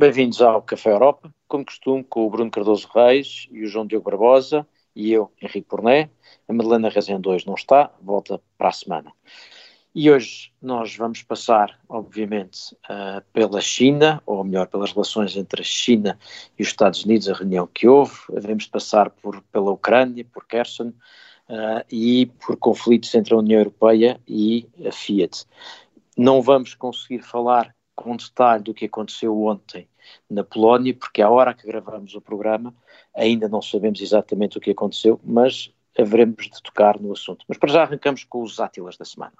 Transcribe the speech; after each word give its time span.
Bem-vindos 0.00 0.40
ao 0.40 0.62
Café 0.62 0.92
Europa, 0.92 1.30
como 1.46 1.62
costume, 1.62 2.02
com 2.02 2.24
o 2.24 2.30
Bruno 2.30 2.50
Cardoso 2.50 2.88
Reis 2.94 3.46
e 3.50 3.62
o 3.62 3.66
João 3.68 3.86
Diogo 3.86 4.10
Barbosa 4.10 4.66
e 4.96 5.12
eu, 5.12 5.30
Henrique 5.42 5.68
Porné. 5.68 6.08
A 6.48 6.54
Madalena 6.54 6.88
Rezende 6.88 7.20
2 7.20 7.44
não 7.44 7.52
está, 7.52 7.92
volta 8.00 8.40
para 8.56 8.70
a 8.70 8.72
semana. 8.72 9.12
E 9.94 10.10
hoje 10.10 10.54
nós 10.62 10.96
vamos 10.96 11.22
passar, 11.22 11.78
obviamente, 11.86 12.74
uh, 12.88 13.22
pela 13.30 13.60
China, 13.60 14.22
ou 14.24 14.42
melhor, 14.42 14.68
pelas 14.68 14.90
relações 14.90 15.36
entre 15.36 15.60
a 15.60 15.64
China 15.64 16.18
e 16.58 16.62
os 16.62 16.68
Estados 16.68 17.04
Unidos, 17.04 17.28
a 17.28 17.34
reunião 17.34 17.66
que 17.66 17.86
houve. 17.86 18.16
Devemos 18.30 18.66
passar 18.66 19.10
por, 19.10 19.42
pela 19.52 19.70
Ucrânia, 19.70 20.24
por 20.32 20.46
Kherson, 20.46 20.94
uh, 21.46 21.84
e 21.92 22.24
por 22.24 22.56
conflitos 22.56 23.14
entre 23.14 23.34
a 23.34 23.36
União 23.36 23.60
Europeia 23.60 24.18
e 24.26 24.66
a 24.82 24.92
Fiat. 24.92 25.44
Não 26.16 26.40
vamos 26.40 26.74
conseguir 26.74 27.20
falar 27.20 27.76
com 27.94 28.16
detalhe 28.16 28.62
do 28.62 28.72
que 28.72 28.86
aconteceu 28.86 29.38
ontem 29.42 29.89
na 30.28 30.44
Polónia, 30.44 30.94
porque 30.94 31.22
à 31.22 31.30
hora 31.30 31.54
que 31.54 31.66
gravamos 31.66 32.14
o 32.14 32.20
programa 32.20 32.74
ainda 33.14 33.48
não 33.48 33.60
sabemos 33.60 34.00
exatamente 34.00 34.58
o 34.58 34.60
que 34.60 34.70
aconteceu, 34.70 35.20
mas 35.24 35.72
haveremos 35.98 36.44
de 36.46 36.62
tocar 36.62 36.98
no 37.00 37.12
assunto. 37.12 37.44
Mas 37.48 37.58
para 37.58 37.72
já 37.72 37.82
arrancamos 37.82 38.24
com 38.24 38.42
os 38.42 38.60
átilas 38.60 38.96
da 38.96 39.04
semana. 39.04 39.32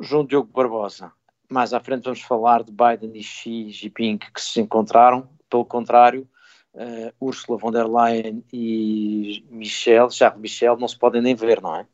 João 0.00 0.24
Diogo 0.24 0.50
Barbosa. 0.52 1.12
Mais 1.50 1.72
à 1.72 1.80
frente 1.80 2.04
vamos 2.04 2.20
falar 2.20 2.62
de 2.62 2.70
Biden 2.70 3.18
e 3.18 3.22
Xi 3.22 3.70
Jinping 3.70 4.18
que 4.18 4.40
se 4.40 4.60
encontraram. 4.60 5.28
Pelo 5.48 5.64
contrário, 5.64 6.28
uh, 6.74 7.12
Ursula 7.20 7.58
von 7.58 7.72
der 7.72 7.86
Leyen 7.86 8.44
e 8.52 9.44
Michel, 9.50 10.10
Charles 10.10 10.40
Michel, 10.40 10.76
não 10.76 10.86
se 10.86 10.98
podem 10.98 11.22
nem 11.22 11.34
ver, 11.34 11.62
não 11.62 11.74
é? 11.74 11.86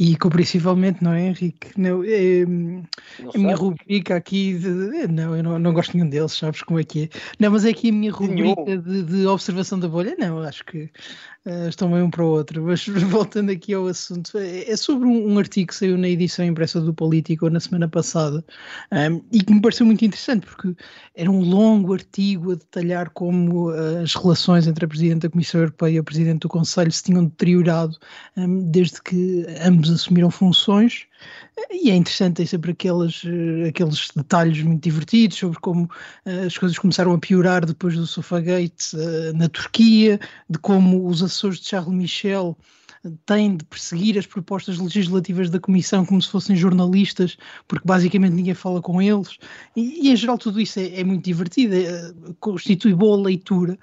E 0.00 0.16
compreensivelmente, 0.16 1.02
não 1.02 1.12
é, 1.12 1.26
Henrique? 1.26 1.72
Não, 1.76 2.04
é, 2.04 2.46
não 2.46 2.84
a 3.34 3.38
minha 3.38 3.56
rubrica 3.56 4.14
aqui, 4.14 4.54
de, 4.54 5.08
não, 5.08 5.36
eu 5.36 5.42
não, 5.42 5.58
não, 5.58 5.72
gosto 5.72 5.96
nenhum 5.96 6.08
deles, 6.08 6.32
sabes 6.32 6.62
como 6.62 6.78
é 6.78 6.84
que 6.84 7.04
é? 7.04 7.08
Não, 7.38 7.50
mas 7.50 7.64
é 7.64 7.70
aqui 7.70 7.88
a 7.88 7.92
minha 7.92 8.12
rubrica 8.12 8.78
de, 8.78 9.02
de, 9.02 9.26
observação 9.26 9.76
da 9.78 9.88
bolha, 9.88 10.14
não, 10.16 10.40
acho 10.40 10.64
que 10.64 10.88
uh, 11.48 11.68
estão 11.68 11.90
bem 11.90 12.02
um 12.02 12.10
para 12.10 12.22
o 12.22 12.28
outro. 12.28 12.62
Mas 12.64 12.86
voltando 12.86 13.50
aqui 13.50 13.74
ao 13.74 13.86
assunto, 13.86 14.36
é, 14.38 14.70
é 14.70 14.76
sobre 14.76 15.08
um, 15.08 15.38
artigo 15.38 15.68
que 15.68 15.74
saiu 15.74 15.96
na 15.98 16.08
edição 16.08 16.44
impressa 16.44 16.80
do 16.80 16.94
Político 16.94 17.48
na 17.50 17.60
semana 17.60 17.88
passada 17.88 18.44
um, 18.92 19.22
e 19.32 19.42
que 19.42 19.52
me 19.52 19.60
pareceu 19.60 19.86
muito 19.86 20.04
interessante 20.04 20.46
porque 20.46 20.74
era 21.14 21.30
um 21.30 21.40
longo 21.40 21.94
artigo 21.94 22.52
a 22.52 22.54
detalhar 22.54 23.10
como 23.10 23.70
uh, 23.70 24.02
as 24.02 24.14
relações 24.14 24.66
entre 24.66 24.84
a 24.84 24.88
Presidente 24.88 25.22
da 25.22 25.30
Comissão 25.30 25.60
Europeia 25.62 25.96
e 25.96 26.00
o 26.00 26.04
Presidente 26.04 26.40
do 26.40 26.48
Conselho 26.48 26.92
se 26.92 27.02
tinham 27.02 27.24
deteriorado 27.24 27.96
um, 28.36 28.70
desde 28.70 29.02
que 29.02 29.46
ambos 29.64 29.90
assumiram 29.90 30.30
funções 30.30 31.07
e 31.70 31.90
é 31.90 31.96
interessante, 31.96 32.36
tem 32.36 32.46
sempre 32.46 32.72
aqueles, 32.72 33.22
eh, 33.24 33.68
aqueles 33.68 34.08
detalhes 34.14 34.62
muito 34.62 34.82
divertidos 34.82 35.38
sobre 35.38 35.58
como 35.60 35.84
uh, 35.84 36.46
as 36.46 36.56
coisas 36.56 36.78
começaram 36.78 37.12
a 37.12 37.18
piorar 37.18 37.66
depois 37.66 37.96
do 37.96 38.06
Sofagate 38.06 38.96
uh, 38.96 39.36
na 39.36 39.48
Turquia, 39.48 40.20
de 40.48 40.58
como 40.58 41.06
os 41.06 41.22
assessores 41.22 41.58
de 41.60 41.66
Charles 41.66 41.92
Michel 41.92 42.56
têm 43.26 43.56
de 43.56 43.64
perseguir 43.64 44.18
as 44.18 44.26
propostas 44.26 44.78
legislativas 44.78 45.50
da 45.50 45.60
Comissão 45.60 46.04
como 46.04 46.20
se 46.20 46.28
fossem 46.28 46.56
jornalistas, 46.56 47.36
porque 47.66 47.86
basicamente 47.86 48.32
ninguém 48.32 48.54
fala 48.54 48.82
com 48.82 49.00
eles. 49.00 49.38
E, 49.76 50.08
e 50.08 50.10
em 50.10 50.16
geral 50.16 50.36
tudo 50.36 50.60
isso 50.60 50.80
é, 50.80 51.00
é 51.00 51.04
muito 51.04 51.24
divertido, 51.24 51.74
é, 51.74 52.12
constitui 52.40 52.94
boa 52.94 53.16
leitura, 53.16 53.78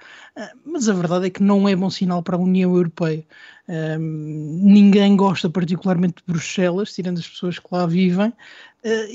mas 0.64 0.88
a 0.88 0.92
verdade 0.92 1.26
é 1.26 1.30
que 1.30 1.42
não 1.42 1.68
é 1.68 1.74
bom 1.74 1.88
sinal 1.88 2.22
para 2.22 2.36
a 2.36 2.40
União 2.40 2.74
Europeia. 2.76 3.24
Um, 3.68 4.60
ninguém 4.62 5.16
gosta 5.16 5.50
particularmente 5.50 6.16
de 6.16 6.32
Bruxelas, 6.32 6.92
tirando 6.92 7.18
as 7.18 7.28
pessoas 7.28 7.58
que 7.58 7.66
lá 7.72 7.84
vivem, 7.86 8.28
uh, 8.28 8.34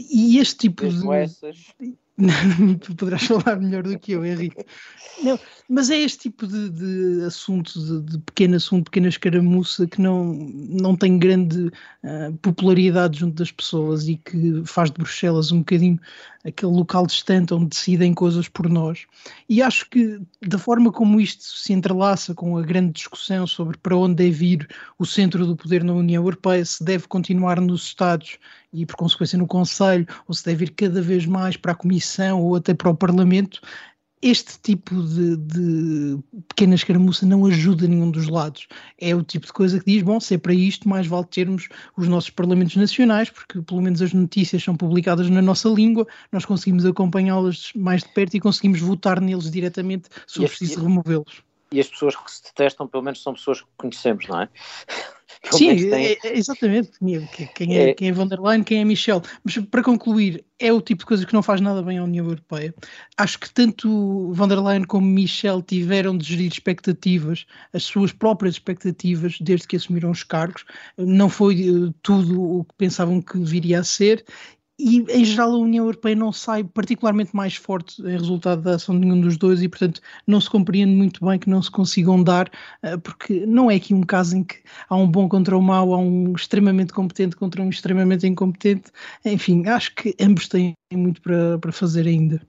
e 0.09 0.39
este 0.39 0.57
tipo 0.57 0.84
Mesmo 0.84 1.12
de. 1.12 1.17
Essas. 1.17 1.57
tu 2.81 2.95
poderás 2.95 3.23
falar 3.23 3.59
melhor 3.59 3.84
do 3.84 3.97
que 3.97 4.12
eu, 4.12 4.25
Henrique. 4.25 4.66
Não, 5.23 5.39
mas 5.67 5.89
é 5.89 5.97
este 5.97 6.29
tipo 6.29 6.45
de, 6.45 6.69
de 6.69 7.23
assunto, 7.25 7.73
de, 7.79 8.12
de, 8.12 8.19
pequeno 8.19 8.56
assunto, 8.56 8.85
pequena 8.85 9.07
escaramuça, 9.07 9.88
que 9.88 10.01
não, 10.01 10.34
não 10.34 10.95
tem 10.95 11.18
grande 11.18 11.68
uh, 12.03 12.38
popularidade 12.41 13.19
junto 13.19 13.35
das 13.35 13.51
pessoas 13.51 14.07
e 14.07 14.18
que 14.18 14.62
faz 14.66 14.91
de 14.91 14.97
Bruxelas 14.97 15.51
um 15.51 15.59
bocadinho 15.59 16.00
aquele 16.44 16.72
local 16.72 17.06
distante 17.06 17.53
onde 17.53 17.68
decidem 17.68 18.13
coisas 18.13 18.47
por 18.47 18.69
nós. 18.69 19.06
E 19.47 19.62
acho 19.62 19.90
que 19.90 20.19
da 20.46 20.57
forma 20.57 20.91
como 20.91 21.19
isto 21.19 21.44
se 21.44 21.74
entrelaça 21.74 22.34
com 22.34 22.57
a 22.57 22.62
grande 22.62 22.94
discussão 22.94 23.46
sobre 23.46 23.78
para 23.78 23.96
onde 23.96 24.16
deve 24.16 24.53
ir 24.53 24.68
o 24.97 25.06
centro 25.06 25.46
do 25.46 25.56
poder 25.56 25.84
na 25.84 25.94
União 25.94 26.24
Europeia, 26.24 26.66
se 26.66 26.84
deve 26.84 27.07
continuar 27.07 27.59
nos 27.59 27.85
Estados 27.85 28.38
e 28.74 28.85
por 28.85 28.96
consequência 28.96 29.38
no 29.38 29.47
Conselho, 29.47 30.07
ou 30.28 30.34
se 30.34 30.46
deve 30.46 30.66
ir 30.66 30.69
cada 30.72 31.01
vez 31.01 31.25
mais 31.25 31.57
para 31.57 31.74
a 31.74 31.75
Comissão 31.75 32.41
ou 32.41 32.56
até 32.56 32.74
para 32.74 32.90
o 32.90 32.96
Parlamento, 32.96 33.62
este 34.21 34.59
tipo 34.59 35.01
de, 35.01 35.35
de, 35.35 36.19
pequena 36.47 36.75
escaramuça 36.75 37.25
não 37.25 37.45
ajuda 37.45 37.87
nenhum 37.87 38.11
dos 38.11 38.27
lados. 38.27 38.67
É 38.99 39.15
o 39.15 39.23
tipo 39.23 39.47
de 39.47 39.53
coisa 39.53 39.79
que 39.79 39.91
diz, 39.91 40.03
bom, 40.03 40.19
se 40.19 40.35
é 40.35 40.37
para 40.37 40.53
isto, 40.53 40.87
mais 40.87 41.07
vale 41.07 41.25
termos 41.25 41.67
os 41.97 42.07
nossos 42.07 42.29
parlamentos 42.29 42.75
nacionais, 42.75 43.29
porque 43.29 43.61
pelo 43.61 43.81
menos 43.81 44.01
as 44.01 44.13
notícias 44.13 44.63
são 44.63 44.75
publicadas 44.75 45.29
na 45.29 45.41
nossa 45.41 45.69
língua, 45.69 46.07
nós 46.31 46.45
conseguimos 46.45 46.85
acompanhá-las 46.85 47.71
mais 47.75 48.03
de 48.03 48.09
perto 48.09 48.35
e 48.35 48.39
conseguimes 48.39 48.81
votar 48.81 49.19
neles 49.19 49.49
diretamente 49.49 50.07
se 50.27 50.39
for 50.39 50.47
preciso 50.47 50.83
removê-los. 50.83 51.43
E 51.73 51.79
as 51.79 51.87
pessoas 51.87 52.15
que 52.15 52.31
se 52.31 52.43
detestam, 52.43 52.87
pelo 52.87 53.03
menos, 53.03 53.23
são 53.23 53.33
pessoas 53.33 53.61
que 53.61 53.67
conhecemos, 53.77 54.27
não 54.27 54.41
é? 54.41 54.49
Sim, 55.49 55.91
é, 55.91 56.13
é, 56.13 56.37
exatamente. 56.37 56.91
Quem 57.55 57.75
é, 57.75 57.89
é, 57.89 57.93
quem 57.93 58.09
é 58.09 58.11
von 58.11 58.27
der 58.27 58.39
Leyen, 58.39 58.63
quem 58.63 58.81
é 58.81 58.85
Michel. 58.85 59.21
Mas 59.43 59.57
para 59.57 59.81
concluir, 59.81 60.45
é 60.59 60.71
o 60.71 60.79
tipo 60.79 60.99
de 60.99 61.05
coisa 61.05 61.25
que 61.25 61.33
não 61.33 61.41
faz 61.41 61.59
nada 61.59 61.81
bem 61.81 61.97
à 61.97 62.03
União 62.03 62.25
Europeia. 62.25 62.73
Acho 63.17 63.39
que 63.39 63.51
tanto 63.51 64.31
von 64.33 64.47
der 64.47 64.59
Leyen 64.59 64.83
como 64.83 65.07
Michel 65.07 65.61
tiveram 65.63 66.15
de 66.15 66.25
gerir 66.25 66.51
expectativas, 66.51 67.45
as 67.73 67.83
suas 67.83 68.11
próprias 68.11 68.55
expectativas, 68.55 69.38
desde 69.41 69.67
que 69.67 69.75
assumiram 69.75 70.11
os 70.11 70.23
cargos. 70.23 70.63
Não 70.97 71.27
foi 71.27 71.69
uh, 71.69 71.91
tudo 72.03 72.59
o 72.59 72.63
que 72.63 72.75
pensavam 72.77 73.21
que 73.21 73.39
viria 73.39 73.79
a 73.79 73.83
ser 73.83 74.23
e 74.81 75.06
em 75.09 75.24
geral 75.24 75.53
a 75.53 75.58
União 75.58 75.86
Europeia 75.86 76.16
não 76.16 76.31
sai 76.31 76.64
particularmente 76.64 77.36
mais 77.36 77.56
forte 77.56 78.02
em 78.02 78.18
resultado 78.18 78.62
da 78.62 78.75
ação 78.75 79.00
de 79.00 79.06
nenhum 79.06 79.22
dos 79.22 79.38
dois 79.38 79.62
e 79.62 79.69
portanto 79.69 80.02
não 80.25 80.42
se 80.42 80.50
compreende 80.50 80.94
muito 80.94 81.24
bem 81.25 81.38
que 81.38 81.50
não 81.50 81.62
se 81.62 81.69
consigam 81.69 82.24
dar 82.24 82.50
eh, 82.81 82.97
porque 82.97 83.46
não 83.46 83.69
é 83.69 83.75
aqui 83.75 83.94
um 83.94 84.02
caso 84.02 84.38
em 84.38 84.44
que 84.44 84.58
há 84.90 84.96
um 84.96 85.09
bom 85.09 85.30
contra 85.30 85.58
o 85.58 85.62
mau, 85.62 85.94
há 85.94 85.97
um 85.97 86.34
extremamente 86.34 86.94
competente 86.94 87.36
contra 87.36 87.62
um 87.62 87.69
extremamente 87.69 88.28
incompetente 88.28 88.92
enfim, 89.24 89.68
acho 89.68 89.94
que 89.96 90.16
ambos 90.19 90.47
têm 90.47 90.74
muito 90.94 91.22
para, 91.22 91.58
para 91.59 91.72
fazer 91.72 92.08
ainda. 92.08 92.42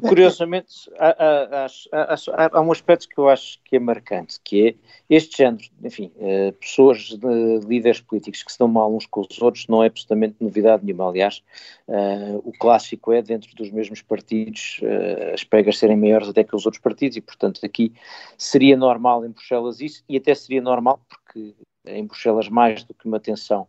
Curiosamente, 0.00 0.90
há, 0.98 1.08
há, 1.08 1.66
há, 1.92 2.50
há, 2.52 2.60
um 2.60 2.72
aspecto 2.72 3.08
que 3.08 3.18
eu 3.18 3.28
acho 3.28 3.60
que 3.64 3.76
é 3.76 3.78
marcante, 3.78 4.40
que 4.42 4.68
é 4.68 4.74
este 5.08 5.38
género, 5.38 5.64
enfim, 5.82 6.12
uh, 6.16 6.52
pessoas, 6.54 6.98
de, 7.10 7.60
líderes 7.66 8.00
políticos 8.00 8.42
que 8.42 8.52
se 8.52 8.58
dão 8.58 8.68
mal 8.68 8.94
uns 8.94 9.06
com 9.06 9.20
os 9.20 9.40
outros, 9.40 9.66
não 9.68 9.82
é 9.82 9.86
absolutamente 9.86 10.36
novidade 10.40 10.84
nenhuma. 10.84 11.08
Aliás, 11.08 11.42
uh, 11.86 12.42
o 12.44 12.52
clássico 12.58 13.12
é, 13.12 13.22
dentro 13.22 13.54
dos 13.54 13.70
mesmos 13.70 14.02
partidos, 14.02 14.80
uh, 14.82 15.34
as 15.34 15.44
pegas 15.44 15.78
serem 15.78 15.96
maiores 15.96 16.28
até 16.28 16.42
que 16.42 16.56
os 16.56 16.66
outros 16.66 16.82
partidos, 16.82 17.16
e 17.16 17.20
portanto 17.20 17.60
aqui 17.64 17.92
seria 18.36 18.76
normal 18.76 19.24
em 19.24 19.30
Bruxelas 19.30 19.80
isso, 19.80 20.02
e 20.08 20.16
até 20.16 20.34
seria 20.34 20.60
normal, 20.60 21.00
porque 21.08 21.54
em 21.86 22.06
Bruxelas, 22.06 22.48
mais 22.48 22.84
do 22.84 22.94
que 22.94 23.06
uma 23.06 23.20
tensão 23.20 23.66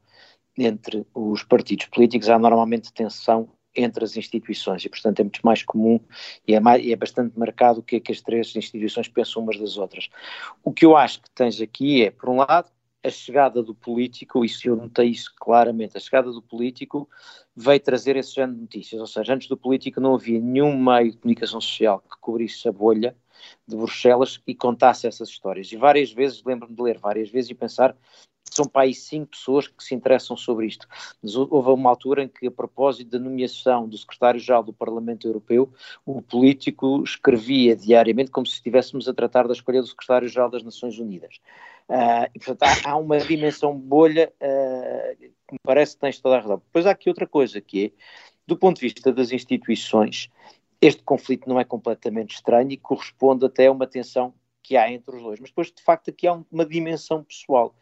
entre 0.58 1.06
os 1.14 1.44
partidos 1.44 1.86
políticos, 1.86 2.30
há 2.30 2.38
normalmente 2.38 2.92
tensão 2.92 3.48
entre 3.76 4.04
as 4.04 4.18
instituições 4.18 4.84
e, 4.84 4.90
portanto, 4.90 5.20
é 5.20 5.24
muito 5.24 5.42
mais 5.44 5.64
comum 5.64 6.00
e 6.48 6.56
é, 6.56 6.60
mais, 6.60 6.86
é 6.86 6.96
bastante 6.96 7.38
marcado 7.38 7.80
o 7.80 7.84
que 7.84 7.98
é 7.98 8.00
que 8.00 8.12
as 8.12 8.22
três 8.22 8.56
instituições 8.56 9.08
pensam 9.08 9.44
umas 9.44 9.58
das 9.60 9.78
outras. 9.78 10.10
O 10.64 10.72
que 10.72 10.86
eu 10.86 10.98
acho 10.98 11.22
que 11.22 11.30
tens 11.32 11.62
aqui 11.62 12.04
é, 12.04 12.12
por 12.12 12.30
um 12.30 12.38
lado, 12.38 12.70
a 13.04 13.10
chegada 13.10 13.64
do 13.64 13.74
político, 13.74 14.44
isso 14.44 14.68
eu 14.68 14.76
notei 14.76 15.10
isso 15.10 15.32
claramente, 15.40 15.96
a 15.96 16.00
chegada 16.00 16.32
do 16.32 16.42
político 16.42 17.10
veio 17.56 17.80
trazer 17.80 18.18
esse 18.18 18.36
género 18.36 18.56
de 18.56 18.62
notícias, 18.62 19.00
ou 19.00 19.08
seja, 19.08 19.34
antes 19.34 19.48
do 19.48 19.56
político 19.56 20.02
não 20.02 20.16
havia 20.16 20.40
nenhum 20.40 20.78
meio 20.78 21.12
de 21.12 21.18
comunicação 21.18 21.62
social 21.62 22.02
que 22.02 22.18
cobrisse 22.20 22.68
a 22.68 22.72
bolha 22.72 23.16
de 23.66 23.76
Bruxelas 23.76 24.42
e 24.46 24.54
contasse 24.54 25.08
essas 25.08 25.30
histórias. 25.30 25.72
E 25.72 25.78
várias 25.78 26.12
vezes, 26.12 26.44
lembro-me 26.44 26.76
de 26.76 26.82
ler 26.82 26.98
várias 26.98 27.30
vezes 27.30 27.50
e 27.50 27.56
pensar, 27.56 27.96
são 28.60 28.66
para 28.66 28.84
aí 28.84 28.94
cinco 28.94 29.32
pessoas 29.32 29.68
que 29.68 29.84
se 29.84 29.96
interessam 29.96 30.36
sobre 30.36 30.68
isto. 30.68 30.88
Mas 31.24 31.36
houve 31.36 31.70
uma 31.70 31.90
altura 31.90 32.24
em 32.24 32.28
que, 32.28 32.48
a 32.48 32.52
propósito 32.52 33.10
da 33.10 33.20
nomeação 33.20 33.88
do 33.88 33.98
secretário-geral 33.98 34.64
do 34.64 34.74
Parlamento 34.74 35.28
Europeu, 35.28 35.72
o 36.06 36.22
político 36.22 37.02
escrevia 37.04 37.76
diariamente 37.76 38.32
como 38.32 38.46
se 38.46 38.56
estivéssemos 38.56 39.08
a 39.08 39.14
tratar 39.14 39.48
da 39.48 39.54
escolha 39.54 39.82
do 39.82 39.88
secretário-geral 39.88 40.50
das 40.50 40.64
Nações 40.64 41.00
Unidas. 41.00 41.40
Uh, 41.88 42.30
e, 42.36 42.40
portanto, 42.40 42.64
há, 42.64 42.92
há, 42.92 42.96
uma 42.98 43.18
dimensão 43.18 43.76
bolha 43.76 44.32
uh, 44.36 45.18
que 45.18 45.54
me 45.54 45.60
parece 45.64 45.96
que 45.96 46.02
tens 46.02 46.20
toda 46.20 46.38
a 46.38 46.42
razão. 46.42 46.58
Depois 46.58 46.86
há 46.86 46.92
aqui 46.92 47.10
outra 47.10 47.26
coisa 47.26 47.60
que 47.62 47.86
é, 47.86 47.92
do 48.46 48.58
ponto 48.58 48.76
de 48.76 48.82
vista 48.82 49.12
das 49.12 49.32
instituições, 49.32 50.30
este 50.82 51.02
conflito 51.02 51.48
não 51.48 51.60
é 51.60 51.64
completamente 51.64 52.36
estranho 52.36 52.72
e 52.72 52.78
corresponde 52.78 53.46
até 53.46 53.68
a 53.68 53.72
uma 53.72 53.88
tensão 53.88 54.34
que 54.62 54.78
há 54.78 54.92
entre 54.92 55.16
os 55.16 55.24
dois. 55.24 55.40
Mas 55.40 55.50
depois, 55.50 55.72
de 55.72 55.82
facto, 55.82 56.10
aqui 56.10 56.28
há 56.28 56.40
uma 56.52 56.66
dimensão 56.66 57.24
pessoal. 57.24 57.74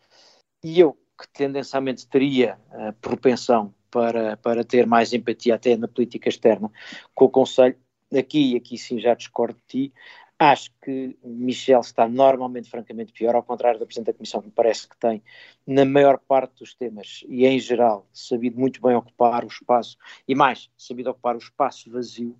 E 0.63 0.79
eu, 0.79 0.93
que 1.19 1.27
tendencialmente 1.33 2.07
teria 2.07 2.59
a 2.71 2.93
propensão 2.93 3.73
para, 3.89 4.37
para 4.37 4.63
ter 4.63 4.85
mais 4.85 5.13
empatia 5.13 5.55
até 5.55 5.75
na 5.75 5.87
política 5.87 6.29
externa 6.29 6.71
com 7.15 7.25
o 7.25 7.29
Conselho. 7.29 7.77
Aqui, 8.17 8.55
aqui 8.55 8.77
sim 8.77 8.99
já 8.99 9.13
discordo 9.13 9.59
de 9.67 9.89
ti, 9.89 9.93
Acho 10.39 10.69
que 10.83 11.17
Michel 11.23 11.79
está 11.79 12.07
normalmente 12.07 12.69
francamente 12.69 13.11
pior, 13.11 13.33
ao 13.33 13.41
contrário 13.41 13.79
da 13.79 13.87
Presidente 13.87 14.07
da 14.07 14.13
Comissão, 14.13 14.39
que 14.39 14.47
me 14.47 14.53
parece 14.53 14.87
que 14.87 14.95
tem, 14.97 15.23
na 15.65 15.83
maior 15.83 16.19
parte 16.19 16.59
dos 16.59 16.75
temas, 16.75 17.23
e 17.27 17.43
em 17.47 17.57
geral, 17.57 18.07
sabido 18.13 18.59
muito 18.59 18.79
bem 18.79 18.95
ocupar 18.95 19.43
o 19.43 19.47
espaço, 19.47 19.97
e 20.27 20.35
mais, 20.35 20.69
sabido 20.77 21.09
ocupar 21.09 21.33
o 21.33 21.39
espaço 21.39 21.89
vazio. 21.89 22.37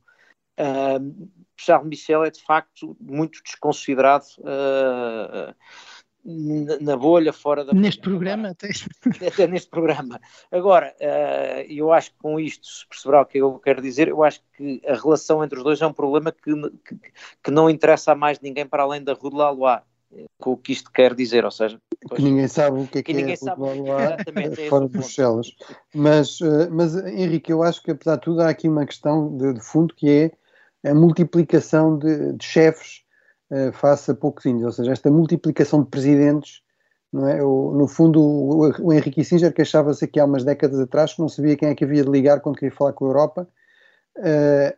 Uh, 0.60 1.28
Charles 1.56 1.88
Michel 1.88 2.24
é 2.24 2.30
de 2.30 2.42
facto 2.42 2.96
muito 3.00 3.42
desconsiderado 3.44 4.26
uh, 4.40 5.56
na 6.82 6.98
bolha, 6.98 7.32
fora 7.32 7.64
da. 7.64 7.74
Neste 7.74 8.02
programa, 8.02 8.50
até. 8.50 8.70
até 9.26 9.48
neste 9.48 9.70
programa. 9.70 10.20
Agora, 10.52 10.94
uh, 11.00 11.62
eu 11.72 11.94
acho 11.94 12.12
que 12.12 12.18
com 12.18 12.40
isto 12.40 12.68
se 12.68 12.88
perceberá 12.88 13.22
o 13.22 13.26
que 13.26 13.38
eu 13.38 13.58
quero 13.60 13.82
dizer. 13.82 14.10
Eu 14.10 14.24
acho 14.24 14.42
que 14.58 14.82
a 14.86 14.96
relação 14.96 15.44
entre 15.44 15.58
os 15.58 15.64
dois 15.64 15.82
é 15.82 15.88
um 15.88 15.94
problema 15.94 16.32
que, 16.32 16.54
que, 16.86 17.00
que 17.44 17.52
não 17.52 17.70
interessa 17.70 18.12
a 18.12 18.16
mais 18.16 18.40
ninguém 18.42 18.66
para 18.66 18.84
além 18.84 19.02
da 19.02 19.14
Rue 19.14 19.32
de 19.32 19.38
Lalois. 19.38 19.82
Com 20.40 20.54
o 20.54 20.58
que 20.58 20.72
isto 20.72 20.90
quer 20.90 21.14
dizer, 21.14 21.44
ou 21.44 21.52
seja, 21.52 21.82
que 22.16 22.22
ninguém 22.22 22.48
sabe 22.48 22.80
o 22.80 22.88
que 22.88 23.00
é 23.00 23.04
que, 23.04 23.12
que 23.12 23.18
ninguém 23.18 23.34
é 23.34 23.36
sabe. 23.36 23.62
Exatamente, 23.68 24.62
é 24.62 24.70
fora 24.70 24.86
de 24.86 24.92
Bruxelas. 24.94 25.52
Mas, 25.94 26.40
eh, 26.42 26.70
mas, 26.72 26.96
Henrique, 26.96 27.52
eu 27.52 27.62
acho 27.62 27.84
que 27.84 27.92
apesar 27.92 28.16
de 28.16 28.22
tudo 28.22 28.42
há 28.42 28.50
aqui 28.50 28.70
uma 28.70 28.86
questão 28.86 29.36
de, 29.36 29.54
de 29.54 29.60
fundo 29.60 29.94
que 29.94 30.10
é 30.84 30.90
a 30.90 30.96
multiplicação 30.96 31.98
de, 31.98 32.34
de 32.34 32.46
chefes 32.46 33.04
uh, 33.52 33.72
face 33.74 34.12
a 34.12 34.16
poucos 34.16 34.46
índios, 34.46 34.66
ou 34.66 34.72
seja, 34.72 34.92
esta 34.92 35.12
multiplicação 35.12 35.84
de 35.84 35.90
presidentes, 35.90 36.62
não 37.12 37.28
é? 37.28 37.42
O, 37.44 37.72
no 37.72 37.88
fundo, 37.88 38.22
o, 38.22 38.88
o 38.88 38.94
Henrique 38.94 39.24
Singer 39.24 39.54
queixava-se 39.54 40.06
aqui 40.06 40.20
há 40.20 40.26
umas 40.26 40.44
décadas 40.44 40.80
atrás 40.80 41.14
que 41.14 41.22
não 41.22 41.30
sabia 41.30 41.56
quem 41.56 41.70
é 41.70 41.76
que 41.76 41.84
havia 41.84 42.04
de 42.04 42.10
ligar 42.10 42.42
quando 42.42 42.56
queria 42.56 42.76
falar 42.76 42.94
com 42.94 43.06
a 43.06 43.10
Europa. 43.10 43.48
Uh, 44.18 44.76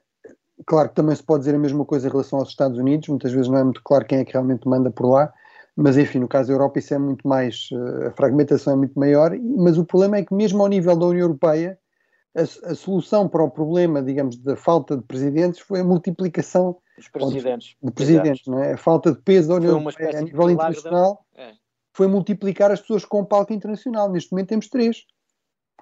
claro 0.66 0.89
que 0.89 0.95
também 0.95 1.16
se 1.16 1.24
pode 1.24 1.42
dizer 1.42 1.56
a 1.56 1.60
mesma 1.60 1.86
coisa 1.86 2.07
em 2.07 2.12
relação 2.12 2.39
aos 2.39 2.50
Estados 2.50 2.77
Unidos, 2.77 3.10
muitas 3.10 3.31
vezes 3.31 3.48
não 3.48 3.57
é 3.57 3.63
muito 3.63 3.81
claro 3.83 4.06
quem 4.06 4.19
é 4.19 4.25
que 4.25 4.33
realmente 4.33 4.68
manda 4.68 4.92
por 4.92 5.10
lá, 5.10 5.33
mas 5.75 5.98
enfim, 5.98 6.19
no 6.19 6.27
caso 6.27 6.50
da 6.50 6.54
Europa 6.54 6.80
isso 6.80 6.94
é 6.94 6.98
muito 6.98 7.27
mais, 7.27 7.69
uh, 7.71 8.07
a 8.07 8.12
fragmentação 8.12 8.74
é 8.74 8.75
muito 8.75 9.00
maior, 9.00 9.31
mas 9.57 9.77
o 9.77 9.86
problema 9.86 10.18
é 10.18 10.24
que 10.24 10.33
mesmo 10.33 10.62
ao 10.62 10.68
nível 10.68 10.95
da 10.95 11.06
União 11.06 11.24
Europeia, 11.24 11.80
a, 12.36 12.42
a, 12.42 12.75
solução 12.75 13.27
para 13.27 13.44
o 13.44 13.50
problema, 13.50 14.01
digamos, 14.01 14.38
da 14.38 14.56
falta 14.56 14.95
de 14.95 15.04
presidentes 15.04 15.60
foi 15.60 15.80
a 15.80 15.83
multiplicação 15.83 16.77
dos 17.00 17.07
presidentes. 17.10 17.75
De 17.81 17.92
presidentes, 17.92 18.46
não 18.48 18.62
é? 18.62 18.74
A 18.74 18.78
falta 18.78 19.12
de 19.12 19.22
peso 19.22 19.50
da 19.50 19.56
União 19.56 19.80
Europeia 19.80 20.19
a 20.19 20.22
nível 20.22 20.50
internacional 20.50 21.25
da... 21.36 21.44
é. 21.44 21.54
foi 21.94 22.07
multiplicar 22.07 22.72
as 22.72 22.81
pessoas 22.81 23.06
com 23.06 23.22
o 23.22 23.25
palco 23.25 23.54
internacional. 23.54 24.10
Neste 24.12 24.31
momento 24.31 24.50
temos 24.50 24.68
três. 24.68 25.06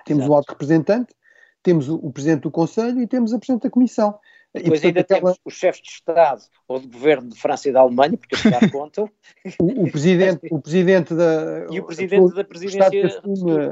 Temos 0.05 0.23
Exato. 0.23 0.31
o 0.31 0.35
alto 0.35 0.49
representante, 0.51 1.13
temos 1.61 1.89
o, 1.89 1.95
o, 1.95 2.11
presidente 2.11 2.41
do 2.41 2.51
Conselho 2.51 3.01
e 3.01 3.07
temos 3.07 3.33
a 3.33 3.39
presidente 3.39 3.63
da 3.63 3.69
Comissão. 3.69 4.17
E 4.53 4.61
depois 4.61 4.83
ainda 4.83 5.01
aquela... 5.01 5.19
temos 5.21 5.39
os 5.43 5.53
chefes 5.53 5.81
de 5.81 5.89
Estado 5.89 6.41
ou 6.67 6.79
de 6.79 6.87
governo 6.87 7.29
de 7.29 7.39
França 7.39 7.67
e 7.67 7.71
da 7.71 7.81
Alemanha, 7.81 8.17
porque 8.17 8.35
eles 8.35 8.51
dar 8.51 8.69
conta. 8.71 9.03
o, 9.03 9.83
o, 9.83 9.91
presidente, 9.91 10.47
o 10.51 10.61
presidente 10.61 11.13
da. 11.13 11.67
E 11.69 11.79
o 11.79 11.85
presidente 11.85 12.33
da 12.33 12.43
presidência. 12.43 13.21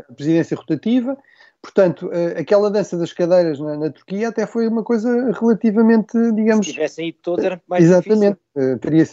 a 0.09 0.13
presidência 0.13 0.57
rotativa 0.57 1.18
Portanto, 1.65 2.12
eh, 2.13 2.39
aquela 2.39 2.69
dança 2.69 2.95
das 2.95 3.12
cadeiras 3.12 3.59
na, 3.59 3.75
na, 3.75 3.89
Turquia 3.89 4.27
até 4.27 4.45
foi 4.45 4.67
uma 4.67 4.83
coisa 4.83 5.31
relativamente, 5.31 6.15
digamos. 6.33 6.67
Se 6.67 6.73
tivessem 6.73 7.09
ido 7.09 7.17
todos, 7.23 7.44
era 7.44 7.59
mais 7.67 7.83
Exatamente. 7.83 8.38
Difícil. 8.56 8.73
Eh, 8.73 8.77
teria, 8.77 9.06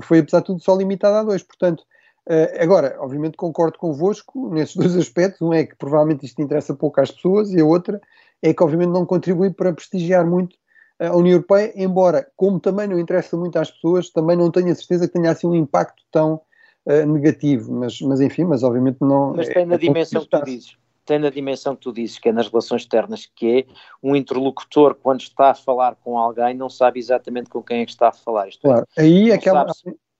foi, 0.00 0.20
apesar 0.20 0.38
de 0.40 0.46
tudo, 0.46 0.62
só 0.62 0.74
limitado 0.74 1.16
a 1.16 1.22
dois. 1.22 1.42
Portanto, 1.42 1.84
eh, 2.26 2.58
agora, 2.58 2.96
obviamente, 3.00 3.36
concordo 3.36 3.76
convosco 3.76 4.48
nesses 4.48 4.74
dois 4.80 4.96
aspectos. 4.96 5.42
Um 5.42 5.52
é 5.52 5.66
que 5.66 5.76
provavelmente 5.76 6.24
isto 6.24 6.40
interessa 6.40 6.74
pouco 6.74 7.02
às 7.02 7.10
pessoas, 7.10 7.52
e 7.52 7.60
a 7.60 7.66
outra 7.66 8.00
é 8.40 8.54
que, 8.54 8.62
obviamente, 8.62 8.92
não 8.92 9.04
contribui 9.04 9.50
para 9.50 9.70
prestigiar 9.70 10.26
muito 10.26 10.56
a 10.98 11.14
União 11.14 11.34
Europeia, 11.34 11.70
embora, 11.76 12.26
como 12.34 12.58
também 12.58 12.88
não 12.88 12.98
interessa 12.98 13.36
muito 13.36 13.58
às 13.58 13.70
pessoas, 13.70 14.08
também 14.08 14.38
não 14.38 14.50
tenho 14.50 14.72
a 14.72 14.74
certeza 14.74 15.06
que 15.06 15.12
tenha 15.12 15.30
assim 15.30 15.46
um 15.46 15.54
impacto 15.54 16.02
tão 16.10 16.40
uh, 16.86 17.06
negativo. 17.06 17.70
Mas, 17.74 18.00
mas, 18.00 18.22
enfim, 18.22 18.44
mas 18.44 18.62
obviamente 18.62 18.98
não. 19.02 19.34
Mas 19.34 19.48
tem 19.48 19.66
na 19.66 19.74
é, 19.74 19.78
dimensão 19.78 20.22
que 20.22 20.28
tu 20.28 20.44
dizes 20.44 20.80
tem 21.10 21.18
na 21.18 21.28
dimensão 21.28 21.74
que 21.74 21.82
tu 21.82 21.92
dizes, 21.92 22.20
que 22.20 22.28
é 22.28 22.32
nas 22.32 22.46
relações 22.46 22.82
externas, 22.82 23.28
que 23.34 23.58
é 23.58 23.74
um 24.00 24.14
interlocutor, 24.14 24.94
quando 24.94 25.22
está 25.22 25.50
a 25.50 25.54
falar 25.54 25.96
com 25.96 26.16
alguém, 26.16 26.54
não 26.54 26.68
sabe 26.68 27.00
exatamente 27.00 27.50
com 27.50 27.60
quem 27.60 27.80
é 27.80 27.84
que 27.84 27.90
está 27.90 28.10
a 28.10 28.12
falar. 28.12 28.46
Isto 28.46 28.64
é, 28.64 28.70
claro, 28.70 28.86
é, 28.96 29.02
aí 29.02 29.32
aquela. 29.32 29.66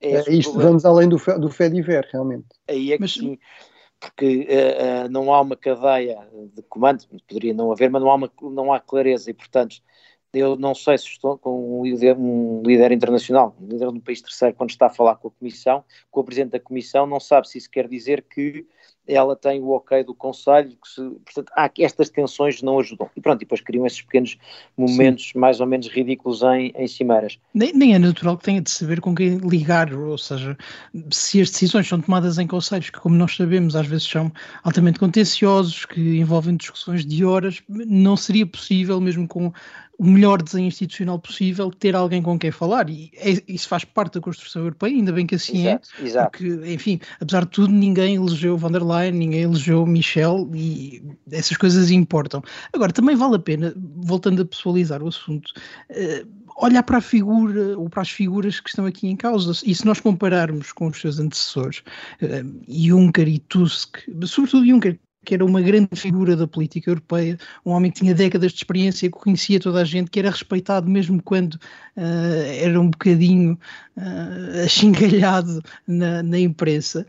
É, 0.01 0.15
é 0.17 0.33
isto 0.33 0.59
vamos 0.59 0.85
além 0.85 1.09
do, 1.09 1.17
do 1.39 1.49
Fediver, 1.49 2.09
realmente. 2.11 2.47
Aí 2.69 2.91
é 2.91 2.97
que 2.97 3.03
Mas, 3.03 3.13
sim, 3.13 3.39
porque 4.01 4.49
uh, 4.51 5.07
uh, 5.07 5.09
não 5.11 5.33
há 5.33 5.41
uma 5.41 5.55
cadeia 5.55 6.27
de 6.57 6.63
comando, 6.63 7.05
poderia 7.29 7.55
não 7.55 7.71
haver, 7.71 7.89
mas 7.89 8.03
não 8.03 8.11
há, 8.11 8.15
uma, 8.17 8.33
não 8.43 8.73
há 8.73 8.81
clareza 8.81 9.31
e, 9.31 9.35
portanto, 9.35 9.77
eu 10.33 10.57
não 10.57 10.75
sei 10.75 10.97
se 10.97 11.07
estou 11.07 11.37
com 11.37 11.81
um 11.81 11.85
líder, 11.85 12.17
um 12.17 12.63
líder 12.65 12.93
internacional, 12.93 13.57
um 13.61 13.67
líder 13.67 13.91
de 13.91 13.99
um 13.99 14.01
país 14.01 14.21
terceiro, 14.21 14.55
quando 14.55 14.71
está 14.71 14.87
a 14.87 14.91
falar 14.91 15.17
com 15.17 15.29
a 15.29 15.31
Comissão, 15.31 15.85
com 16.11 16.21
o 16.21 16.25
Presidente 16.25 16.53
da 16.53 16.61
Comissão, 16.61 17.07
não 17.07 17.19
sabe 17.19 17.49
se 17.49 17.59
isso 17.59 17.71
quer 17.71 17.89
dizer 17.89 18.25
que 18.29 18.67
ela 19.07 19.35
tem 19.35 19.61
o 19.61 19.71
ok 19.71 20.05
do 20.05 20.15
Conselho, 20.15 20.71
que 20.71 20.89
se, 20.89 21.01
portanto, 21.01 21.51
há, 21.57 21.71
estas 21.79 22.11
tensões 22.11 22.63
não 22.63 22.79
ajudam. 22.79 23.11
E 23.17 23.21
pronto, 23.21 23.41
depois 23.41 23.61
criam 23.61 23.87
esses 23.87 24.03
pequenos 24.03 24.39
momentos 24.77 25.31
Sim. 25.33 25.39
mais 25.39 25.61
ou 25.61 25.67
menos 25.67 25.89
ridículos 25.89 26.43
em, 26.43 26.73
em 26.77 26.87
cimeiras. 26.87 27.39
Nem, 27.53 27.73
nem, 27.73 27.95
é 27.95 27.99
natural 27.99 28.37
que 28.39 28.45
tenha 28.45 28.61
de 28.61 28.71
saber 28.71 29.01
com 29.01 29.15
quem 29.15 29.39
ligar, 29.39 29.93
ou 29.93 30.17
seja, 30.17 30.57
se 31.11 31.41
as 31.41 31.51
decisões 31.51 31.89
são 31.89 32.01
tomadas 32.01 32.39
em 32.39 32.47
conselhos, 32.47 32.91
que 32.91 33.01
como 33.01 33.17
nós 33.17 33.35
sabemos 33.35 33.75
às 33.75 33.87
vezes 33.87 34.07
são 34.07 34.31
altamente 34.63 34.99
contenciosos, 34.99 35.85
que 35.85 36.19
envolvem 36.19 36.57
discussões 36.57 37.05
de 37.05 37.25
horas, 37.25 37.63
não 37.69 38.17
seria 38.17 38.47
possível, 38.47 39.01
mesmo 39.01 39.27
com 39.27 39.53
o 40.01 40.07
melhor 40.07 40.43
desenho 40.43 40.67
institucional 40.67 41.19
possível, 41.19 41.71
ter 41.71 41.95
alguém 41.95 42.23
com 42.23 42.39
quem 42.39 42.51
falar. 42.51 42.89
E 42.89 43.13
é, 43.19 43.43
isso 43.47 43.69
faz 43.69 43.85
parte 43.85 44.15
da 44.15 44.21
construção 44.23 44.63
europeia, 44.63 44.95
ainda 44.95 45.13
bem 45.13 45.27
que 45.27 45.35
assim 45.35 45.67
exato, 45.67 45.89
é. 45.99 46.07
Exato. 46.07 46.31
Porque, 46.31 46.73
enfim, 46.73 46.99
apesar 47.21 47.45
de 47.45 47.51
tudo, 47.51 47.71
ninguém 47.71 48.15
elegeu 48.15 48.57
von 48.57 48.71
der 48.71 48.83
Leyen, 48.83 49.13
ninguém 49.13 49.43
elegeu 49.43 49.85
Michel 49.85 50.51
e 50.55 51.03
essas 51.31 51.59
coisas 51.59 51.91
importam. 51.91 52.43
Agora, 52.73 52.95
também 52.95 53.15
vale 53.15 53.37
a 53.37 53.39
pena, 53.39 53.75
voltando 53.77 54.41
a 54.41 54.45
pessoalizar 54.47 55.03
o 55.03 55.09
assunto, 55.09 55.53
uh, 55.91 56.27
olhar 56.65 56.83
para 56.83 56.97
a 56.97 57.03
figura 57.03 57.79
ou 57.79 57.91
para 57.91 58.01
as 58.01 58.11
figuras 58.11 58.59
que 58.59 58.71
estão 58.71 58.87
aqui 58.87 59.07
em 59.07 59.17
causa. 59.17 59.53
E 59.67 59.75
se 59.75 59.85
nós 59.85 60.01
compararmos 60.01 60.73
com 60.73 60.87
os 60.87 60.99
seus 60.99 61.19
antecessores, 61.19 61.83
uh, 62.23 62.63
Juncker 62.67 63.29
e 63.29 63.39
Tusk, 63.39 63.99
sobretudo 64.25 64.67
Juncker, 64.67 64.99
que 65.25 65.35
era 65.35 65.45
uma 65.45 65.61
grande 65.61 65.89
figura 65.95 66.35
da 66.35 66.47
política 66.47 66.91
europeia, 66.91 67.39
um 67.65 67.73
homem 67.73 67.91
que 67.91 68.01
tinha 68.01 68.15
décadas 68.15 68.53
de 68.53 68.59
experiência, 68.59 69.11
que 69.11 69.19
conhecia 69.19 69.61
toda 69.61 69.81
a 69.81 69.85
gente, 69.85 70.11
que 70.11 70.19
era 70.19 70.31
respeitado 70.31 70.89
mesmo 70.89 71.23
quando 71.23 71.55
uh, 71.55 72.01
era 72.59 72.81
um 72.81 72.89
bocadinho 72.89 73.59
uh, 73.99 74.65
achingalhado 74.65 75.63
na, 75.87 76.23
na 76.23 76.39
imprensa. 76.39 77.07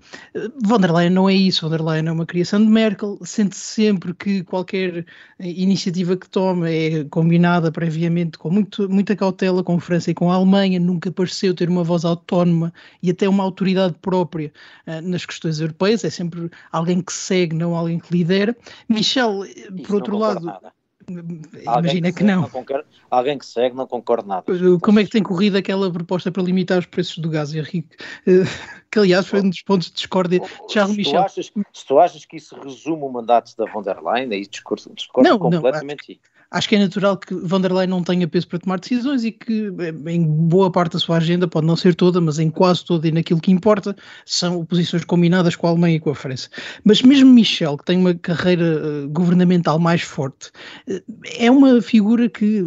Von 0.61 0.79
der 0.79 0.91
Leyen 0.91 1.11
não 1.11 1.29
é 1.29 1.33
isso, 1.33 1.61
von 1.61 1.71
der 1.71 1.81
Leyen 1.81 2.07
é 2.07 2.11
uma 2.11 2.25
criação 2.25 2.61
de 2.61 2.69
Merkel, 2.69 3.17
sente 3.23 3.55
-se 3.55 3.61
sempre 3.75 4.13
que 4.13 4.43
qualquer 4.43 5.05
iniciativa 5.39 6.17
que 6.17 6.29
toma 6.29 6.69
é 6.69 7.05
combinada 7.05 7.71
previamente 7.71 8.37
com 8.37 8.49
muito, 8.49 8.89
muita 8.89 9.15
cautela 9.15 9.63
com 9.63 9.75
a 9.75 9.79
França 9.79 10.11
e 10.11 10.13
com 10.13 10.29
a 10.29 10.35
Alemanha, 10.35 10.79
nunca 10.79 11.11
pareceu 11.11 11.53
ter 11.53 11.69
uma 11.69 11.83
voz 11.83 12.03
autónoma 12.03 12.73
e 13.01 13.09
até 13.09 13.27
uma 13.29 13.43
autoridade 13.43 13.95
própria 14.01 14.51
uh, 14.85 15.01
nas 15.01 15.25
questões 15.25 15.61
europeias, 15.61 16.03
é 16.03 16.09
sempre 16.09 16.49
alguém 16.73 17.01
que 17.01 17.13
segue, 17.13 17.55
não 17.55 17.73
alguém 17.75 18.00
que 18.01 18.15
lidera. 18.15 18.55
Michel, 18.89 19.45
Isso 19.45 19.71
por 19.83 19.95
outro 19.95 20.17
lado. 20.17 20.45
Nada. 20.45 20.73
Imagina 21.09 22.11
que, 22.11 22.19
que 22.19 22.23
não. 22.23 22.41
não 22.41 22.83
alguém 23.09 23.37
que 23.37 23.45
segue 23.45 23.75
não 23.75 23.87
concorda 23.87 24.27
nada. 24.27 24.45
Como 24.81 24.99
é 24.99 25.03
que 25.03 25.09
tem 25.09 25.23
corrido 25.23 25.57
aquela 25.57 25.91
proposta 25.91 26.31
para 26.31 26.43
limitar 26.43 26.79
os 26.79 26.85
preços 26.85 27.17
do 27.17 27.29
gás, 27.29 27.53
Henrique? 27.53 27.97
Eh, 28.27 28.43
que 28.89 28.99
aliás 28.99 29.27
foi 29.27 29.41
um 29.41 29.49
dos 29.49 29.61
pontos 29.61 29.87
de 29.87 29.93
discórdia 29.93 30.39
de 30.39 30.73
Charles 30.73 30.95
se 30.95 30.97
Michel. 30.97 31.21
Tu 31.21 31.25
achas, 31.25 31.51
se 31.73 31.85
tu 31.85 31.99
achas 31.99 32.25
que 32.25 32.37
isso 32.37 32.55
resume 32.61 33.03
o 33.03 33.09
mandato 33.09 33.55
da 33.57 33.65
von 33.65 33.81
der 33.81 34.01
Leyen, 34.01 34.31
aí 34.31 34.45
discordo, 34.45 34.91
discordo 34.93 35.29
não, 35.29 35.39
completamente. 35.39 36.19
Não, 36.23 36.30
acho 36.51 36.67
que 36.67 36.75
é 36.75 36.79
natural 36.79 37.17
que 37.17 37.33
von 37.33 37.61
der 37.61 37.71
Leyen 37.71 37.89
não 37.89 38.03
tenha 38.03 38.27
peso 38.27 38.47
para 38.47 38.59
tomar 38.59 38.79
decisões 38.79 39.23
e 39.23 39.31
que 39.31 39.71
em 40.07 40.25
boa 40.25 40.69
parte 40.69 40.93
da 40.93 40.99
sua 40.99 41.17
agenda, 41.17 41.47
pode 41.47 41.65
não 41.65 41.75
ser 41.75 41.95
toda, 41.95 42.19
mas 42.19 42.37
em 42.37 42.49
quase 42.49 42.83
toda 42.83 43.07
e 43.07 43.11
naquilo 43.11 43.39
que 43.39 43.51
importa, 43.51 43.95
são 44.25 44.65
posições 44.65 45.05
combinadas 45.05 45.55
com 45.55 45.67
a 45.67 45.69
Alemanha 45.69 45.95
e 45.95 45.99
com 45.99 46.09
a 46.09 46.15
França. 46.15 46.49
Mas 46.83 47.01
mesmo 47.01 47.31
Michel, 47.31 47.77
que 47.77 47.85
tem 47.85 47.97
uma 47.97 48.13
carreira 48.13 48.81
uh, 48.83 49.09
governamental 49.09 49.79
mais 49.79 50.01
forte, 50.01 50.51
uh, 50.89 51.01
é 51.37 51.49
uma 51.49 51.81
figura 51.81 52.29
que 52.29 52.63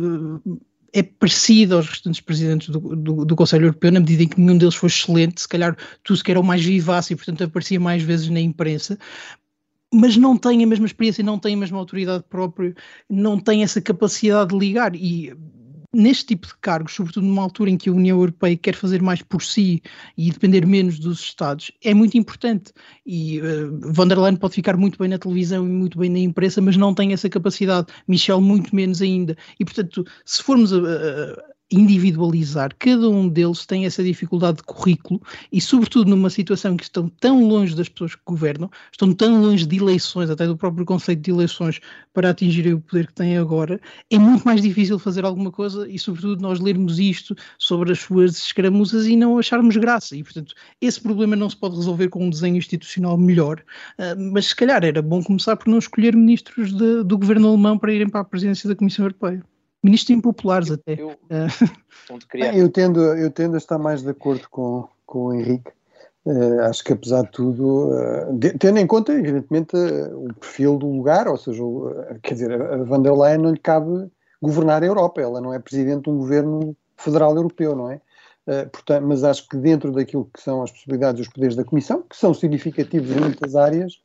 é 0.95 1.03
parecida 1.03 1.75
aos 1.75 1.89
restantes 1.89 2.21
presidentes 2.21 2.69
do, 2.69 2.79
do, 2.95 3.25
do, 3.25 3.37
Conselho 3.37 3.65
Europeu, 3.65 3.91
na 3.91 3.99
medida 3.99 4.23
em 4.23 4.29
que 4.29 4.41
nenhum 4.41 4.57
deles 4.57 4.77
foi 4.77 4.89
excelente, 4.89 5.41
se 5.41 5.49
calhar 5.49 5.77
Tusk 6.05 6.29
era 6.29 6.39
o 6.39 6.45
mais 6.45 6.65
vivace 6.65 7.13
e, 7.13 7.17
portanto, 7.17 7.43
aparecia 7.43 7.81
mais 7.81 8.03
vezes 8.03 8.29
na 8.31 8.41
imprensa, 8.41 8.97
mas 9.95 10.17
não 10.17 10.37
tem 10.37 10.63
a 10.63 10.67
mesma 10.67 10.87
experiência, 10.87 11.23
não 11.23 11.39
tem 11.39 11.55
a 11.55 11.59
mesma 11.59 11.79
autoridade 11.79 12.25
própria, 12.29 12.75
não 13.09 13.39
tem 13.39 13.63
essa 13.63 13.81
capacidade 13.81 14.51
de 14.51 14.59
ligar. 14.59 14.95
E 14.97 15.33
neste 15.95 16.27
tipo 16.27 16.49
de 16.49 16.55
cargos, 16.61 16.93
sobretudo 16.95 17.27
numa 17.27 17.43
altura 17.43 17.71
em 17.71 17.77
que 17.77 17.89
a 17.89 17.93
União 17.93 18.19
Europeia 18.19 18.57
quer 18.57 18.75
fazer 18.75 19.01
mais 19.01 19.23
por 19.23 19.43
si 19.43 19.81
e 20.19 20.31
depender 20.31 20.67
menos 20.67 20.99
dos 20.99 21.21
Estados, 21.21 21.71
é 21.83 21.95
muito 21.95 22.19
importante. 22.19 22.73
E 23.07 23.41
uh, 23.41 24.07
der 24.07 24.19
Leyen 24.19 24.37
pode 24.37 24.55
ficar 24.55 24.77
muito 24.77 24.99
bem 24.99 25.09
na 25.09 25.19
televisão 25.19 25.65
e 25.65 25.69
muito 25.69 25.99
bem 25.99 26.11
na 26.11 26.19
imprensa, 26.19 26.61
mas 26.61 26.77
não 26.77 26.93
tem 26.93 27.13
essa 27.13 27.29
capacidade. 27.31 27.87
Michel, 28.09 28.41
muito 28.41 28.75
menos 28.75 29.01
ainda. 29.01 29.37
E, 29.59 29.65
portanto, 29.65 30.05
se 30.25 30.43
formos 30.43 30.73
a, 30.73 30.79
a 30.79 31.54
individualizar, 31.75 32.71
cada 32.79 33.09
um 33.09 33.29
deles 33.29 33.67
tem 33.67 33.85
essa 33.85 34.03
dificuldade 34.03 34.59
de 34.59 34.63
currículo 34.63 35.21
e, 35.51 35.61
sobretudo, 35.61 36.11
numa 36.11 36.31
situação 36.31 36.77
que 36.77 36.85
estão 36.85 37.09
tão 37.09 37.47
longe 37.47 37.75
das 37.75 37.89
pessoas 37.89 38.15
que 38.15 38.23
governam, 38.25 38.71
estão 38.93 39.13
tão 39.13 39.41
longe 39.41 39.67
de 39.67 39.77
eleições, 39.77 40.31
até 40.31 40.47
do 40.47 40.57
próprio 40.57 40.87
conceito 40.87 41.21
de 41.21 41.31
eleições, 41.31 41.81
para 42.13 42.31
atingirem 42.31 42.75
o 42.75 42.81
poder 42.81 43.09
que 43.09 43.15
têm 43.15 43.37
agora, 43.37 43.81
é 44.11 44.19
muito 44.19 44.45
mais 44.45 44.63
difícil 44.63 44.99
fazer 44.99 45.25
alguma 45.25 45.51
coisa 45.51 45.89
e, 45.89 45.99
sobretudo, 45.99 46.41
nós 46.41 46.61
lermos 46.61 46.99
isto 46.99 47.35
sobre 47.59 47.93
as 47.93 48.01
suas 48.01 48.37
escaramuzas 48.37 49.07
e 49.07 49.17
não 49.17 49.39
acharmos 49.39 49.77
graça. 49.77 50.17
E, 50.17 50.23
portanto, 50.23 50.55
esse 50.81 51.01
problema 51.01 51.35
não 51.35 51.51
se 51.51 51.57
pode 51.57 51.77
resolver 51.77 52.09
com 52.09 52.25
um 52.25 52.31
desenho 52.31 52.57
institucional 52.57 53.17
melhor, 53.19 53.63
ah, 53.99 54.15
mas 54.33 54.47
se 54.47 54.57
calhar 54.57 54.85
era 54.85 55.03
bom 55.03 55.23
começar 55.23 55.57
por 55.57 55.69
não 55.69 55.79
escolher 55.79 56.15
ministros 56.15 56.73
de, 56.73 57.03
do 57.03 57.19
governo 57.19 57.49
alemão 57.49 57.79
para 57.79 57.93
irem 57.93 58.09
para 58.09 58.21
a 58.21 58.25
presidência 58.25 58.69
da 58.69 58.77
Comissão 58.77 59.05
Europeia 59.05 59.43
ministros 59.85 60.17
impopulares 60.17 60.69
eu, 60.69 60.75
até. 60.75 61.01
Eu, 61.01 61.13
ah. 61.31 62.57
eu, 62.57 62.69
tendo, 62.69 63.01
eu 63.01 63.31
tendo 63.31 63.55
a 63.55 63.59
estar 63.59 63.79
mais 63.79 64.03
de 64.03 64.11
acordo 64.11 64.49
com, 64.49 64.89
com 65.07 65.27
o 65.27 65.35
Henrique. 65.35 65.71
Uh, 66.27 66.61
acho 66.63 66.83
que 66.83 66.95
apesar 66.95 67.23
de 67.25 67.33
tudo, 67.33 67.91
uh, 67.91 68.33
de, 68.33 68.57
tendo 68.57 68.79
em 68.79 68.87
conta, 68.87 69.13
evidentemente, 69.13 69.77
uh, 69.77 70.25
o 70.25 70.35
perfil 70.35 70.79
do 70.79 70.91
lugar, 70.91 71.29
ou 71.29 71.37
seja, 71.37 71.63
quer 72.23 72.33
dizer, 72.33 72.63
a 72.63 72.79
Van 72.79 73.03
der 73.03 73.13
Leyen 73.13 73.39
não 73.39 73.53
lhe 73.53 73.59
cabe 73.59 74.11
governar 74.41 74.83
a 74.83 74.87
Europa, 74.87 75.21
ela 75.21 75.39
não 75.39 75.53
é 75.53 75.59
presidente 75.59 76.05
de 76.05 76.11
um 76.11 76.17
governo 76.17 76.75
federal 76.97 77.37
europeu, 77.37 77.77
não 77.77 77.91
é? 77.91 78.01
portanto, 78.71 79.07
mas 79.07 79.25
acho 79.25 79.49
que 79.49 79.57
dentro 79.57 79.91
daquilo 79.91 80.29
que 80.33 80.39
são 80.39 80.63
as 80.63 80.71
possibilidades 80.71 81.19
dos 81.19 81.33
poderes 81.33 81.57
da 81.57 81.65
Comissão, 81.65 82.03
que 82.03 82.15
são 82.15 82.35
significativos 82.35 83.11
em 83.11 83.19
muitas 83.19 83.57
áreas, 83.57 84.03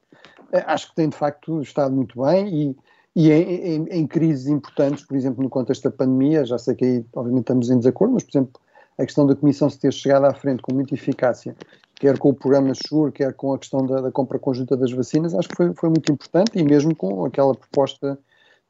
acho 0.66 0.90
que 0.90 0.96
tem 0.96 1.10
de 1.10 1.18
facto 1.18 1.62
estado 1.62 1.94
muito 1.94 2.22
bem 2.24 2.48
e, 2.48 2.78
e 3.16 3.32
em, 3.32 3.42
em, 3.42 3.84
em, 3.89 4.08
crises 4.08 4.48
importantes, 4.48 5.04
por 5.04 5.18
exemplo, 5.18 5.44
no 5.44 5.50
contexto 5.50 5.84
da 5.84 5.92
pandemia, 5.92 6.46
já 6.46 6.58
sei 6.58 6.75
que 6.75 6.86
aí 6.86 7.06
obviamente 7.13 7.44
estamos 7.44 7.70
em 7.70 7.78
desacordo, 7.78 8.13
mas 8.13 8.24
por 8.24 8.32
exemplo, 8.32 8.62
a 8.98 9.06
questão 9.06 9.25
da 9.25 9.36
Comissão 9.36 9.70
se 9.70 9.80
ter 9.80 9.94
chegado 9.94 10.25
à 10.25 10.34
frente 10.34 10.62
com 10.62 10.74
muita 10.74 10.94
eficácia, 10.94 11.56
quer 11.96 12.18
com 12.18 12.30
o 12.30 12.34
programa 12.34 12.74
SURE, 12.88 13.12
quer 13.12 13.34
com 13.34 13.54
a 13.54 13.60
questão 13.60 13.86
da, 13.86 14.01
da 14.01 14.12
compra 14.12 14.38
conjunta 14.38 14.78
das 14.78 14.92
vacinas, 14.92 15.34
acho 15.34 15.50
que 15.50 15.56
foi, 15.56 15.74
foi, 15.74 15.89
muito 15.89 16.12
importante 16.12 16.51
e 16.56 16.63
mesmo 16.63 16.96
com 16.96 17.25
aquela 17.25 17.56
proposta 17.56 18.18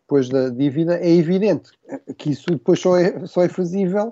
depois 0.02 0.30
da 0.30 0.50
dívida, 0.50 0.98
é 0.98 1.10
evidente 1.10 1.72
que 2.18 2.32
isso 2.32 2.50
depois 2.50 2.80
só 2.80 2.98
é, 2.98 3.28
só 3.28 3.44
é 3.44 3.50
fazível, 3.50 4.12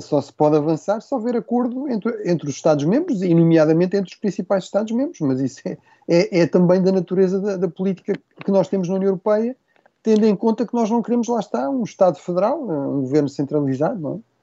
só 0.00 0.20
se 0.20 0.32
pode 0.32 0.56
avançar 0.56 1.00
se 1.00 1.12
houver 1.14 1.36
acordo 1.36 1.88
entre, 1.88 2.30
entre 2.30 2.48
os 2.48 2.54
Estados-membros 2.54 3.22
e, 3.22 3.34
nomeadamente, 3.34 3.96
entre 3.96 4.12
os 4.12 4.18
principais 4.18 4.64
Estados-membros, 4.64 5.20
mas 5.20 5.40
isso 5.40 5.60
é, 5.66 5.76
é, 6.08 6.40
é, 6.40 6.46
também 6.46 6.82
da 6.82 6.92
natureza 6.92 7.40
da, 7.40 7.56
da 7.56 7.68
política 7.68 8.14
que 8.44 8.50
nós 8.50 8.68
temos 8.68 8.88
na 8.88 8.94
União 8.94 9.08
Europeia, 9.08 9.56
tendo 10.02 10.24
em 10.24 10.36
conta 10.36 10.66
que 10.66 10.74
nós 10.74 10.88
não 10.88 11.02
queremos, 11.02 11.26
lá 11.26 11.40
está, 11.40 11.68
um 11.68 11.82
Estado 11.82 12.18
federal, 12.18 12.62
um 12.62 13.02
governo 13.02 13.28
centralizado, 13.28 14.00
não 14.00 14.14
é? 14.14 14.36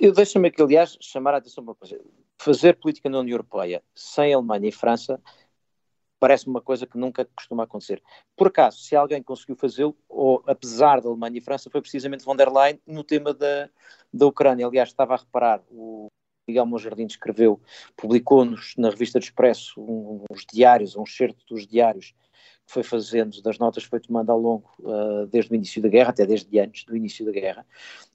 Eu 0.00 0.12
deixo-me 0.12 0.48
aqui, 0.48 0.62
aliás, 0.62 0.96
chamar 1.00 1.34
a 1.34 1.38
atenção 1.38 1.64
para 1.64 1.72
uma 1.72 1.74
coisa. 1.74 2.00
Fazer 2.38 2.78
política 2.78 3.10
na 3.10 3.18
União 3.18 3.34
Europeia 3.34 3.82
sem 3.94 4.32
Alemanha 4.32 4.68
e 4.68 4.72
França 4.72 5.20
parece-me 6.18 6.50
uma 6.50 6.60
coisa 6.60 6.86
que 6.86 6.98
nunca 6.98 7.24
costuma 7.24 7.64
acontecer. 7.64 8.02
Por 8.36 8.48
acaso, 8.48 8.78
se 8.78 8.96
alguém 8.96 9.22
conseguiu 9.22 9.56
fazê-lo, 9.56 9.96
ou 10.08 10.42
apesar 10.46 11.00
da 11.00 11.08
Alemanha 11.08 11.38
e 11.38 11.40
França, 11.40 11.70
foi 11.70 11.80
precisamente 11.80 12.24
von 12.24 12.36
der 12.36 12.50
Leyen 12.50 12.80
no 12.86 13.04
tema 13.04 13.32
da, 13.32 13.68
da 14.12 14.26
Ucrânia. 14.26 14.66
Aliás, 14.66 14.88
estava 14.88 15.14
a 15.14 15.18
reparar, 15.18 15.62
o 15.70 16.08
Miguel 16.48 16.66
Monjardim 16.66 17.06
escreveu, 17.06 17.60
publicou-nos 17.96 18.74
na 18.76 18.90
revista 18.90 19.18
do 19.18 19.22
Expresso 19.22 19.74
uns 20.30 20.44
diários, 20.50 20.96
um 20.96 21.02
excerto 21.02 21.44
dos 21.46 21.66
diários 21.66 22.14
que 22.66 22.72
foi 22.72 22.82
fazendo, 22.82 23.40
das 23.42 23.58
notas 23.58 23.84
que 23.84 23.90
foi 23.90 24.00
tomando 24.00 24.30
ao 24.30 24.38
longo, 24.38 24.70
uh, 24.80 25.26
desde 25.26 25.52
o 25.52 25.54
início 25.54 25.80
da 25.80 25.88
guerra, 25.88 26.10
até 26.10 26.26
desde 26.26 26.58
antes 26.58 26.84
do 26.84 26.96
início 26.96 27.24
da 27.24 27.32
guerra. 27.32 27.66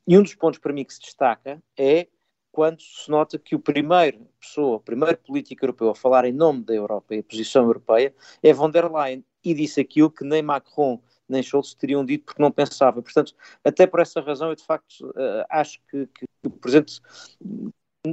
E 0.08 0.18
um 0.18 0.24
dos 0.24 0.36
pontos 0.36 0.60
para 0.60 0.74
mim 0.74 0.84
que 0.84 0.94
se 0.94 1.02
destaca 1.02 1.62
é 1.78 2.08
quando 2.54 2.82
se 2.84 3.10
nota 3.10 3.40
que 3.40 3.56
o 3.56 3.60
primeiro 3.60 4.28
pessoa, 4.40 4.78
o 4.78 4.80
primeiro 4.80 5.18
político 5.18 5.66
europeu 5.66 5.90
a 5.90 5.96
falar 5.96 6.24
em 6.24 6.32
nome 6.32 6.64
da 6.64 6.74
Europa 6.74 7.16
e 7.16 7.20
a 7.20 7.24
posição 7.24 7.64
europeia 7.64 8.14
é 8.44 8.54
von 8.54 8.70
der 8.70 8.90
Leyen, 8.90 9.26
e 9.44 9.56
disse 9.56 9.82
aquilo 9.82 10.10
que 10.10 10.24
nem 10.24 10.44
Macron 10.44 11.02
nem 11.28 11.42
Scholz 11.42 11.74
teriam 11.74 12.06
dito 12.06 12.26
porque 12.26 12.42
não 12.42 12.52
pensava. 12.52 13.02
Portanto, 13.02 13.34
até 13.64 13.88
por 13.88 14.00
essa 14.00 14.22
razão, 14.22 14.50
eu 14.50 14.56
de 14.56 14.64
facto 14.64 15.02
uh, 15.02 15.46
acho 15.50 15.80
que, 15.90 16.06
que, 16.08 16.26
o 16.46 16.52
presente 16.52 17.02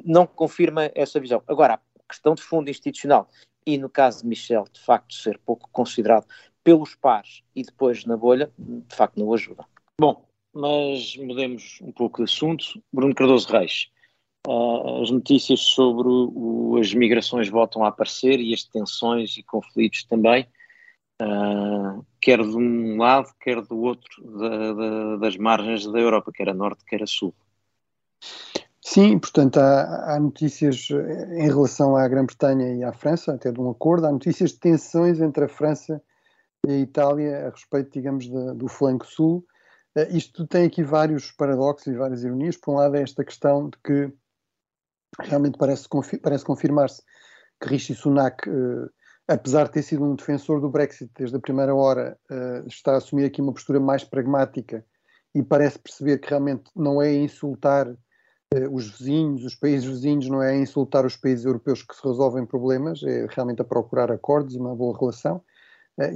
não 0.04 0.26
confirma 0.26 0.90
essa 0.94 1.20
visão. 1.20 1.42
Agora, 1.46 1.74
a 1.74 2.08
questão 2.08 2.34
de 2.34 2.42
fundo 2.42 2.70
institucional 2.70 3.28
e 3.66 3.76
no 3.76 3.90
caso 3.90 4.22
de 4.22 4.28
Michel, 4.28 4.64
de 4.72 4.80
facto, 4.80 5.12
ser 5.14 5.38
pouco 5.44 5.68
considerado 5.70 6.26
pelos 6.64 6.94
pares 6.94 7.42
e 7.54 7.62
depois 7.62 8.06
na 8.06 8.16
bolha, 8.16 8.50
de 8.58 8.96
facto 8.96 9.18
não 9.18 9.34
ajuda. 9.34 9.66
Bom, 10.00 10.24
mas 10.54 11.14
mudemos 11.16 11.78
um 11.82 11.92
pouco 11.92 12.24
de 12.24 12.30
assunto. 12.30 12.82
Bruno 12.92 13.14
Cardoso 13.14 13.48
Reis, 13.52 13.90
uh, 14.46 15.02
as 15.02 15.10
notícias 15.10 15.60
sobre 15.60 16.08
o, 16.08 16.76
as 16.80 16.92
migrações 16.94 17.48
voltam 17.48 17.84
a 17.84 17.88
aparecer 17.88 18.40
e 18.40 18.54
as 18.54 18.64
tensões 18.64 19.36
e 19.36 19.42
conflitos 19.42 20.04
também, 20.04 20.46
uh, 21.22 22.04
quer 22.20 22.38
de 22.42 22.56
um 22.56 22.96
lado, 22.96 23.30
quer 23.40 23.60
do 23.62 23.80
outro 23.80 24.08
da, 24.38 24.72
da, 24.72 25.16
das 25.16 25.36
margens 25.36 25.86
da 25.86 25.98
Europa, 25.98 26.32
quer 26.32 26.48
a 26.48 26.54
norte, 26.54 26.84
quer 26.84 27.02
a 27.02 27.06
sul. 27.06 27.34
Sim, 28.82 29.18
portanto, 29.18 29.58
há, 29.58 30.14
há, 30.14 30.20
notícias 30.20 30.88
eh, 30.90 31.44
em 31.44 31.46
relação 31.46 31.94
à 31.96 32.08
Grã-Bretanha 32.08 32.74
e 32.74 32.82
à 32.82 32.92
França, 32.92 33.34
até 33.34 33.52
de 33.52 33.60
um 33.60 33.70
acordo, 33.70 34.06
há 34.06 34.10
notícias 34.10 34.52
de 34.52 34.58
tensões 34.58 35.20
entre 35.20 35.44
a 35.44 35.48
França 35.48 36.02
e 36.66 36.72
a 36.72 36.78
Itália 36.78 37.46
a 37.46 37.50
respeito, 37.50 37.92
digamos, 37.92 38.24
de, 38.24 38.54
do 38.54 38.68
flanco 38.68 39.06
sul. 39.06 39.46
Uh, 39.96 40.16
isto 40.16 40.46
tem 40.46 40.66
aqui 40.66 40.82
vários 40.82 41.30
paradoxos 41.30 41.86
e 41.88 41.94
várias 41.94 42.24
ironias. 42.24 42.56
Por 42.56 42.72
um 42.72 42.76
lado, 42.78 42.96
é 42.96 43.02
esta 43.02 43.24
questão 43.24 43.68
de 43.68 43.78
que 43.84 44.12
realmente 45.22 45.58
parece, 45.58 45.88
parece 46.22 46.44
confirmar-se 46.44 47.02
que 47.60 47.68
Rishi 47.68 47.94
Sunak, 47.94 48.48
uh, 48.48 48.90
apesar 49.28 49.64
de 49.64 49.72
ter 49.72 49.82
sido 49.82 50.04
um 50.04 50.14
defensor 50.14 50.60
do 50.60 50.70
Brexit 50.70 51.10
desde 51.16 51.36
a 51.36 51.40
primeira 51.40 51.74
hora, 51.74 52.18
uh, 52.30 52.66
está 52.66 52.94
a 52.94 52.96
assumir 52.96 53.24
aqui 53.24 53.40
uma 53.40 53.52
postura 53.52 53.78
mais 53.78 54.02
pragmática 54.02 54.84
e 55.34 55.42
parece 55.42 55.78
perceber 55.78 56.18
que 56.18 56.30
realmente 56.30 56.70
não 56.74 57.00
é 57.00 57.12
insultar 57.14 57.86
eh, 58.52 58.68
os 58.68 58.98
vizinhos, 58.98 59.44
os 59.44 59.54
países 59.54 59.88
vizinhos, 59.88 60.28
não 60.28 60.42
é 60.42 60.56
insultar 60.58 61.06
os 61.06 61.16
países 61.16 61.44
europeus 61.44 61.84
que 61.84 61.94
se 61.94 62.04
resolvem 62.04 62.44
problemas, 62.44 63.00
é 63.04 63.26
realmente 63.30 63.62
a 63.62 63.64
procurar 63.64 64.10
acordos 64.10 64.56
e 64.56 64.58
uma 64.58 64.74
boa 64.74 64.98
relação. 64.98 65.40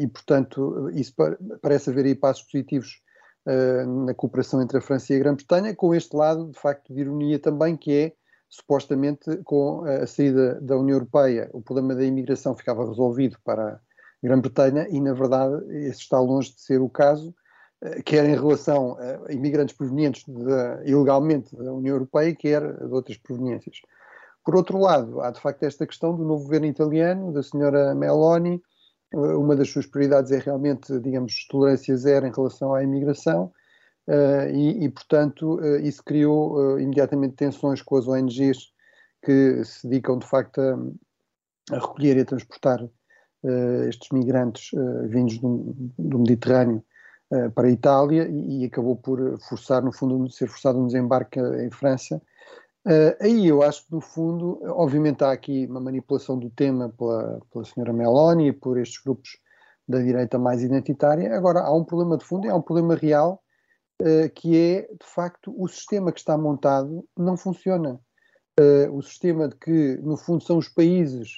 E, 0.00 0.08
portanto, 0.08 0.90
isso 0.94 1.14
parece 1.62 1.90
haver 1.90 2.06
aí 2.06 2.14
passos 2.14 2.42
positivos 2.44 3.02
na 3.46 4.14
cooperação 4.14 4.62
entre 4.62 4.78
a 4.78 4.80
França 4.80 5.12
e 5.12 5.16
a 5.16 5.18
Grã-Bretanha, 5.18 5.76
com 5.76 5.94
este 5.94 6.16
lado, 6.16 6.50
de 6.50 6.58
facto, 6.58 6.92
de 6.92 7.02
ironia 7.02 7.38
também, 7.38 7.76
que 7.76 7.92
é, 7.92 8.12
supostamente, 8.56 9.36
com 9.44 9.84
a 9.84 10.06
saída 10.06 10.60
da 10.60 10.76
União 10.76 10.96
Europeia, 10.96 11.50
o 11.52 11.60
problema 11.60 11.94
da 11.94 12.04
imigração 12.04 12.54
ficava 12.56 12.86
resolvido 12.86 13.36
para 13.44 13.74
a 13.74 13.80
Grã-Bretanha 14.22 14.86
e, 14.90 15.00
na 15.00 15.12
verdade, 15.12 15.64
esse 15.86 16.00
está 16.00 16.20
longe 16.20 16.54
de 16.54 16.60
ser 16.60 16.80
o 16.80 16.88
caso 16.88 17.34
quer 18.04 18.24
em 18.24 18.34
relação 18.34 18.96
a 19.26 19.32
imigrantes 19.32 19.76
provenientes 19.76 20.24
de, 20.24 20.90
ilegalmente 20.90 21.54
da 21.54 21.72
União 21.72 21.94
Europeia, 21.94 22.34
quer 22.34 22.62
de 22.78 22.92
outras 22.92 23.18
proveniências. 23.18 23.80
Por 24.44 24.56
outro 24.56 24.78
lado, 24.78 25.20
há 25.20 25.30
de 25.30 25.40
facto 25.40 25.62
esta 25.64 25.86
questão 25.86 26.14
do 26.14 26.24
novo 26.24 26.44
governo 26.44 26.66
italiano, 26.66 27.32
da 27.32 27.42
senhora 27.42 27.94
Meloni, 27.94 28.62
uma 29.12 29.54
das 29.54 29.70
suas 29.70 29.86
prioridades 29.86 30.32
é 30.32 30.38
realmente, 30.38 30.98
digamos, 30.98 31.46
tolerância 31.48 31.96
zero 31.96 32.26
em 32.26 32.32
relação 32.32 32.74
à 32.74 32.82
imigração, 32.82 33.52
e, 34.52 34.84
e, 34.84 34.88
portanto, 34.88 35.56
uh, 35.56 35.76
isso 35.76 36.02
criou 36.04 36.56
uh, 36.56 36.80
imediatamente 36.80 37.36
tensões 37.36 37.80
com 37.80 37.96
as 37.96 38.06
ONGs 38.06 38.72
que 39.24 39.64
se 39.64 39.88
dedicam, 39.88 40.18
de 40.18 40.26
facto, 40.26 40.60
a, 40.60 41.74
a 41.74 41.78
recolher 41.78 42.16
e 42.18 42.20
a 42.20 42.24
transportar 42.24 42.86
estes 43.88 44.08
migrantes 44.10 44.70
vindos 45.06 45.36
do, 45.36 45.74
do 45.98 46.18
Mediterrâneo 46.18 46.82
eh, 47.30 47.50
para 47.50 47.68
a 47.68 47.70
Itália 47.70 48.26
e, 48.26 48.62
e, 48.62 48.64
acabou 48.64 48.96
por 48.96 49.38
forçar, 49.40 49.82
no 49.82 49.92
fundo, 49.92 50.30
ser 50.30 50.46
forçado 50.48 50.78
um 50.78 50.86
desembarque 50.86 51.38
em 51.38 51.70
França. 51.70 52.22
Aí 53.20 53.46
eu 53.46 53.62
acho 53.62 53.86
que, 53.86 53.92
no 53.92 54.00
fundo, 54.00 54.60
obviamente 54.64 55.22
há 55.24 55.32
aqui 55.32 55.66
uma 55.66 55.80
manipulação 55.80 56.38
do 56.38 56.50
tema 56.50 56.90
pela, 56.90 57.40
pela 57.50 57.64
senhora 57.64 57.92
Meloni 57.92 58.48
e 58.48 58.52
por 58.52 58.78
estes 58.78 59.02
grupos 59.02 59.38
da 59.86 59.98
direita 60.00 60.38
mais 60.38 60.62
identitária. 60.62 61.34
Agora, 61.34 61.60
há 61.60 61.74
um 61.74 61.84
problema 61.84 62.16
de 62.16 62.24
fundo, 62.24 62.46
é 62.46 62.54
um 62.54 62.62
problema 62.62 62.94
real, 62.94 63.42
que 64.34 64.58
é, 64.58 64.82
de 64.82 65.06
facto, 65.06 65.54
o 65.56 65.68
sistema 65.68 66.12
que 66.12 66.18
está 66.18 66.36
montado 66.36 67.06
não 67.16 67.36
funciona. 67.36 68.00
Uh, 68.60 68.92
o 68.96 69.02
sistema 69.02 69.48
de 69.48 69.56
que, 69.56 69.96
no 70.02 70.16
fundo, 70.16 70.44
são 70.44 70.58
os 70.58 70.68
países, 70.68 71.30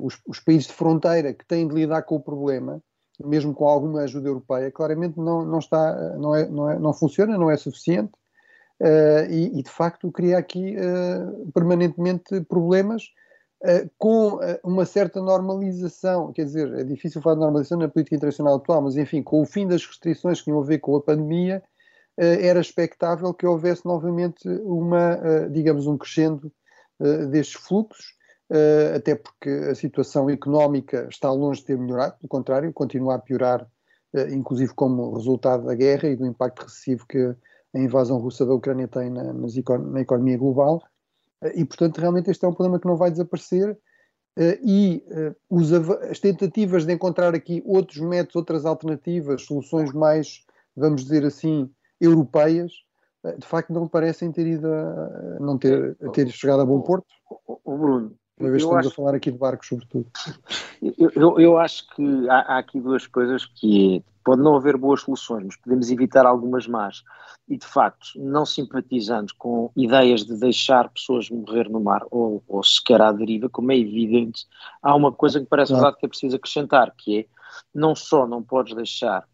os, 0.00 0.18
os 0.26 0.40
países 0.40 0.66
de 0.68 0.72
fronteira 0.72 1.34
que 1.34 1.46
têm 1.46 1.68
de 1.68 1.74
lidar 1.74 2.02
com 2.02 2.16
o 2.16 2.20
problema, 2.20 2.82
mesmo 3.22 3.54
com 3.54 3.68
alguma 3.68 4.02
ajuda 4.02 4.28
europeia, 4.28 4.70
claramente 4.70 5.18
não, 5.18 5.44
não 5.44 5.58
está, 5.58 6.16
não, 6.16 6.34
é, 6.34 6.48
não, 6.48 6.70
é, 6.70 6.78
não 6.78 6.92
funciona, 6.92 7.38
não 7.38 7.50
é 7.50 7.56
suficiente 7.56 8.12
uh, 8.80 9.30
e, 9.30 9.58
e, 9.58 9.62
de 9.62 9.70
facto 9.70 10.10
cria 10.10 10.38
aqui 10.38 10.76
uh, 10.76 11.52
permanentemente 11.52 12.40
problemas 12.42 13.04
uh, 13.64 13.90
com 13.98 14.38
uma 14.62 14.84
certa 14.84 15.20
normalização, 15.20 16.32
quer 16.32 16.44
dizer, 16.44 16.72
é 16.74 16.84
difícil 16.84 17.22
falar 17.22 17.36
de 17.36 17.40
normalização 17.40 17.78
na 17.78 17.88
política 17.88 18.16
internacional 18.16 18.56
atual, 18.56 18.82
mas 18.82 18.96
enfim, 18.96 19.22
com 19.22 19.40
o 19.42 19.46
fim 19.46 19.66
das 19.66 19.84
restrições 19.84 20.38
que 20.38 20.44
tinham 20.44 20.60
a 20.60 20.64
ver 20.64 20.78
com 20.78 20.94
a 20.96 21.00
pandemia, 21.00 21.62
era 22.16 22.60
expectável 22.60 23.34
que 23.34 23.44
houvesse 23.44 23.84
novamente 23.84 24.48
uma, 24.62 25.18
digamos, 25.50 25.88
um 25.88 25.98
crescendo 25.98 26.52
destes 27.28 27.60
fluxos, 27.60 28.14
até 28.94 29.16
porque 29.16 29.50
a 29.50 29.74
situação 29.74 30.30
económica 30.30 31.08
está 31.10 31.32
longe 31.32 31.60
de 31.60 31.66
ter 31.66 31.76
melhorado, 31.76 32.16
pelo 32.18 32.28
contrário, 32.28 32.72
continua 32.72 33.16
a 33.16 33.18
piorar, 33.18 33.66
inclusive 34.30 34.72
como 34.74 35.12
resultado 35.14 35.64
da 35.66 35.74
guerra 35.74 36.08
e 36.08 36.14
do 36.14 36.24
impacto 36.24 36.62
recessivo 36.62 37.04
que 37.08 37.34
a 37.74 37.78
invasão 37.78 38.18
russa 38.18 38.46
da 38.46 38.54
Ucrânia 38.54 38.86
tem 38.86 39.10
na, 39.10 39.32
na 39.32 40.00
economia 40.00 40.38
global. 40.38 40.80
E, 41.54 41.64
portanto, 41.64 41.98
realmente 41.98 42.30
este 42.30 42.44
é 42.44 42.48
um 42.48 42.54
problema 42.54 42.80
que 42.80 42.86
não 42.86 42.96
vai 42.96 43.10
desaparecer. 43.10 43.76
E 44.62 45.04
os, 45.48 45.72
as 45.72 46.18
tentativas 46.18 46.84
de 46.84 46.92
encontrar 46.92 47.34
aqui 47.34 47.62
outros 47.64 47.98
métodos, 47.98 48.36
outras 48.36 48.66
alternativas, 48.66 49.42
soluções 49.42 49.92
mais, 49.92 50.44
vamos 50.76 51.04
dizer 51.04 51.24
assim, 51.24 51.70
europeias, 52.00 52.72
de 53.38 53.46
facto 53.46 53.72
não 53.72 53.88
parecem 53.88 54.30
ter 54.30 54.46
ido 54.46 54.66
a, 54.66 55.38
não 55.40 55.56
ter, 55.56 55.96
a 56.02 56.10
ter 56.10 56.28
chegado 56.30 56.60
a 56.60 56.66
bom 56.66 56.80
porto. 56.82 57.06
O 57.46 57.76
Bruno, 57.76 58.14
uma 58.38 58.50
vez 58.50 58.62
estamos 58.62 58.86
acho, 58.86 58.88
a 58.88 58.96
falar 58.96 59.14
aqui 59.14 59.30
de 59.30 59.38
barcos, 59.38 59.68
sobretudo. 59.68 60.06
Eu, 60.82 61.10
eu, 61.14 61.40
eu 61.40 61.58
acho 61.58 61.88
que 61.94 62.28
há, 62.28 62.40
há, 62.40 62.58
aqui 62.58 62.80
duas 62.80 63.06
coisas 63.06 63.46
que 63.46 64.04
pode 64.24 64.42
não 64.42 64.56
haver 64.56 64.76
boas 64.76 65.02
soluções, 65.02 65.44
mas 65.44 65.56
podemos 65.56 65.90
evitar 65.90 66.26
algumas 66.26 66.66
más. 66.66 67.02
E, 67.48 67.56
de 67.56 67.66
facto, 67.66 68.06
não 68.16 68.46
simpatizando 68.46 69.32
com 69.36 69.70
ideias 69.76 70.24
de 70.24 70.36
deixar 70.38 70.88
pessoas 70.88 71.28
morrer 71.28 71.68
no 71.68 71.80
mar 71.80 72.02
ou, 72.10 72.42
ou 72.48 72.62
sequer 72.62 73.02
à 73.02 73.12
deriva, 73.12 73.48
como 73.48 73.70
é 73.70 73.78
evidente, 73.78 74.46
há 74.82 74.94
uma 74.94 75.12
coisa 75.12 75.40
que 75.40 75.46
parece 75.46 75.72
claro. 75.72 75.82
verdade 75.82 76.00
que 76.00 76.06
é 76.06 76.08
preciso 76.08 76.36
acrescentar, 76.36 76.94
que 76.96 77.20
é, 77.20 77.26
não 77.74 77.94
só 77.94 78.26
não 78.26 78.42
podes 78.42 78.74
deixar 78.74 79.26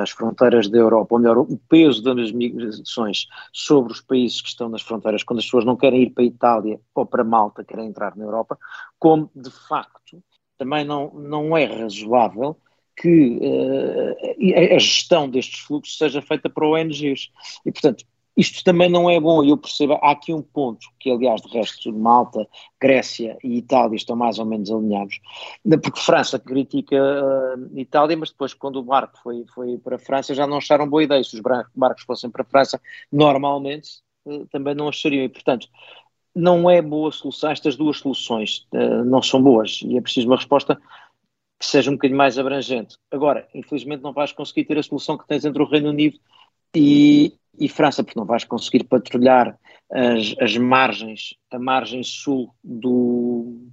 as 0.00 0.10
fronteiras 0.10 0.68
da 0.68 0.78
Europa, 0.78 1.14
ou 1.14 1.18
melhor, 1.20 1.38
o 1.38 1.58
peso 1.68 2.02
das 2.02 2.30
migrações 2.30 3.26
sobre 3.52 3.92
os 3.92 4.00
países 4.00 4.40
que 4.40 4.48
estão 4.48 4.68
nas 4.68 4.82
fronteiras, 4.82 5.24
quando 5.24 5.40
as 5.40 5.44
pessoas 5.44 5.64
não 5.64 5.76
querem 5.76 6.02
ir 6.02 6.10
para 6.10 6.22
a 6.22 6.26
Itália 6.26 6.80
ou 6.94 7.04
para 7.04 7.24
Malta, 7.24 7.64
querem 7.64 7.88
entrar 7.88 8.16
na 8.16 8.24
Europa, 8.24 8.56
como 8.98 9.30
de 9.34 9.50
facto 9.50 10.22
também 10.56 10.84
não, 10.84 11.12
não 11.12 11.56
é 11.56 11.64
razoável 11.64 12.56
que 13.00 13.38
uh, 13.38 14.74
a 14.74 14.78
gestão 14.78 15.28
destes 15.28 15.60
fluxos 15.60 15.96
seja 15.96 16.20
feita 16.20 16.50
por 16.50 16.64
ONGs. 16.64 17.30
E, 17.64 17.72
portanto, 17.72 18.04
isto 18.38 18.62
também 18.62 18.88
não 18.88 19.10
é 19.10 19.18
bom, 19.18 19.42
eu 19.42 19.56
percebo, 19.56 19.94
há 19.94 20.12
aqui 20.12 20.32
um 20.32 20.40
ponto 20.40 20.86
que, 21.00 21.10
aliás, 21.10 21.42
de 21.42 21.48
resto, 21.48 21.92
Malta, 21.92 22.46
Grécia 22.80 23.36
e 23.42 23.58
Itália 23.58 23.96
estão 23.96 24.14
mais 24.14 24.38
ou 24.38 24.44
menos 24.44 24.70
alinhados, 24.70 25.18
porque 25.82 26.00
França 26.00 26.38
critica 26.38 26.96
uh, 26.96 27.78
Itália, 27.78 28.16
mas 28.16 28.30
depois, 28.30 28.54
quando 28.54 28.76
o 28.76 28.84
barco 28.84 29.18
foi, 29.24 29.44
foi 29.52 29.76
para 29.78 29.96
a 29.96 29.98
França, 29.98 30.36
já 30.36 30.46
não 30.46 30.58
acharam 30.58 30.88
boa 30.88 31.02
ideia. 31.02 31.24
Se 31.24 31.34
os 31.34 31.42
barcos 31.74 32.04
fossem 32.04 32.30
para 32.30 32.42
a 32.42 32.44
França, 32.44 32.80
normalmente 33.10 33.88
uh, 34.24 34.46
também 34.46 34.72
não 34.72 34.86
achariam. 34.86 35.24
E, 35.24 35.28
portanto, 35.28 35.66
não 36.32 36.70
é 36.70 36.80
boa 36.80 37.10
solução, 37.10 37.50
estas 37.50 37.74
duas 37.74 37.98
soluções 37.98 38.68
uh, 38.72 39.04
não 39.04 39.20
são 39.20 39.42
boas 39.42 39.80
e 39.82 39.96
é 39.96 40.00
preciso 40.00 40.28
uma 40.28 40.36
resposta 40.36 40.80
que 41.58 41.66
seja 41.66 41.90
um 41.90 41.94
bocadinho 41.94 42.18
mais 42.18 42.38
abrangente. 42.38 42.96
Agora, 43.10 43.48
infelizmente, 43.54 44.02
não 44.02 44.12
vais 44.12 44.32
conseguir 44.32 44.64
ter 44.64 44.78
a 44.78 44.82
solução 44.82 45.18
que 45.18 45.26
tens 45.26 45.44
entre 45.44 45.60
o 45.60 45.68
Reino 45.68 45.90
Unido 45.90 46.18
e, 46.74 47.34
e 47.58 47.68
França, 47.68 48.04
porque 48.04 48.18
não 48.18 48.26
vais 48.26 48.44
conseguir 48.44 48.84
patrulhar 48.84 49.58
as, 49.90 50.34
as 50.40 50.56
margens, 50.56 51.34
a 51.50 51.58
margem 51.58 52.02
sul 52.02 52.54
do, 52.62 53.70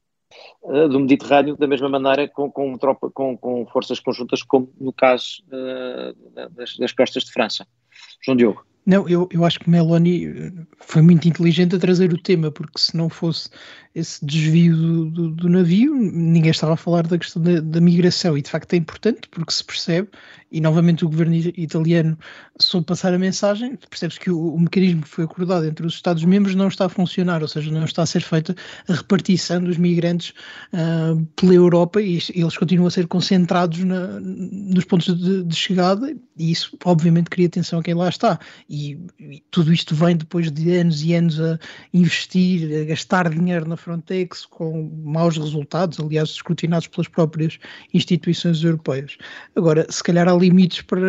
uh, 0.63 0.89
do 0.89 0.99
Mediterrâneo 0.99 1.57
da 1.57 1.67
mesma 1.67 1.89
maneira 1.89 2.27
com, 2.27 2.49
com, 2.49 2.77
tropa, 2.77 3.12
com, 3.12 3.38
com 3.38 3.65
forças 3.67 3.99
conjuntas 3.99 4.41
como 4.41 4.71
no 4.79 4.91
caso 4.91 5.43
uh, 5.47 6.49
das, 6.51 6.77
das 6.77 6.91
costas 6.91 7.25
de 7.25 7.31
França. 7.31 7.67
João 8.23 8.36
Diogo. 8.36 8.65
Não, 8.86 9.10
eu, 9.10 9.27
eu 9.31 9.43
acho 9.43 9.60
que 9.60 9.69
Meloni 9.69 10.27
eh, 10.27 10.51
foi 10.79 11.01
muito 11.01 11.27
inteligente 11.27 11.75
a 11.75 11.79
trazer 11.79 12.13
o 12.13 12.21
tema, 12.21 12.51
porque 12.51 12.77
se 12.77 12.95
não 12.95 13.10
fosse 13.10 13.49
esse 13.95 14.23
desvio 14.25 14.75
do, 14.75 15.05
do, 15.05 15.29
do 15.31 15.49
navio, 15.49 15.95
ninguém 15.95 16.51
estava 16.51 16.73
a 16.73 16.77
falar 16.77 17.08
da 17.08 17.17
questão 17.17 17.41
da, 17.41 17.62
da, 17.62 17.79
migração, 17.79 18.38
e 18.38 18.41
de 18.41 18.49
facto 18.49 18.73
é 18.73 18.75
importante, 18.75 19.29
porque 19.29 19.53
se 19.53 19.63
percebe, 19.63 20.10
e 20.51 20.60
novamente 20.60 21.05
o 21.05 21.10
governo 21.10 21.34
italiano 21.36 22.17
soube 22.60 22.86
passar 22.86 23.13
a 23.13 23.17
mensagem, 23.17 23.77
percebe-se 23.89 24.19
que 24.19 24.29
o, 24.29 24.53
o, 24.53 24.60
mecanismo 24.60 25.01
que 25.01 25.08
foi 25.08 25.23
acordado 25.23 25.65
entre 25.65 25.86
os 25.86 25.93
Estados-membros 25.93 26.55
não 26.55 26.67
está 26.67 26.86
a 26.86 26.89
funcionar, 26.89 27.41
ou 27.41 27.47
seja, 27.47 27.71
não 27.71 27.86
está 27.86 28.03
a 28.03 28.05
ser 28.05 28.21
feita 28.21 28.53
a 28.89 28.93
repartição 28.93 29.63
dos 29.63 29.77
migrantes 29.77 30.34
uh, 30.73 31.25
pela 31.38 31.53
Europa, 31.53 32.01
e 32.01 32.19
eles 32.34 32.58
continuam 32.58 32.88
a 32.88 32.91
ser 32.91 33.08
concentrados 33.08 33.81
na, 33.86 34.19
nos 34.19 34.84
pontos 34.84 35.17
de, 35.17 35.41
de, 35.41 35.55
chegada, 35.55 36.13
e 36.38 36.51
isso 36.51 36.77
obviamente 36.84 37.29
cria 37.29 37.47
tensão 37.47 37.79
a 37.79 37.84
quem 37.84 37.93
lá 37.93 38.10
está, 38.10 38.38
e, 38.69 38.99
e 39.17 39.41
tudo 39.49 39.71
isto 39.71 39.95
vem 39.95 40.17
depois 40.17 40.51
de 40.51 40.75
anos 40.75 41.01
e 41.01 41.13
anos 41.13 41.39
a 41.39 41.58
investir, 41.93 42.81
a 42.81 42.84
gastar 42.84 43.29
dinheiro 43.29 43.67
na 43.69 43.77
Frontex 43.86 44.48
com 44.48 44.91
maus 45.04 45.38
resultados, 45.38 46.00
aliás, 46.00 46.30
escrutinados 46.30 46.88
pelas 46.88 47.08
próprias 47.08 47.60
instituições 47.93 48.63
europeias. 48.63 49.15
Agora, 49.56 49.86
se 49.89 50.04
calhar 50.04 50.28
há 50.28 50.34
limites 50.34 50.82
para 50.82 51.08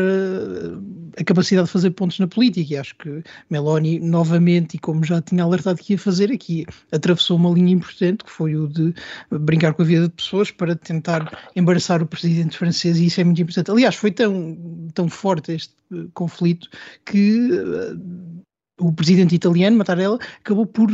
a 1.19 1.25
capacidade 1.25 1.67
de 1.67 1.73
fazer 1.73 1.91
pontos 1.93 2.19
na 2.19 2.29
política, 2.29 2.75
e 2.75 2.77
acho 2.77 2.95
que 2.97 3.23
Meloni, 3.49 3.99
novamente, 3.99 4.75
e 4.75 4.79
como 4.79 5.03
já 5.03 5.23
tinha 5.23 5.43
alertado 5.43 5.81
que 5.81 5.95
ia 5.95 5.99
fazer 5.99 6.31
aqui, 6.31 6.67
atravessou 6.93 7.39
uma 7.39 7.51
linha 7.51 7.73
importante, 7.73 8.25
que 8.25 8.31
foi 8.31 8.55
o 8.55 8.69
de 8.69 8.95
brincar 9.31 9.73
com 9.73 9.81
a 9.81 9.87
vida 9.87 10.09
de 10.09 10.15
pessoas 10.15 10.51
para 10.51 10.77
tentar 10.77 11.51
embaraçar 11.57 12.03
o 12.03 12.07
presidente 12.07 12.59
francês, 12.59 12.99
e 12.99 13.07
isso 13.07 13.21
é 13.21 13.25
muito 13.25 13.41
importante. 13.41 13.71
Aliás, 13.71 13.95
foi 13.95 14.11
tão, 14.11 14.91
tão 14.93 15.09
forte 15.09 15.53
este 15.53 15.75
conflito 16.13 16.69
que 17.07 17.49
o 18.79 18.93
presidente 18.93 19.35
italiano, 19.35 19.77
Mattarella, 19.77 20.19
acabou 20.39 20.67
por 20.67 20.91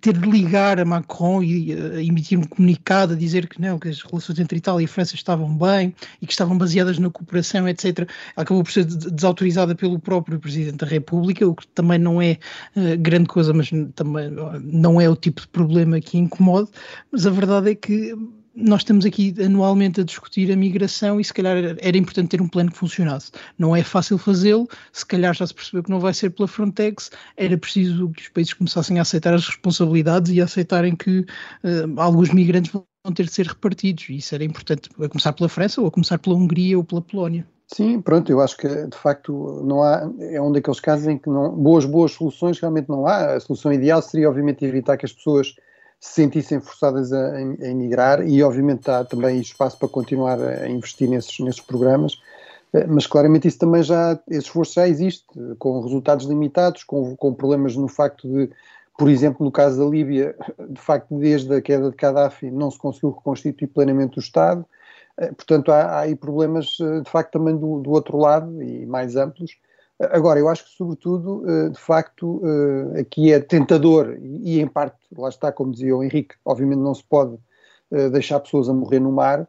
ter 0.00 0.16
de 0.18 0.30
ligar 0.30 0.78
a 0.78 0.84
Macron 0.84 1.42
e 1.42 1.74
uh, 1.74 1.98
emitir 1.98 2.38
um 2.38 2.44
comunicado 2.44 3.14
a 3.14 3.16
dizer 3.16 3.48
que 3.48 3.60
não, 3.60 3.78
que 3.78 3.88
as 3.88 4.02
relações 4.02 4.38
entre 4.38 4.58
Itália 4.58 4.84
e 4.84 4.86
França 4.86 5.14
estavam 5.14 5.56
bem 5.56 5.94
e 6.20 6.26
que 6.26 6.32
estavam 6.32 6.58
baseadas 6.58 6.98
na 6.98 7.08
cooperação, 7.08 7.66
etc. 7.68 8.08
Acabou 8.36 8.62
por 8.62 8.72
ser 8.72 8.84
desautorizada 8.84 9.74
pelo 9.74 9.98
próprio 9.98 10.38
presidente 10.38 10.76
da 10.76 10.86
República, 10.86 11.46
o 11.46 11.54
que 11.54 11.66
também 11.68 11.98
não 11.98 12.20
é 12.20 12.38
uh, 12.76 12.98
grande 12.98 13.28
coisa, 13.28 13.52
mas 13.54 13.70
também 13.94 14.30
não 14.62 15.00
é 15.00 15.08
o 15.08 15.16
tipo 15.16 15.40
de 15.40 15.48
problema 15.48 16.00
que 16.00 16.18
incomode. 16.18 16.70
Mas 17.10 17.26
a 17.26 17.30
verdade 17.30 17.70
é 17.70 17.74
que 17.74 18.14
nós 18.54 18.80
estamos 18.80 19.04
aqui 19.04 19.34
anualmente 19.42 20.00
a 20.00 20.04
discutir 20.04 20.52
a 20.52 20.56
migração 20.56 21.18
e 21.18 21.24
se 21.24 21.32
calhar 21.32 21.56
era 21.80 21.96
importante 21.96 22.28
ter 22.28 22.42
um 22.42 22.48
plano 22.48 22.70
que 22.70 22.76
funcionasse. 22.76 23.32
Não 23.58 23.74
é 23.74 23.82
fácil 23.82 24.18
fazê-lo, 24.18 24.68
se 24.92 25.04
calhar 25.06 25.34
já 25.34 25.46
se 25.46 25.54
percebeu 25.54 25.82
que 25.82 25.90
não 25.90 26.00
vai 26.00 26.12
ser 26.12 26.30
pela 26.30 26.46
Frontex, 26.48 27.10
era 27.36 27.56
preciso 27.56 28.10
que 28.10 28.22
os 28.22 28.28
países 28.28 28.52
começassem 28.52 28.98
a 28.98 29.02
aceitar 29.02 29.34
as 29.34 29.46
responsabilidades 29.46 30.32
e 30.32 30.40
a 30.40 30.44
aceitarem 30.44 30.94
que 30.94 31.20
uh, 31.20 32.00
alguns 32.00 32.30
migrantes 32.30 32.72
vão 32.72 32.84
ter 33.14 33.24
de 33.24 33.32
ser 33.32 33.46
repartidos, 33.46 34.08
e 34.08 34.16
isso 34.16 34.34
era 34.34 34.44
importante, 34.44 34.88
a 35.00 35.08
começar 35.08 35.32
pela 35.32 35.48
França, 35.48 35.80
ou 35.80 35.88
a 35.88 35.90
começar 35.90 36.18
pela 36.18 36.36
Hungria 36.36 36.76
ou 36.76 36.84
pela 36.84 37.02
Polónia. 37.02 37.46
Sim, 37.66 38.02
pronto, 38.02 38.30
eu 38.30 38.40
acho 38.40 38.56
que 38.58 38.68
de 38.68 38.96
facto 38.96 39.62
não 39.64 39.82
há, 39.82 40.08
é 40.20 40.40
um 40.40 40.52
daqueles 40.52 40.78
casos 40.78 41.06
em 41.06 41.16
que 41.16 41.28
não, 41.28 41.50
boas, 41.56 41.86
boas 41.86 42.12
soluções 42.12 42.60
realmente 42.60 42.88
não 42.88 43.06
há. 43.06 43.34
A 43.34 43.40
solução 43.40 43.72
ideal 43.72 44.02
seria 44.02 44.28
obviamente 44.28 44.62
evitar 44.64 44.98
que 44.98 45.06
as 45.06 45.12
pessoas 45.12 45.54
se 46.02 46.14
sentissem 46.14 46.60
forçadas 46.60 47.12
a, 47.12 47.36
a, 47.36 47.40
emigrar 47.40 48.26
e 48.26 48.42
obviamente 48.42 48.90
há 48.90 49.04
também 49.04 49.40
espaço 49.40 49.78
para 49.78 49.88
continuar 49.88 50.36
a 50.40 50.68
investir 50.68 51.08
nesses, 51.08 51.38
nesses 51.38 51.60
programas, 51.60 52.20
eh, 52.72 52.86
mas 52.88 53.06
claramente 53.06 53.46
isso 53.46 53.58
também 53.58 53.84
já, 53.84 54.18
esse 54.28 54.40
esforço 54.40 54.74
já 54.74 54.88
existe, 54.88 55.24
com 55.60 55.80
resultados 55.80 56.26
limitados, 56.26 56.82
com, 56.82 57.14
com 57.14 57.32
problemas 57.32 57.76
no 57.76 57.86
facto 57.86 58.28
de, 58.28 58.50
por 58.98 59.08
exemplo, 59.08 59.44
no 59.44 59.52
caso 59.52 59.78
da 59.78 59.88
Líbia, 59.88 60.34
de 60.68 60.80
facto 60.80 61.16
desde 61.16 61.54
a 61.54 61.62
queda 61.62 61.88
de 61.88 61.96
Gaddafi 61.96 62.50
não 62.50 62.68
se 62.68 62.78
conseguiu 62.78 63.10
reconstituir 63.10 63.68
plenamente 63.68 64.18
o 64.18 64.20
Estado, 64.20 64.66
eh, 65.18 65.30
portanto 65.30 65.70
há, 65.70 65.82
há 65.82 66.00
aí 66.00 66.16
problemas 66.16 66.78
eh, 66.80 67.00
de 67.00 67.10
facto 67.10 67.30
também 67.30 67.56
do, 67.56 67.78
do 67.78 67.92
outro 67.92 68.18
lado 68.18 68.60
e 68.60 68.84
mais 68.86 69.14
amplos, 69.14 69.56
Agora, 70.10 70.40
eu 70.40 70.48
acho 70.48 70.64
que, 70.64 70.70
sobretudo, 70.70 71.44
eh, 71.48 71.68
de 71.68 71.78
facto, 71.78 72.42
eh, 72.94 73.00
aqui 73.00 73.32
é 73.32 73.38
tentador, 73.38 74.16
e 74.20 74.60
em 74.60 74.66
parte, 74.66 74.96
lá 75.16 75.28
está, 75.28 75.52
como 75.52 75.72
dizia 75.72 75.96
o 75.96 76.02
Henrique, 76.02 76.34
obviamente 76.44 76.80
não 76.80 76.94
se 76.94 77.04
pode 77.04 77.36
eh, 77.90 78.08
deixar 78.10 78.40
pessoas 78.40 78.68
a 78.68 78.74
morrer 78.74 79.00
no 79.00 79.12
mar, 79.12 79.46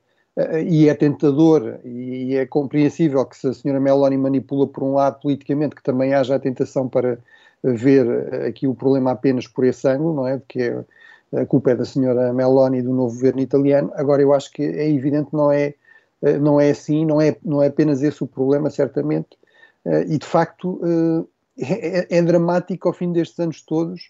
e 0.65 0.89
é 0.89 0.95
tentador 0.95 1.79
e 1.85 2.35
é 2.35 2.43
compreensível 2.47 3.23
que 3.23 3.37
se 3.37 3.47
a 3.47 3.53
senhora 3.53 3.79
Meloni 3.79 4.17
manipula 4.17 4.65
por 4.65 4.83
um 4.83 4.95
lado 4.95 5.19
politicamente, 5.21 5.75
que 5.75 5.83
também 5.83 6.15
haja 6.15 6.35
a 6.35 6.39
tentação 6.39 6.89
para 6.89 7.19
ver 7.63 8.43
aqui 8.47 8.67
o 8.67 8.73
problema 8.73 9.11
apenas 9.11 9.45
por 9.47 9.63
esse 9.63 9.87
ângulo, 9.87 10.15
não 10.15 10.27
é? 10.27 10.37
De 10.37 10.43
que 10.47 10.59
é, 10.63 10.85
a 11.39 11.45
culpa 11.45 11.71
é 11.71 11.75
da 11.75 11.85
senhora 11.85 12.33
Meloni 12.33 12.79
e 12.79 12.81
do 12.81 12.91
novo 12.91 13.13
governo 13.13 13.41
italiano. 13.41 13.91
Agora, 13.93 14.23
eu 14.23 14.33
acho 14.33 14.51
que 14.51 14.63
é 14.63 14.89
evidente, 14.89 15.29
não 15.33 15.51
é 15.51 15.75
não 16.41 16.59
é 16.59 16.71
assim, 16.71 17.05
não 17.05 17.21
é, 17.21 17.35
não 17.43 17.61
é 17.61 17.67
apenas 17.67 18.01
esse 18.01 18.23
o 18.23 18.27
problema, 18.27 18.69
certamente, 18.71 19.37
e 20.07 20.17
de 20.17 20.25
facto 20.25 20.79
é, 21.59 22.17
é, 22.17 22.21
dramático 22.21 22.87
ao 22.87 22.93
fim 22.93 23.11
destes 23.11 23.39
anos 23.39 23.61
todos 23.61 24.01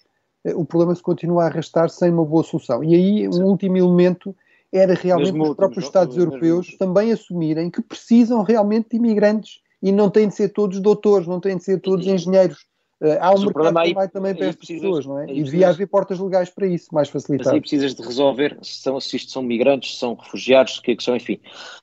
o 0.55 0.65
problema 0.65 0.93
se 0.93 1.01
continua 1.01 1.43
a 1.43 1.47
arrastar 1.47 1.89
sem 1.89 2.11
uma 2.11 2.25
boa 2.25 2.43
solução. 2.43 2.83
E 2.83 2.93
aí 2.93 3.27
um 3.29 3.45
último 3.45 3.77
elemento 3.77 4.35
era 4.71 4.93
realmente 4.93 5.31
mesmo 5.31 5.51
os 5.51 5.55
próprios 5.55 5.85
Estados 5.85 6.17
europeus 6.17 6.65
mesmo... 6.65 6.79
também 6.79 7.11
assumirem 7.11 7.69
que 7.69 7.81
precisam 7.81 8.41
realmente 8.41 8.89
de 8.89 8.97
imigrantes 8.97 9.61
e 9.81 9.91
não 9.91 10.09
têm 10.09 10.27
de 10.27 10.35
ser 10.35 10.49
todos 10.49 10.79
doutores, 10.79 11.27
não 11.27 11.39
têm 11.39 11.57
de 11.57 11.63
ser 11.63 11.79
todos 11.79 12.07
engenheiros. 12.07 12.65
Uh, 13.03 13.17
há 13.19 13.31
um 13.31 13.33
Mas 13.33 13.43
mercado 13.43 13.77
aí, 13.79 13.89
que 13.89 13.95
vai 13.95 14.07
também 14.07 14.33
para 14.33 14.45
estas 14.45 14.65
pessoas, 14.65 15.05
não 15.05 15.19
é? 15.19 15.25
E 15.29 15.43
devia 15.43 15.67
haver 15.67 15.87
portas 15.87 16.17
legais 16.19 16.49
para 16.49 16.65
isso, 16.65 16.87
mais 16.95 17.09
facilitado. 17.09 17.49
Mas 17.49 17.55
aí 17.55 17.59
precisas 17.59 17.93
de 17.93 18.01
resolver 18.01 18.57
se, 18.61 18.77
são, 18.77 18.97
se 19.01 19.17
isto 19.17 19.29
são 19.29 19.43
migrantes, 19.43 19.95
se 19.95 19.99
são 19.99 20.15
refugiados, 20.15 20.77
o 20.77 20.81
que 20.81 20.91
é 20.91 20.95
que 20.95 21.03
são, 21.03 21.13
enfim. 21.13 21.37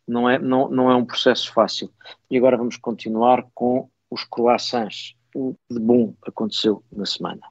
Não 0.09 0.31
é, 0.31 0.39
não, 0.39 0.71
não 0.71 0.91
é 0.91 0.97
um 0.97 1.05
processo 1.05 1.53
fácil. 1.53 1.91
E 2.31 2.39
agora 2.39 2.57
vamos 2.57 2.79
continuar 2.79 3.47
com 3.53 3.87
os 4.11 4.25
croissants. 4.25 5.15
O 5.35 5.55
de 5.71 5.79
bom 5.79 6.15
aconteceu 6.27 6.83
na 6.91 7.05
semana. 7.05 7.43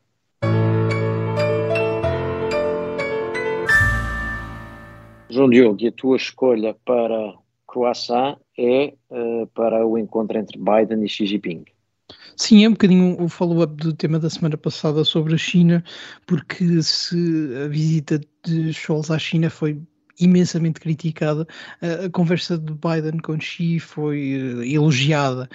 João 5.29 5.47
Diogo, 5.47 5.77
e 5.79 5.87
a 5.87 5.91
tua 5.91 6.17
escolha 6.17 6.75
para 6.83 7.35
croissant 7.67 8.39
é 8.57 8.95
uh, 9.11 9.45
para 9.53 9.85
o 9.85 9.95
encontro 9.95 10.39
entre 10.39 10.57
Biden 10.57 11.05
e 11.05 11.07
Xi 11.07 11.27
Jinping? 11.27 11.65
Sim, 12.39 12.63
é 12.63 12.69
um 12.69 12.71
bocadinho 12.71 13.21
o 13.21 13.27
follow-up 13.27 13.75
do 13.75 13.93
tema 13.93 14.17
da 14.17 14.29
semana 14.29 14.57
passada 14.57 15.03
sobre 15.03 15.35
a 15.35 15.37
China, 15.37 15.83
porque 16.25 16.81
se 16.81 17.13
a 17.65 17.67
visita 17.67 18.19
de 18.45 18.71
Scholz 18.73 19.11
à 19.11 19.19
China 19.19 19.49
foi 19.49 19.81
imensamente 20.21 20.79
criticada. 20.79 21.45
a 21.81 22.09
conversa 22.09 22.57
de 22.57 22.73
Biden 22.73 23.19
com 23.21 23.37
Xi 23.39 23.79
foi 23.79 24.35
uh, 24.35 24.63
elogiada 24.63 25.49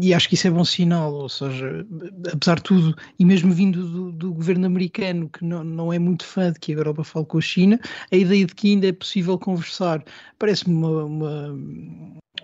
e 0.00 0.14
acho 0.14 0.28
que 0.28 0.34
isso 0.36 0.46
é 0.46 0.50
bom 0.50 0.64
sinal, 0.64 1.12
ou 1.12 1.28
seja, 1.28 1.84
apesar 2.32 2.56
de 2.56 2.62
tudo, 2.62 2.96
e 3.18 3.24
mesmo 3.24 3.52
vindo 3.52 3.88
do, 3.88 4.12
do 4.12 4.32
governo 4.32 4.66
americano, 4.66 5.28
que 5.28 5.44
não, 5.44 5.64
não 5.64 5.92
é 5.92 5.98
muito 5.98 6.24
fã 6.24 6.52
de 6.52 6.60
que 6.60 6.72
a 6.72 6.76
Europa 6.76 7.02
fale 7.04 7.26
com 7.26 7.38
a 7.38 7.40
China, 7.40 7.80
a 8.12 8.16
ideia 8.16 8.46
de 8.46 8.54
que 8.54 8.72
ainda 8.72 8.88
é 8.88 8.92
possível 8.92 9.38
conversar 9.38 10.04
parece-me 10.38 10.74
uma, 10.74 11.04
uma 11.04 11.56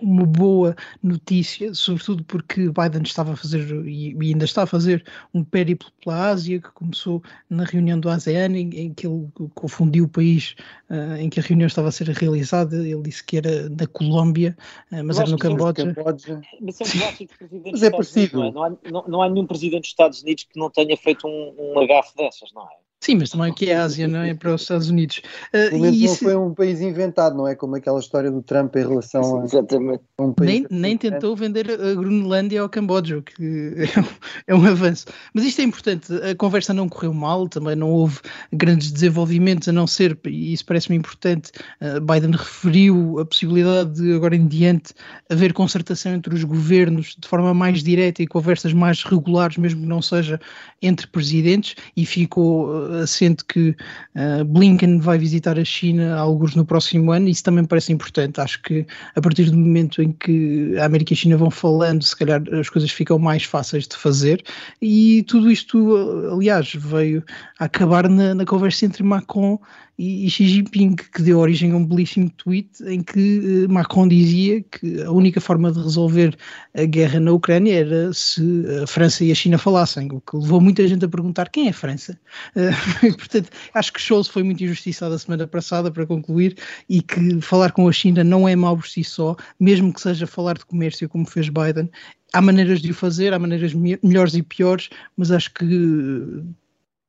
uma 0.01 0.25
boa 0.25 0.75
notícia, 1.01 1.73
sobretudo 1.73 2.23
porque 2.23 2.69
Biden 2.69 3.03
estava 3.03 3.33
a 3.33 3.35
fazer 3.35 3.85
e 3.85 4.15
ainda 4.19 4.45
está 4.45 4.63
a 4.63 4.67
fazer 4.67 5.05
um 5.33 5.43
périplo 5.43 5.89
pela 6.03 6.29
Ásia, 6.29 6.59
que 6.59 6.71
começou 6.71 7.21
na 7.49 7.63
reunião 7.63 7.99
do 7.99 8.09
ASEAN, 8.09 8.57
em, 8.57 8.69
em 8.69 8.93
que 8.93 9.07
ele 9.07 9.27
confundiu 9.53 10.05
o 10.05 10.09
país 10.09 10.55
uh, 10.89 11.15
em 11.17 11.29
que 11.29 11.39
a 11.39 11.43
reunião 11.43 11.67
estava 11.67 11.89
a 11.89 11.91
ser 11.91 12.07
realizada. 12.09 12.75
Ele 12.75 13.01
disse 13.01 13.23
que 13.23 13.37
era 13.37 13.69
na 13.69 13.87
Colômbia, 13.87 14.57
uh, 14.91 15.03
mas 15.03 15.19
era 15.19 15.29
no 15.29 15.37
Camboja. 15.37 15.93
Camboja. 15.93 16.41
Mas, 16.59 16.81
é 16.81 17.27
mas 17.71 17.83
é 17.83 17.89
possível. 17.91 18.39
Não, 18.39 18.47
é? 18.47 18.51
não, 18.51 18.63
há, 18.63 18.69
não, 18.91 19.03
não, 19.07 19.21
há 19.21 19.29
nenhum 19.29 19.45
presidente 19.45 19.81
dos 19.81 19.89
Estados 19.89 20.21
Unidos 20.23 20.45
que 20.45 20.59
não 20.59 20.69
tenha 20.69 20.97
feito 20.97 21.27
um, 21.27 21.53
um 21.57 21.79
agafe 21.79 22.15
dessas, 22.15 22.51
não 22.53 22.63
é? 22.63 22.90
Sim, 23.03 23.15
mas 23.15 23.31
também 23.31 23.51
aqui 23.51 23.67
é 23.71 23.75
a 23.75 23.83
Ásia, 23.83 24.07
não 24.07 24.21
é? 24.21 24.35
Para 24.35 24.53
os 24.53 24.61
Estados 24.61 24.87
Unidos. 24.87 25.23
Uh, 25.47 25.71
Pelo 25.71 25.81
menos 25.81 26.01
não 26.01 26.15
foi 26.15 26.35
um 26.35 26.53
país 26.53 26.81
inventado, 26.81 27.35
não 27.35 27.47
é? 27.47 27.55
Como 27.55 27.75
aquela 27.75 27.99
história 27.99 28.29
do 28.29 28.43
Trump 28.43 28.75
em 28.75 28.87
relação 28.87 29.41
a, 29.41 29.43
Exatamente. 29.43 30.03
um 30.19 30.31
país. 30.31 30.51
Nem, 30.51 30.67
nem 30.69 30.97
tentou 30.97 31.35
vender 31.35 31.71
a 31.71 31.95
Groenlândia 31.95 32.61
ao 32.61 32.69
Camboja, 32.69 33.17
o 33.17 33.23
que 33.23 33.73
é 34.45 34.53
um, 34.53 34.63
avanço. 34.67 35.07
Mas 35.33 35.45
isto 35.45 35.61
é 35.61 35.63
importante. 35.63 36.13
A 36.13 36.35
conversa 36.35 36.75
não 36.75 36.87
correu 36.87 37.11
mal, 37.11 37.49
também 37.49 37.75
não 37.75 37.89
houve 37.89 38.19
grandes 38.53 38.91
desenvolvimentos, 38.91 39.67
a 39.67 39.71
não 39.71 39.87
ser, 39.87 40.15
e 40.27 40.53
isso 40.53 40.63
parece-me 40.63 40.95
importante, 40.95 41.51
uh, 41.81 41.99
Biden 41.99 42.37
referiu 42.37 43.17
a 43.17 43.25
possibilidade 43.25 43.95
de, 43.95 44.13
agora 44.13 44.35
em 44.35 44.45
diante, 44.45 44.93
haver 45.27 45.53
concertação 45.53 46.13
entre 46.13 46.35
os 46.35 46.43
governos 46.43 47.15
de 47.17 47.27
forma 47.27 47.51
mais 47.51 47.81
direta 47.81 48.21
e 48.21 48.27
conversas 48.27 48.73
mais 48.73 49.03
regulares, 49.03 49.57
mesmo 49.57 49.81
que 49.81 49.87
não 49.87 50.03
seja 50.03 50.39
entre 50.83 51.07
presidentes, 51.07 51.75
e 51.97 52.05
ficou 52.05 52.90
assente 53.01 53.43
que 53.45 53.75
uh, 54.15 54.43
Blinken 54.45 54.99
vai 54.99 55.17
visitar 55.17 55.57
a 55.57 55.65
China 55.65 56.15
alguns 56.17 56.55
no 56.55 56.65
próximo 56.65 57.11
ano, 57.11 57.29
isso 57.29 57.43
também 57.43 57.65
parece 57.65 57.91
importante. 57.91 58.39
Acho 58.41 58.61
que 58.61 58.85
a 59.15 59.21
partir 59.21 59.49
do 59.49 59.57
momento 59.57 60.01
em 60.01 60.11
que 60.11 60.75
a 60.77 60.85
América 60.85 61.13
e 61.13 61.15
a 61.15 61.17
China 61.17 61.37
vão 61.37 61.51
falando, 61.51 62.03
se 62.03 62.15
calhar 62.15 62.41
as 62.53 62.69
coisas 62.69 62.91
ficam 62.91 63.17
mais 63.17 63.43
fáceis 63.43 63.87
de 63.87 63.95
fazer, 63.95 64.43
e 64.81 65.23
tudo 65.23 65.51
isto, 65.51 66.29
aliás, 66.31 66.73
veio 66.73 67.23
a 67.59 67.65
acabar 67.65 68.09
na, 68.09 68.33
na 68.33 68.45
conversa 68.45 68.85
entre 68.85 69.03
Macron 69.03 69.59
e, 70.01 70.29
Xi 70.31 70.47
Jinping, 70.47 70.95
que 70.95 71.21
deu 71.21 71.37
origem 71.37 71.71
a 71.71 71.75
um 71.75 71.85
belíssimo 71.85 72.27
tweet 72.31 72.69
em 72.87 73.03
que 73.03 73.65
uh, 73.67 73.71
Macron 73.71 74.07
dizia 74.07 74.63
que 74.63 74.99
a 75.03 75.11
única 75.11 75.39
forma 75.39 75.71
de 75.71 75.79
resolver 75.79 76.35
a 76.75 76.85
guerra 76.85 77.19
na 77.19 77.31
Ucrânia 77.31 77.79
era 77.79 78.11
se 78.11 78.65
a 78.81 78.87
França 78.87 79.23
e 79.23 79.31
a 79.31 79.35
China 79.35 79.59
falassem, 79.59 80.09
o 80.11 80.19
que 80.19 80.37
levou 80.37 80.59
muita 80.59 80.87
gente 80.87 81.05
a 81.05 81.07
perguntar 81.07 81.49
quem 81.49 81.67
é 81.67 81.69
a 81.69 81.73
França. 81.73 82.19
Uh, 82.55 83.13
portanto, 83.15 83.49
acho 83.75 83.93
que 83.93 84.01
Scholz 84.01 84.27
foi 84.27 84.41
muito 84.41 84.63
injustiçado 84.63 85.13
a 85.13 85.19
semana 85.19 85.45
passada, 85.45 85.91
para 85.91 86.07
concluir, 86.07 86.57
e 86.89 87.03
que 87.03 87.39
falar 87.39 87.71
com 87.71 87.87
a 87.87 87.91
China 87.91 88.23
não 88.23 88.49
é 88.49 88.55
mau 88.55 88.75
por 88.75 88.87
si 88.87 89.03
só, 89.03 89.35
mesmo 89.59 89.93
que 89.93 90.01
seja 90.01 90.25
falar 90.25 90.57
de 90.57 90.65
comércio, 90.65 91.07
como 91.07 91.27
fez 91.27 91.47
Biden, 91.47 91.91
há 92.33 92.41
maneiras 92.41 92.81
de 92.81 92.89
o 92.89 92.95
fazer, 92.95 93.33
há 93.33 93.39
maneiras 93.39 93.73
melhores 93.73 94.33
e 94.33 94.41
piores, 94.41 94.89
mas 95.15 95.29
acho 95.29 95.53
que 95.53 96.43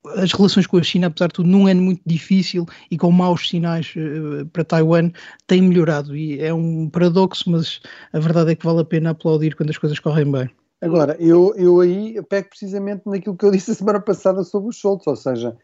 as 0.07 0.33
relações 0.33 0.67
com 0.67 0.77
a 0.77 0.83
China, 0.83 1.07
apesar 1.07 1.27
de 1.27 1.33
tudo, 1.33 1.49
num 1.49 1.67
ano 1.67 1.81
muito 1.81 2.01
difícil 2.05 2.65
e 2.91 2.97
com 2.97 3.11
maus 3.11 3.47
sinais 3.47 3.93
uh, 3.95 4.45
para 4.47 4.63
Taiwan, 4.63 5.11
têm 5.47 5.61
melhorado. 5.61 6.15
E 6.15 6.41
é 6.41 6.53
um 6.53 6.89
paradoxo, 6.89 7.49
mas 7.49 7.81
a 8.11 8.19
verdade 8.19 8.51
é 8.51 8.55
que 8.55 8.65
vale 8.65 8.81
a 8.81 8.85
pena 8.85 9.11
aplaudir 9.11 9.55
quando 9.55 9.69
as 9.69 9.77
coisas 9.77 9.99
correm 9.99 10.29
bem. 10.29 10.49
Agora, 10.81 11.15
eu, 11.19 11.53
eu 11.55 11.79
aí 11.79 12.21
pego 12.23 12.49
precisamente 12.49 13.03
naquilo 13.05 13.37
que 13.37 13.45
eu 13.45 13.51
disse 13.51 13.71
a 13.71 13.75
semana 13.75 14.01
passada 14.01 14.43
sobre 14.43 14.69
os 14.69 14.75
Schultz, 14.75 15.07
ou 15.07 15.15
seja, 15.15 15.55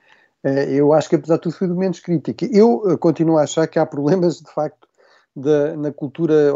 uh, 0.45 0.47
eu 0.47 0.93
acho 0.93 1.09
que 1.09 1.15
apesar 1.15 1.35
de 1.35 1.41
tudo 1.41 1.55
foi 1.55 1.67
do 1.67 1.75
menos 1.75 1.99
crítica. 1.99 2.45
Eu 2.51 2.77
uh, 2.77 2.97
continuo 2.97 3.37
a 3.37 3.43
achar 3.43 3.67
que 3.67 3.77
há 3.77 3.85
problemas, 3.85 4.39
de 4.39 4.51
facto, 4.51 4.87
de, 5.35 5.75
na 5.77 5.91
cultura 5.91 6.51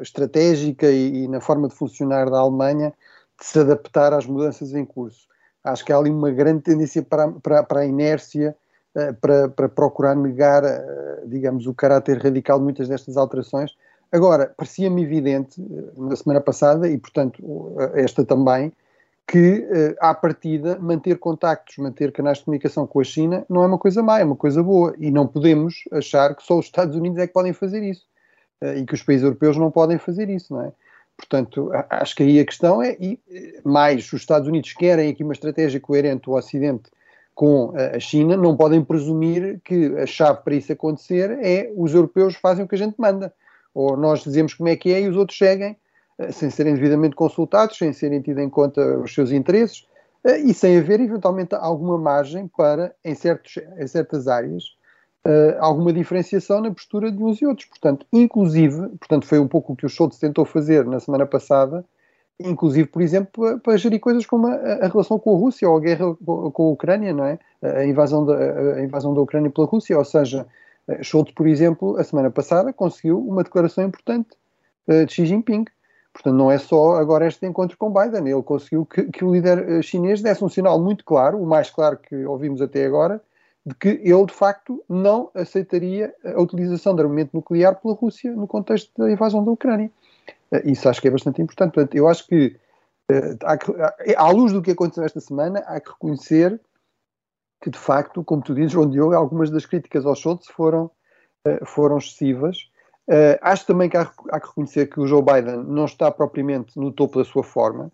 estratégica 0.00 0.90
e, 0.90 1.24
e 1.24 1.28
na 1.28 1.40
forma 1.40 1.68
de 1.68 1.74
funcionar 1.74 2.30
da 2.30 2.38
Alemanha 2.38 2.92
de 3.38 3.46
se 3.46 3.58
adaptar 3.58 4.12
às 4.12 4.26
mudanças 4.26 4.72
em 4.72 4.84
curso 4.84 5.26
acho 5.64 5.84
que 5.84 5.92
há 5.92 5.96
ali 5.96 6.10
uma 6.10 6.30
grande 6.30 6.62
tendência 6.62 7.02
para, 7.02 7.28
para, 7.32 7.62
para 7.62 7.80
a 7.80 7.86
inércia, 7.86 8.54
eh, 8.96 9.12
para, 9.12 9.48
para 9.48 9.68
procurar 9.68 10.14
negar, 10.14 10.62
eh, 10.62 11.22
digamos, 11.26 11.66
o 11.66 11.74
caráter 11.74 12.18
radical 12.18 12.58
de 12.58 12.64
muitas 12.64 12.86
destas 12.86 13.16
alterações. 13.16 13.72
Agora, 14.12 14.52
parecia-me 14.56 15.02
evidente, 15.02 15.60
eh, 15.60 15.92
na 15.96 16.14
semana 16.14 16.40
passada, 16.40 16.88
e 16.88 16.96
portanto 16.96 17.42
esta 17.94 18.24
também, 18.24 18.72
que 19.26 19.66
à 20.00 20.12
partida 20.14 20.78
manter 20.78 21.18
contactos, 21.18 21.78
manter 21.78 22.12
canais 22.12 22.38
de 22.38 22.44
comunicação 22.44 22.86
com 22.86 23.00
a 23.00 23.04
China 23.04 23.44
não 23.48 23.62
é 23.62 23.66
uma 23.66 23.78
coisa 23.78 24.02
má, 24.02 24.20
é 24.20 24.24
uma 24.24 24.36
coisa 24.36 24.62
boa. 24.62 24.94
E 24.98 25.10
não 25.10 25.26
podemos 25.26 25.76
achar 25.90 26.36
que 26.36 26.42
só 26.42 26.58
os 26.58 26.66
Estados 26.66 26.94
Unidos 26.94 27.18
é 27.18 27.26
que 27.26 27.32
podem 27.32 27.54
fazer 27.54 27.82
isso. 27.82 28.04
E 28.76 28.84
que 28.84 28.92
os 28.92 29.02
países 29.02 29.24
europeus 29.24 29.56
não 29.56 29.70
podem 29.70 29.96
fazer 29.96 30.28
isso, 30.28 30.52
não 30.52 30.60
é? 30.60 30.72
Portanto, 31.16 31.70
acho 31.90 32.16
que 32.16 32.22
aí 32.22 32.40
a 32.40 32.44
questão 32.44 32.82
é, 32.82 32.96
e 33.00 33.18
mais 33.64 34.04
os 34.12 34.20
Estados 34.20 34.48
Unidos 34.48 34.72
querem 34.72 35.10
aqui 35.10 35.22
uma 35.22 35.32
estratégia 35.32 35.80
coerente 35.80 36.24
do 36.24 36.32
Ocidente 36.32 36.90
com 37.34 37.72
a 37.76 37.98
China, 37.98 38.36
não 38.36 38.56
podem 38.56 38.82
presumir 38.82 39.60
que 39.64 39.86
a 39.96 40.06
chave 40.06 40.42
para 40.42 40.54
isso 40.54 40.72
acontecer 40.72 41.36
é 41.42 41.72
os 41.76 41.92
europeus 41.92 42.36
fazem 42.36 42.64
o 42.64 42.68
que 42.68 42.76
a 42.76 42.78
gente 42.78 42.94
manda. 42.96 43.34
Ou 43.74 43.96
nós 43.96 44.22
dizemos 44.22 44.54
como 44.54 44.68
é 44.68 44.76
que 44.76 44.92
é 44.92 45.00
e 45.00 45.08
os 45.08 45.16
outros 45.16 45.36
seguem, 45.36 45.76
eh, 46.16 46.30
sem 46.30 46.48
serem 46.48 46.74
devidamente 46.74 47.16
consultados, 47.16 47.76
sem 47.76 47.92
serem 47.92 48.20
tidos 48.20 48.42
em 48.42 48.48
conta 48.48 48.98
os 48.98 49.12
seus 49.12 49.32
interesses 49.32 49.84
eh, 50.22 50.38
e 50.38 50.54
sem 50.54 50.78
haver 50.78 51.00
eventualmente 51.00 51.56
alguma 51.56 51.98
margem 51.98 52.46
para, 52.46 52.94
em, 53.04 53.16
certos, 53.16 53.58
em 53.76 53.86
certas 53.88 54.28
áreas, 54.28 54.76
uh, 55.26 55.56
alguma 55.58 55.92
diferenciação 55.92 56.60
na 56.60 56.70
postura 56.70 57.10
de 57.10 57.22
uns 57.22 57.40
e 57.40 57.46
outros. 57.46 57.68
Portanto, 57.68 58.06
inclusive, 58.12 58.88
portanto, 58.98 59.26
foi 59.26 59.38
um 59.38 59.48
pouco 59.48 59.72
o 59.72 59.76
que 59.76 59.86
o 59.86 59.88
Schultz 59.88 60.18
tentou 60.18 60.44
fazer 60.44 60.84
na 60.84 61.00
semana 61.00 61.26
passada, 61.26 61.84
inclusive, 62.38 62.88
por 62.88 63.02
exemplo, 63.02 63.60
para, 63.60 63.76
gerir 63.76 64.00
coisas 64.00 64.26
como 64.26 64.46
a, 64.46 64.54
a, 64.54 64.88
relação 64.88 65.18
com 65.18 65.34
a 65.34 65.38
Rússia 65.38 65.68
ou 65.68 65.76
a 65.76 65.80
guerra 65.80 66.14
com, 66.14 66.50
com 66.50 66.62
a 66.64 66.70
Ucrânia, 66.70 67.12
não 67.12 67.24
é? 67.24 67.38
A 67.62 67.84
invasão, 67.84 68.24
da, 68.26 68.36
a 68.76 68.82
invasão 68.82 69.14
da 69.14 69.20
Ucrânia 69.20 69.50
pela 69.50 69.66
Rússia, 69.66 69.96
ou 69.96 70.04
seja, 70.04 70.46
eh, 70.88 71.02
Schultz, 71.02 71.32
por 71.32 71.46
exemplo, 71.46 71.96
a 71.96 72.04
semana 72.04 72.30
passada 72.30 72.72
conseguiu 72.72 73.18
uma 73.18 73.42
declaração 73.42 73.84
importante 73.84 74.30
uh, 74.88 75.06
de 75.06 75.12
Xi 75.12 75.26
Jinping. 75.26 75.64
Portanto, 76.12 76.36
não 76.36 76.50
é 76.50 76.58
só 76.58 76.94
agora 76.96 77.26
este 77.26 77.44
encontro 77.44 77.76
com 77.76 77.92
Biden, 77.92 78.28
ele 78.28 78.42
conseguiu 78.42 78.86
que, 78.86 79.02
que 79.04 79.24
o 79.24 79.34
líder 79.34 79.82
chinês 79.82 80.22
desse 80.22 80.44
um 80.44 80.48
sinal 80.48 80.80
muito 80.80 81.04
claro, 81.04 81.42
o 81.42 81.46
mais 81.46 81.70
claro 81.70 81.98
que 81.98 82.24
ouvimos 82.24 82.62
até 82.62 82.86
agora, 82.86 83.20
de 83.66 83.74
que 83.74 83.88
ele, 83.88 84.26
de 84.26 84.34
facto, 84.34 84.84
não 84.88 85.30
aceitaria 85.34 86.14
a 86.24 86.40
utilização 86.40 86.94
de 86.94 87.02
armamento 87.02 87.30
nuclear 87.32 87.80
pela 87.80 87.94
Rússia 87.94 88.30
no 88.32 88.46
contexto 88.46 88.90
da 88.98 89.10
invasão 89.10 89.42
da 89.42 89.50
Ucrânia. 89.50 89.90
Eh, 90.50 90.70
isso 90.70 90.88
acho 90.88 91.00
que 91.00 91.08
é 91.08 91.10
bastante 91.10 91.40
importante. 91.40 91.72
Portanto, 91.72 91.94
eu 91.94 92.06
acho 92.06 92.26
que, 92.26 92.56
eh, 93.10 94.14
à 94.16 94.30
luz 94.30 94.52
do 94.52 94.60
que 94.60 94.70
aconteceu 94.70 95.04
esta 95.04 95.20
semana, 95.20 95.60
há 95.60 95.80
que 95.80 95.90
reconhecer 95.90 96.60
que, 97.62 97.70
de 97.70 97.78
facto, 97.78 98.22
como 98.22 98.42
tu 98.42 98.54
dizes, 98.54 98.72
João 98.72 98.90
Diogo, 98.90 99.14
algumas 99.14 99.50
das 99.50 99.64
críticas 99.64 100.04
ao 100.04 100.14
Schultz 100.14 100.46
foram, 100.48 100.90
eh, 101.46 101.64
foram 101.64 101.96
excessivas. 101.96 102.70
Acho 103.42 103.66
também 103.66 103.90
que 103.90 103.98
há, 103.98 104.10
há, 104.30 104.40
que 104.40 104.48
reconhecer 104.48 104.86
que 104.86 104.98
o 104.98 105.06
Joe 105.06 105.22
Biden 105.22 105.62
não 105.64 105.84
está 105.84 106.10
propriamente 106.10 106.78
no 106.78 106.90
topo 106.90 107.18
da 107.18 107.24
sua 107.24 107.42
forma, 107.42 107.92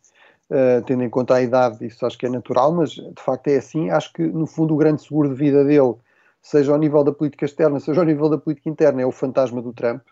uh, 0.50 0.82
tendo 0.84 1.02
em 1.02 1.10
conta 1.10 1.34
a 1.34 1.42
idade, 1.42 1.86
isso 1.86 2.04
acho 2.04 2.18
que 2.18 2.26
é 2.26 2.28
natural, 2.28 2.72
mas 2.72 2.90
de 2.90 3.12
facto 3.18 3.48
é 3.48 3.56
assim. 3.56 3.90
Acho 3.90 4.12
que, 4.12 4.22
no 4.22 4.46
fundo, 4.46 4.74
o 4.74 4.76
grande 4.76 5.02
seguro 5.02 5.28
de 5.28 5.34
vida 5.34 5.64
dele, 5.64 5.94
seja 6.42 6.72
ao 6.72 6.78
nível 6.78 7.04
da 7.04 7.12
política 7.12 7.44
externa, 7.44 7.80
seja 7.80 8.00
ao 8.00 8.06
nível 8.06 8.28
da 8.28 8.38
política 8.38 8.68
interna, 8.68 9.02
é 9.02 9.06
o 9.06 9.12
fantasma 9.12 9.62
do 9.62 9.72
Trump. 9.72 10.02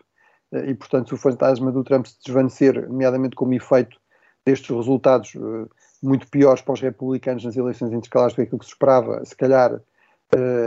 Uh, 0.51 0.69
e, 0.69 0.73
portanto, 0.73 1.09
se 1.09 1.13
o 1.13 1.17
fantasma 1.17 1.71
do 1.71 1.83
Trump 1.83 2.05
se 2.05 2.15
desvanecer, 2.25 2.87
nomeadamente 2.87 3.35
como 3.35 3.53
efeito 3.53 3.97
destes 4.45 4.75
resultados 4.75 5.33
muito 6.01 6.27
piores 6.29 6.61
para 6.61 6.73
os 6.73 6.81
republicanos 6.81 7.43
nas 7.43 7.57
eleições 7.57 7.91
intercalares 7.91 8.33
do 8.33 8.37
que 8.37 8.41
aquilo 8.43 8.59
que 8.59 8.65
se 8.65 8.71
esperava, 8.71 9.23
se 9.25 9.35
calhar 9.35 9.79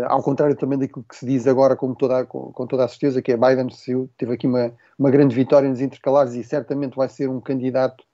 ao 0.08 0.22
contrário 0.22 0.54
também 0.56 0.78
daquilo 0.78 1.04
que 1.08 1.16
se 1.16 1.24
diz 1.24 1.46
agora 1.46 1.74
com 1.74 1.94
toda, 1.94 2.24
com, 2.26 2.66
toda 2.66 2.84
a 2.84 2.88
certeza, 2.88 3.22
que 3.22 3.32
é 3.32 3.36
Biden 3.36 3.68
teve 4.16 4.34
aqui 4.34 4.46
uma, 4.46 4.72
uma 4.98 5.10
grande 5.10 5.34
vitória 5.34 5.68
nos 5.68 5.80
intercalares 5.80 6.34
e 6.34 6.44
certamente 6.44 6.96
vai 6.96 7.08
ser 7.08 7.28
um 7.28 7.40
candidato 7.40 8.04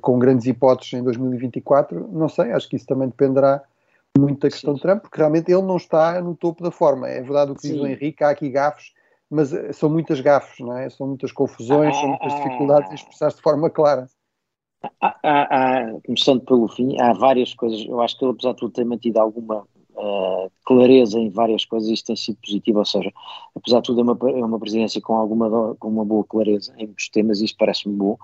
com 0.00 0.18
grandes 0.18 0.46
hipóteses 0.46 0.94
em 0.94 1.02
2024. 1.02 2.08
Não 2.12 2.28
sei, 2.28 2.52
acho 2.52 2.68
que 2.68 2.76
isso 2.76 2.86
também 2.86 3.08
dependerá 3.08 3.62
muito 4.18 4.40
da 4.40 4.50
questão 4.50 4.72
Sim. 4.72 4.76
de 4.76 4.82
Trump, 4.82 5.02
porque 5.02 5.18
realmente 5.18 5.52
ele 5.52 5.62
não 5.62 5.76
está 5.76 6.20
no 6.20 6.34
topo 6.34 6.62
da 6.62 6.70
forma. 6.70 7.08
É 7.08 7.20
verdade 7.20 7.52
o 7.52 7.54
que 7.54 7.62
Sim. 7.62 7.74
diz 7.74 7.82
o 7.82 7.86
Henrique, 7.86 8.24
há 8.24 8.30
aqui 8.30 8.48
gafos, 8.48 8.92
mas 9.30 9.52
eh, 9.52 9.72
são 9.72 9.90
muitas 9.90 10.20
gafes, 10.20 10.58
não 10.60 10.76
é? 10.76 10.88
São 10.88 11.06
muitas 11.06 11.32
confusões, 11.32 11.96
ah, 11.96 12.00
são 12.00 12.08
muitas 12.08 12.34
dificuldades 12.34 12.90
em 12.90 12.94
expressar-se 12.94 13.36
de 13.36 13.42
forma 13.42 13.70
clara. 13.70 14.08
Há, 15.00 15.18
há, 15.22 15.42
há, 15.42 16.00
começando 16.04 16.44
pelo 16.44 16.68
fim, 16.68 16.98
há 17.00 17.12
várias 17.12 17.54
coisas. 17.54 17.84
Eu 17.86 18.00
acho 18.00 18.18
que 18.18 18.24
ele, 18.24 18.32
apesar 18.32 18.52
de 18.52 18.58
tudo, 18.58 18.72
tem 18.72 18.84
mantido 18.84 19.20
alguma 19.20 19.66
uh, 19.96 20.50
clareza 20.64 21.18
em 21.18 21.30
várias 21.30 21.64
coisas, 21.64 21.88
isto 21.88 22.06
tem 22.06 22.16
sido 22.16 22.38
positivo, 22.44 22.78
ou 22.78 22.84
seja, 22.84 23.12
apesar 23.54 23.80
de 23.80 23.86
tudo 23.86 24.00
é 24.00 24.04
uma, 24.04 24.18
é 24.30 24.44
uma 24.44 24.58
presidência 24.58 25.00
com 25.00 25.16
alguma 25.16 25.74
com 25.76 25.88
uma 25.88 26.04
boa 26.04 26.24
clareza 26.24 26.72
em 26.76 26.86
muitos 26.86 27.08
temas, 27.08 27.40
isto 27.40 27.56
parece-me 27.58 27.94
bom. 27.94 28.16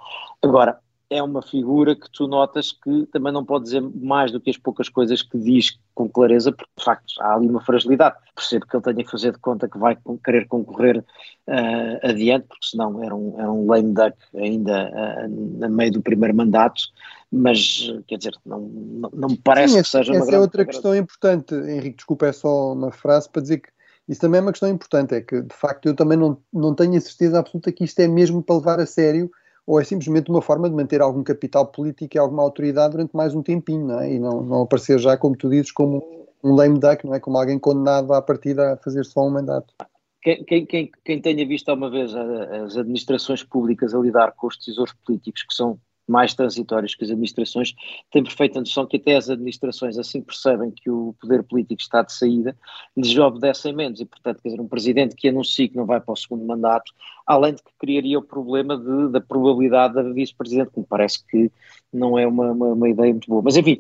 Agora, 0.42 0.78
é 1.12 1.22
uma 1.22 1.42
figura 1.42 1.94
que 1.94 2.11
tu 2.11 2.27
notas 2.27 2.72
que 2.72 3.07
também 3.12 3.33
não 3.33 3.44
pode 3.44 3.64
dizer 3.64 3.81
mais 3.81 4.33
do 4.33 4.40
que 4.40 4.51
as 4.51 4.57
poucas 4.57 4.88
coisas 4.88 5.22
que 5.22 5.38
diz 5.38 5.79
com 5.94 6.09
clareza, 6.09 6.51
porque 6.51 6.70
de 6.77 6.85
facto 6.85 7.12
há 7.20 7.35
ali 7.35 7.48
uma 7.48 7.61
fragilidade. 7.61 8.16
Percebo 8.35 8.66
que 8.66 8.77
ele 8.77 8.83
tenha 8.83 9.05
que 9.05 9.11
fazer 9.11 9.33
de 9.33 9.38
conta 9.38 9.68
que 9.68 9.79
vai 9.79 9.96
querer 10.25 10.46
concorrer 10.48 10.98
uh, 10.98 12.09
adiante, 12.09 12.46
porque 12.48 12.66
senão 12.66 13.03
era 13.05 13.14
um, 13.14 13.38
era 13.38 13.53
um 13.53 13.70
lame 13.70 13.92
duck 13.92 14.16
ainda 14.35 14.90
uh, 14.90 15.29
no 15.29 15.68
meio 15.68 15.92
do 15.92 16.03
primeiro 16.03 16.35
mandato, 16.35 16.83
mas 17.31 17.92
quer 18.07 18.16
dizer, 18.16 18.35
não, 18.44 18.61
não, 18.61 19.11
não 19.12 19.29
me 19.29 19.38
parece 19.38 19.75
Sim, 19.75 19.83
que 19.83 19.88
seja 19.88 20.12
essa 20.12 20.20
uma 20.20 20.29
Essa 20.29 20.37
é 20.37 20.40
outra 20.40 20.64
questão 20.64 20.96
importante, 20.96 21.55
Henrique, 21.55 21.96
desculpa, 21.96 22.27
é 22.27 22.33
só 22.33 22.72
uma 22.72 22.90
frase 22.90 23.29
para 23.29 23.42
dizer 23.42 23.59
que 23.59 23.68
isso 24.09 24.20
também 24.20 24.38
é 24.38 24.42
uma 24.42 24.53
questão 24.53 24.68
importante, 24.68 25.14
é 25.14 25.20
que 25.20 25.42
de 25.42 25.55
facto 25.55 25.87
eu 25.87 25.94
também 25.94 26.18
não, 26.18 26.38
não 26.53 26.75
tenho 26.75 26.96
a 26.96 27.01
certeza 27.01 27.38
absoluta 27.38 27.70
que 27.70 27.85
isto 27.85 28.01
é 28.01 28.09
mesmo 28.09 28.42
para 28.42 28.57
levar 28.57 28.81
a 28.81 28.87
sério 28.87 29.31
ou 29.66 29.81
é 29.81 29.85
simplesmente 29.85 30.31
uma 30.31 30.42
forma 30.42 30.68
de 30.68 30.75
manter 30.75 31.01
algum 31.01 31.22
capital 31.22 31.66
político 31.66 32.16
e 32.16 32.18
alguma 32.18 32.42
autoridade 32.42 32.92
durante 32.92 33.14
mais 33.14 33.35
um 33.35 33.42
tempinho, 33.42 33.87
não 33.87 34.01
é? 34.01 34.12
E 34.12 34.18
não, 34.18 34.42
não 34.42 34.62
aparecer 34.62 34.98
já, 34.98 35.16
como 35.16 35.37
tu 35.37 35.48
dizes, 35.48 35.70
como 35.70 36.27
um 36.42 36.55
lame 36.55 36.79
duck, 36.79 37.05
não 37.07 37.14
é? 37.14 37.20
Como 37.20 37.38
alguém 37.38 37.59
condenado 37.59 38.12
à 38.12 38.20
partida 38.20 38.72
a 38.72 38.77
fazer 38.77 39.05
só 39.05 39.27
um 39.27 39.31
mandato. 39.31 39.72
Quem, 40.20 40.44
quem, 40.44 40.90
quem, 41.05 41.20
tenha 41.20 41.46
visto 41.46 41.68
alguma 41.68 41.90
vez 41.90 42.14
as 42.14 42.77
administrações 42.77 43.42
públicas 43.42 43.92
a 43.92 43.98
lidar 43.98 44.33
com 44.33 44.46
os 44.46 44.57
tesouros 44.57 44.94
políticos, 45.05 45.42
que 45.42 45.55
são 45.55 45.79
mais 46.07 46.35
transitórios 46.35 46.95
que 46.95 47.05
as 47.05 47.11
administrações, 47.11 47.75
têm 48.11 48.23
perfeita 48.23 48.61
noção 48.61 48.87
que 48.87 48.97
até 48.97 49.17
as 49.17 49.31
administrações, 49.31 49.99
assim 49.99 50.21
percebem 50.21 50.71
que 50.71 50.91
o 50.91 51.15
poder 51.21 51.43
político 51.43 51.81
está 51.81 52.03
de 52.03 52.12
saída, 52.12 52.57
lhes 52.97 53.17
obedecem 53.17 53.75
menos. 53.75 54.01
E, 54.01 54.05
portanto, 54.05 54.43
quer 54.43 54.51
dizer, 54.51 54.61
um 54.61 54.69
presidente 54.69 55.15
que 55.15 55.29
anuncia 55.29 55.69
que 55.69 55.77
não 55.77 55.87
vai 55.87 56.01
para 56.01 56.12
o 56.12 56.17
segundo 56.17 56.45
mandato, 56.45 56.93
além 57.27 57.55
de 57.55 57.62
que 57.62 57.71
criaria 57.79 58.19
o 58.19 58.23
problema 58.23 58.77
de, 58.77 59.09
da 59.11 59.21
probabilidade 59.21 59.95
da 59.95 60.03
vice-presidente, 60.03 60.73
que 60.73 60.81
me 60.81 60.87
parece 60.87 61.25
que 61.27 61.51
não 61.93 62.19
é 62.19 62.27
uma, 62.27 62.51
uma, 62.53 62.67
uma 62.69 62.88
ideia 62.88 63.12
muito 63.12 63.29
boa. 63.29 63.43
Mas, 63.43 63.57
enfim, 63.57 63.79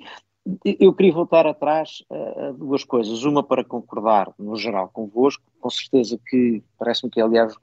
eu 0.64 0.92
queria 0.92 1.12
voltar 1.12 1.46
atrás 1.46 2.04
a 2.10 2.52
duas 2.52 2.84
coisas. 2.84 3.24
Uma 3.24 3.42
para 3.42 3.64
concordar, 3.64 4.32
no 4.38 4.56
geral, 4.56 4.88
convosco, 4.88 5.42
com 5.60 5.70
certeza 5.70 6.18
que 6.26 6.62
parece-me 6.78 7.10
que, 7.10 7.20
aliás, 7.20 7.54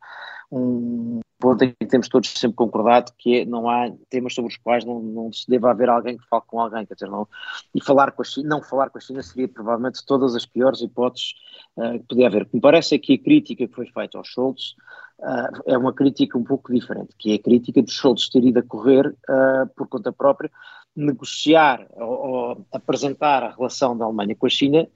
um 0.51 1.19
ponto 1.39 1.63
em 1.63 1.73
que 1.73 1.85
temos 1.85 2.09
todos 2.09 2.29
sempre 2.29 2.55
concordado, 2.55 3.13
que 3.17 3.45
não 3.45 3.69
há 3.69 3.89
temas 4.09 4.33
sobre 4.33 4.51
os 4.51 4.57
quais 4.57 4.83
não, 4.83 4.99
não 4.99 5.31
se 5.31 5.49
deve 5.49 5.65
haver 5.67 5.89
alguém 5.89 6.17
que 6.17 6.27
fale 6.27 6.43
com 6.45 6.59
alguém, 6.59 6.85
quer 6.85 6.93
dizer, 6.95 7.09
não, 7.09 7.27
e 7.73 7.81
falar 7.81 8.11
com 8.11 8.21
a 8.21 8.25
China, 8.25 8.49
não 8.49 8.61
falar 8.61 8.89
com 8.89 8.97
a 8.97 9.01
China 9.01 9.23
seria 9.23 9.47
provavelmente 9.47 10.05
todas 10.05 10.35
as 10.35 10.45
piores 10.45 10.81
hipóteses 10.81 11.33
uh, 11.77 11.93
que 11.93 12.05
podia 12.07 12.27
haver. 12.27 12.47
me 12.53 12.59
parece 12.59 12.95
é 12.95 12.99
que 12.99 13.13
a 13.13 13.17
crítica 13.17 13.67
que 13.67 13.73
foi 13.73 13.87
feita 13.87 14.17
ao 14.17 14.23
Schultz 14.23 14.75
uh, 15.19 15.61
é 15.65 15.77
uma 15.77 15.93
crítica 15.93 16.37
um 16.37 16.43
pouco 16.43 16.73
diferente, 16.73 17.15
que 17.17 17.31
é 17.31 17.35
a 17.35 17.41
crítica 17.41 17.81
de 17.81 17.91
Schultz 17.91 18.29
ter 18.29 18.43
ido 18.43 18.59
a 18.59 18.63
correr 18.63 19.07
uh, 19.07 19.67
por 19.77 19.87
conta 19.87 20.11
própria, 20.11 20.51
negociar 20.95 21.87
ou, 21.95 22.27
ou, 22.27 22.65
apresentar 22.71 23.43
a 23.43 23.51
relação 23.51 23.97
da 23.97 24.05
Alemanha 24.05 24.35
com 24.35 24.45
a 24.45 24.49
China 24.49 24.87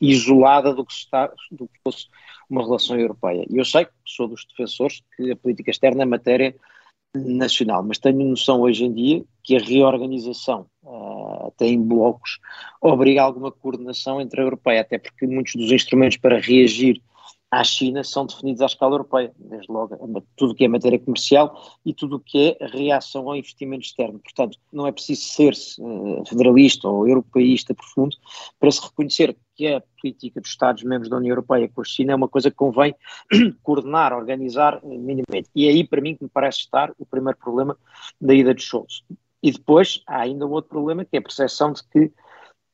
isolada 0.00 0.72
do 0.72 0.84
que, 0.84 0.92
está, 0.92 1.30
do 1.50 1.66
que 1.66 1.80
fosse 1.82 2.06
uma 2.48 2.62
relação 2.62 2.98
europeia. 2.98 3.44
E 3.50 3.58
eu 3.58 3.64
sei 3.64 3.84
que 3.84 3.92
sou 4.06 4.26
dos 4.26 4.44
defensores 4.46 5.02
que 5.16 5.30
a 5.30 5.36
política 5.36 5.70
externa 5.70 6.02
é 6.02 6.06
matéria 6.06 6.54
nacional, 7.14 7.82
mas 7.82 7.98
tenho 7.98 8.24
noção 8.24 8.60
hoje 8.60 8.84
em 8.84 8.92
dia 8.92 9.24
que 9.42 9.56
a 9.56 9.60
reorganização, 9.60 10.66
uh, 10.82 11.46
até 11.48 11.66
em 11.66 11.80
blocos, 11.80 12.38
obriga 12.80 13.22
a 13.22 13.24
alguma 13.24 13.50
coordenação 13.50 14.20
entre 14.20 14.40
a 14.40 14.44
europeia, 14.44 14.82
até 14.82 14.98
porque 14.98 15.26
muitos 15.26 15.54
dos 15.54 15.72
instrumentos 15.72 16.18
para 16.18 16.38
reagir 16.38 17.00
à 17.50 17.64
China 17.64 18.04
são 18.04 18.26
definidos 18.26 18.60
à 18.60 18.66
escala 18.66 18.94
europeia, 18.94 19.32
desde 19.38 19.72
logo 19.72 19.96
tudo 20.36 20.52
o 20.52 20.54
que 20.54 20.64
é 20.64 20.68
matéria 20.68 20.98
comercial 20.98 21.78
e 21.84 21.94
tudo 21.94 22.16
o 22.16 22.20
que 22.20 22.56
é 22.60 22.66
reação 22.66 23.28
ao 23.28 23.36
investimento 23.36 23.84
externo. 23.84 24.18
Portanto, 24.18 24.58
não 24.72 24.86
é 24.86 24.92
preciso 24.92 25.22
ser 25.22 25.54
uh, 25.78 26.24
federalista 26.26 26.88
ou 26.88 27.08
europeísta 27.08 27.74
profundo 27.74 28.16
para 28.60 28.70
se 28.70 28.82
reconhecer 28.82 29.36
que 29.54 29.66
a 29.66 29.82
política 30.00 30.40
dos 30.40 30.50
Estados-membros 30.50 31.08
da 31.10 31.16
União 31.16 31.32
Europeia 31.32 31.68
com 31.68 31.80
a 31.80 31.84
China 31.84 32.12
é 32.12 32.16
uma 32.16 32.28
coisa 32.28 32.50
que 32.50 32.56
convém 32.56 32.94
coordenar, 33.62 34.12
organizar 34.12 34.80
eh, 34.84 34.86
minimamente. 34.86 35.48
E 35.54 35.66
é 35.66 35.70
aí, 35.70 35.86
para 35.86 36.00
mim, 36.00 36.14
que 36.14 36.24
me 36.24 36.30
parece 36.30 36.60
estar 36.60 36.92
o 36.98 37.06
primeiro 37.06 37.38
problema 37.38 37.76
da 38.20 38.34
ida 38.34 38.54
de 38.54 38.62
Scholz. 38.62 39.02
E 39.42 39.50
depois 39.50 40.02
há 40.06 40.20
ainda 40.20 40.46
um 40.46 40.50
outro 40.50 40.70
problema, 40.70 41.04
que 41.04 41.16
é 41.16 41.18
a 41.18 41.22
percepção 41.22 41.72
de 41.72 41.82
que 41.88 42.12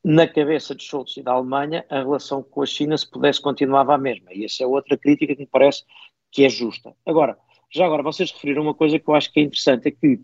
na 0.04 0.28
cabeça 0.28 0.74
de 0.74 0.84
Schultz 0.84 1.16
e 1.16 1.22
da 1.22 1.32
Alemanha, 1.32 1.84
a 1.88 2.00
relação 2.00 2.42
com 2.42 2.62
a 2.62 2.66
China, 2.66 2.96
se 2.96 3.10
pudesse, 3.10 3.40
continuava 3.40 3.94
a 3.94 3.98
mesma. 3.98 4.32
E 4.34 4.44
essa 4.44 4.62
é 4.62 4.66
outra 4.66 4.98
crítica 4.98 5.34
que 5.34 5.40
me 5.40 5.46
parece 5.46 5.82
que 6.30 6.44
é 6.44 6.48
justa. 6.48 6.94
Agora, 7.06 7.38
já 7.72 7.86
agora, 7.86 8.02
vocês 8.02 8.30
referiram 8.30 8.62
uma 8.62 8.74
coisa 8.74 8.98
que 8.98 9.08
eu 9.08 9.14
acho 9.14 9.32
que 9.32 9.40
é 9.40 9.42
interessante, 9.42 9.88
é 9.88 9.90
que 9.90 10.20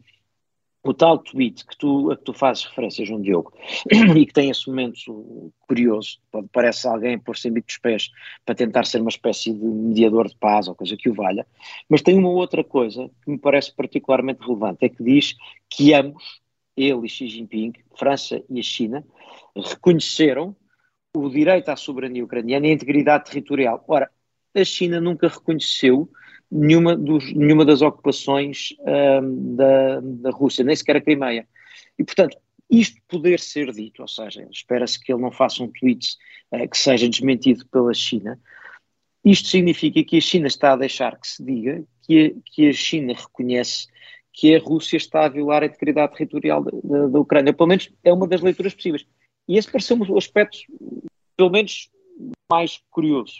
o 0.82 0.94
tal 0.94 1.18
tweet 1.18 1.66
que 1.66 1.76
tu, 1.76 2.10
a 2.10 2.16
que 2.16 2.24
tu 2.24 2.32
fazes 2.32 2.64
referência, 2.64 3.04
João 3.04 3.20
Diogo, 3.20 3.52
e 4.16 4.26
que 4.26 4.32
tem 4.32 4.50
esse 4.50 4.68
momento 4.68 5.52
curioso, 5.60 6.18
parece 6.52 6.86
alguém 6.86 7.18
pôr-se 7.18 7.48
em 7.48 7.52
bico 7.52 7.66
dos 7.66 7.78
pés 7.78 8.10
para 8.44 8.54
tentar 8.54 8.84
ser 8.84 9.00
uma 9.00 9.10
espécie 9.10 9.52
de 9.52 9.64
mediador 9.64 10.28
de 10.28 10.36
paz 10.36 10.68
ou 10.68 10.74
coisa 10.74 10.96
que 10.96 11.08
o 11.08 11.14
valha, 11.14 11.46
mas 11.88 12.02
tem 12.02 12.18
uma 12.18 12.30
outra 12.30 12.64
coisa 12.64 13.10
que 13.22 13.30
me 13.30 13.38
parece 13.38 13.74
particularmente 13.74 14.40
relevante, 14.40 14.84
é 14.84 14.88
que 14.88 15.02
diz 15.02 15.36
que 15.68 15.92
ambos, 15.92 16.40
ele 16.76 17.06
e 17.06 17.08
Xi 17.08 17.28
Jinping, 17.28 17.72
França 17.96 18.42
e 18.48 18.58
a 18.58 18.62
China, 18.62 19.04
reconheceram 19.56 20.56
o 21.14 21.28
direito 21.28 21.68
à 21.68 21.76
soberania 21.76 22.24
ucraniana 22.24 22.66
e 22.66 22.70
a 22.70 22.74
integridade 22.74 23.24
territorial. 23.24 23.84
Ora, 23.88 24.10
a 24.54 24.64
China 24.64 25.00
nunca 25.00 25.28
reconheceu 25.28 26.08
nenhuma, 26.50 26.96
dos, 26.96 27.32
nenhuma 27.32 27.64
das 27.64 27.82
ocupações 27.82 28.74
um, 28.80 29.56
da, 29.56 30.00
da 30.00 30.30
Rússia, 30.30 30.64
nem 30.64 30.74
sequer 30.74 30.96
a 30.96 31.00
Crimeia. 31.00 31.46
E, 31.98 32.04
portanto, 32.04 32.36
isto 32.68 33.00
poder 33.08 33.40
ser 33.40 33.72
dito, 33.72 34.02
ou 34.02 34.08
seja, 34.08 34.46
espera-se 34.50 35.02
que 35.02 35.12
ele 35.12 35.22
não 35.22 35.32
faça 35.32 35.62
um 35.62 35.68
tweet 35.68 36.16
uh, 36.52 36.68
que 36.68 36.78
seja 36.78 37.08
desmentido 37.08 37.66
pela 37.66 37.92
China, 37.94 38.38
isto 39.24 39.48
significa 39.48 40.02
que 40.02 40.16
a 40.16 40.20
China 40.20 40.46
está 40.46 40.72
a 40.72 40.76
deixar 40.76 41.18
que 41.18 41.28
se 41.28 41.44
diga 41.44 41.84
que 42.02 42.26
a, 42.26 42.50
que 42.50 42.68
a 42.68 42.72
China 42.72 43.14
reconhece 43.14 43.86
que 44.32 44.54
a 44.54 44.60
Rússia 44.60 44.96
está 44.96 45.26
a 45.26 45.28
violar 45.28 45.62
a 45.62 45.66
integridade 45.66 46.12
territorial 46.12 46.62
da, 46.62 46.70
da, 46.82 47.06
da 47.08 47.20
Ucrânia. 47.20 47.52
Pelo 47.52 47.68
menos 47.68 47.90
é 48.02 48.12
uma 48.12 48.26
das 48.26 48.40
leituras 48.40 48.74
possíveis. 48.74 49.04
E 49.50 49.58
esse 49.58 49.68
pareceu-me 49.68 50.08
o 50.08 50.16
aspecto, 50.16 50.58
pelo 51.36 51.50
menos, 51.50 51.90
mais 52.48 52.80
curioso. 52.88 53.36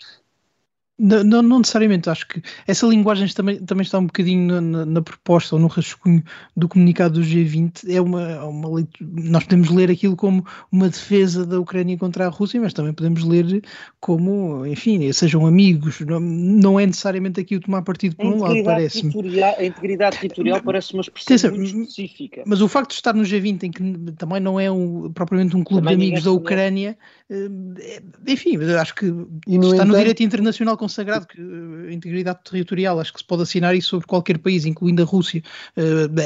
Não, 1.03 1.25
não, 1.25 1.43
não, 1.43 1.59
necessariamente, 1.61 2.11
acho 2.11 2.29
que 2.29 2.43
essa 2.67 2.87
linguagem 2.87 3.27
também, 3.29 3.59
também 3.59 3.83
está 3.83 3.99
um 3.99 4.05
bocadinho 4.05 4.61
na, 4.61 4.85
na, 4.85 5.01
proposta 5.01 5.57
ou 5.57 5.61
no 5.61 5.67
rascunho 5.67 6.23
do 6.55 6.69
comunicado 6.69 7.19
do 7.19 7.27
G20. 7.27 7.89
É 7.89 7.99
uma, 8.03 8.21
é 8.21 8.43
uma 8.43 8.87
nós 9.01 9.45
podemos 9.45 9.71
ler 9.71 9.91
aquilo 9.91 10.15
como 10.15 10.45
uma 10.71 10.91
defesa 10.91 11.47
da 11.47 11.59
Ucrânia 11.59 11.97
contra 11.97 12.27
a 12.27 12.29
Rússia, 12.29 12.61
mas 12.61 12.75
também 12.75 12.93
podemos 12.93 13.25
ler 13.25 13.63
como, 13.99 14.67
enfim, 14.67 15.11
sejam 15.11 15.47
amigos. 15.47 16.01
Não, 16.01 16.21
não 16.21 16.79
é 16.79 16.85
necessariamente 16.85 17.41
aqui 17.41 17.57
o 17.57 17.61
tomar 17.61 17.81
partido 17.81 18.17
por 18.17 18.27
um 18.27 18.39
lado, 18.39 18.63
parece-me. 18.63 19.43
A 19.43 19.65
integridade 19.65 20.19
territorial 20.19 20.63
parece 20.63 20.93
uma 20.93 21.01
expressão 21.01 21.51
muito 21.53 21.65
específica. 21.65 22.43
Mas 22.45 22.61
o 22.61 22.69
facto 22.69 22.91
de 22.91 22.97
estar 22.97 23.15
no 23.15 23.23
G20, 23.23 23.63
em 23.63 23.71
que 23.71 24.13
também 24.19 24.39
não 24.39 24.61
é 24.61 24.71
um, 24.71 25.11
propriamente 25.11 25.57
um 25.57 25.65
clube 25.65 25.83
também 25.83 25.97
de 25.97 26.05
amigos 26.05 26.25
da 26.25 26.33
Ucrânia, 26.33 26.99
eh, 27.31 28.03
enfim, 28.27 28.59
acho 28.79 28.95
que 28.95 29.07
está 29.07 29.27
entanto, 29.47 29.85
no 29.87 29.97
direito 29.97 30.23
internacional 30.23 30.77
com 30.91 30.95
sagrado, 30.95 31.27
que 31.27 31.41
a 31.41 31.93
integridade 31.93 32.41
territorial, 32.45 32.99
acho 33.01 33.13
que 33.13 33.21
se 33.21 33.25
pode 33.25 33.43
assinar 33.43 33.75
isso 33.75 33.91
sobre 33.91 34.07
qualquer 34.07 34.39
país, 34.39 34.67
incluindo 34.67 35.03
a 35.03 35.05
Rússia, 35.05 35.43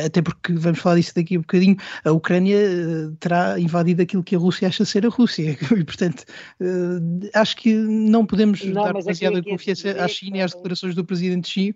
até 0.05 0.22
porque 0.22 0.55
vamos 0.55 0.79
falar 0.79 0.96
disso 0.96 1.14
daqui 1.14 1.37
a 1.37 1.38
um 1.38 1.42
bocadinho, 1.42 1.77
a 2.05 2.11
Ucrânia 2.11 2.59
terá 3.20 3.61
invadido 3.61 4.03
aquilo 4.03 4.24
que 4.24 4.35
a 4.35 4.38
Rússia 4.38 4.68
acha 4.68 4.85
ser 4.85 5.07
a 5.07 5.11
Rússia, 5.11 5.57
e 5.77 5.85
portanto 5.85 6.24
acho 7.35 7.57
que 7.57 7.74
não 7.74 8.24
podemos 8.27 8.64
não, 8.64 8.85
dar 8.85 8.94
demasiada 8.94 9.38
é 9.38 9.42
confiança 9.42 9.90
à 10.03 10.09
China 10.09 10.38
e 10.38 10.40
às 10.40 10.53
declarações 10.53 10.94
do 10.94 11.05
presidente 11.05 11.48
Xi, 11.48 11.74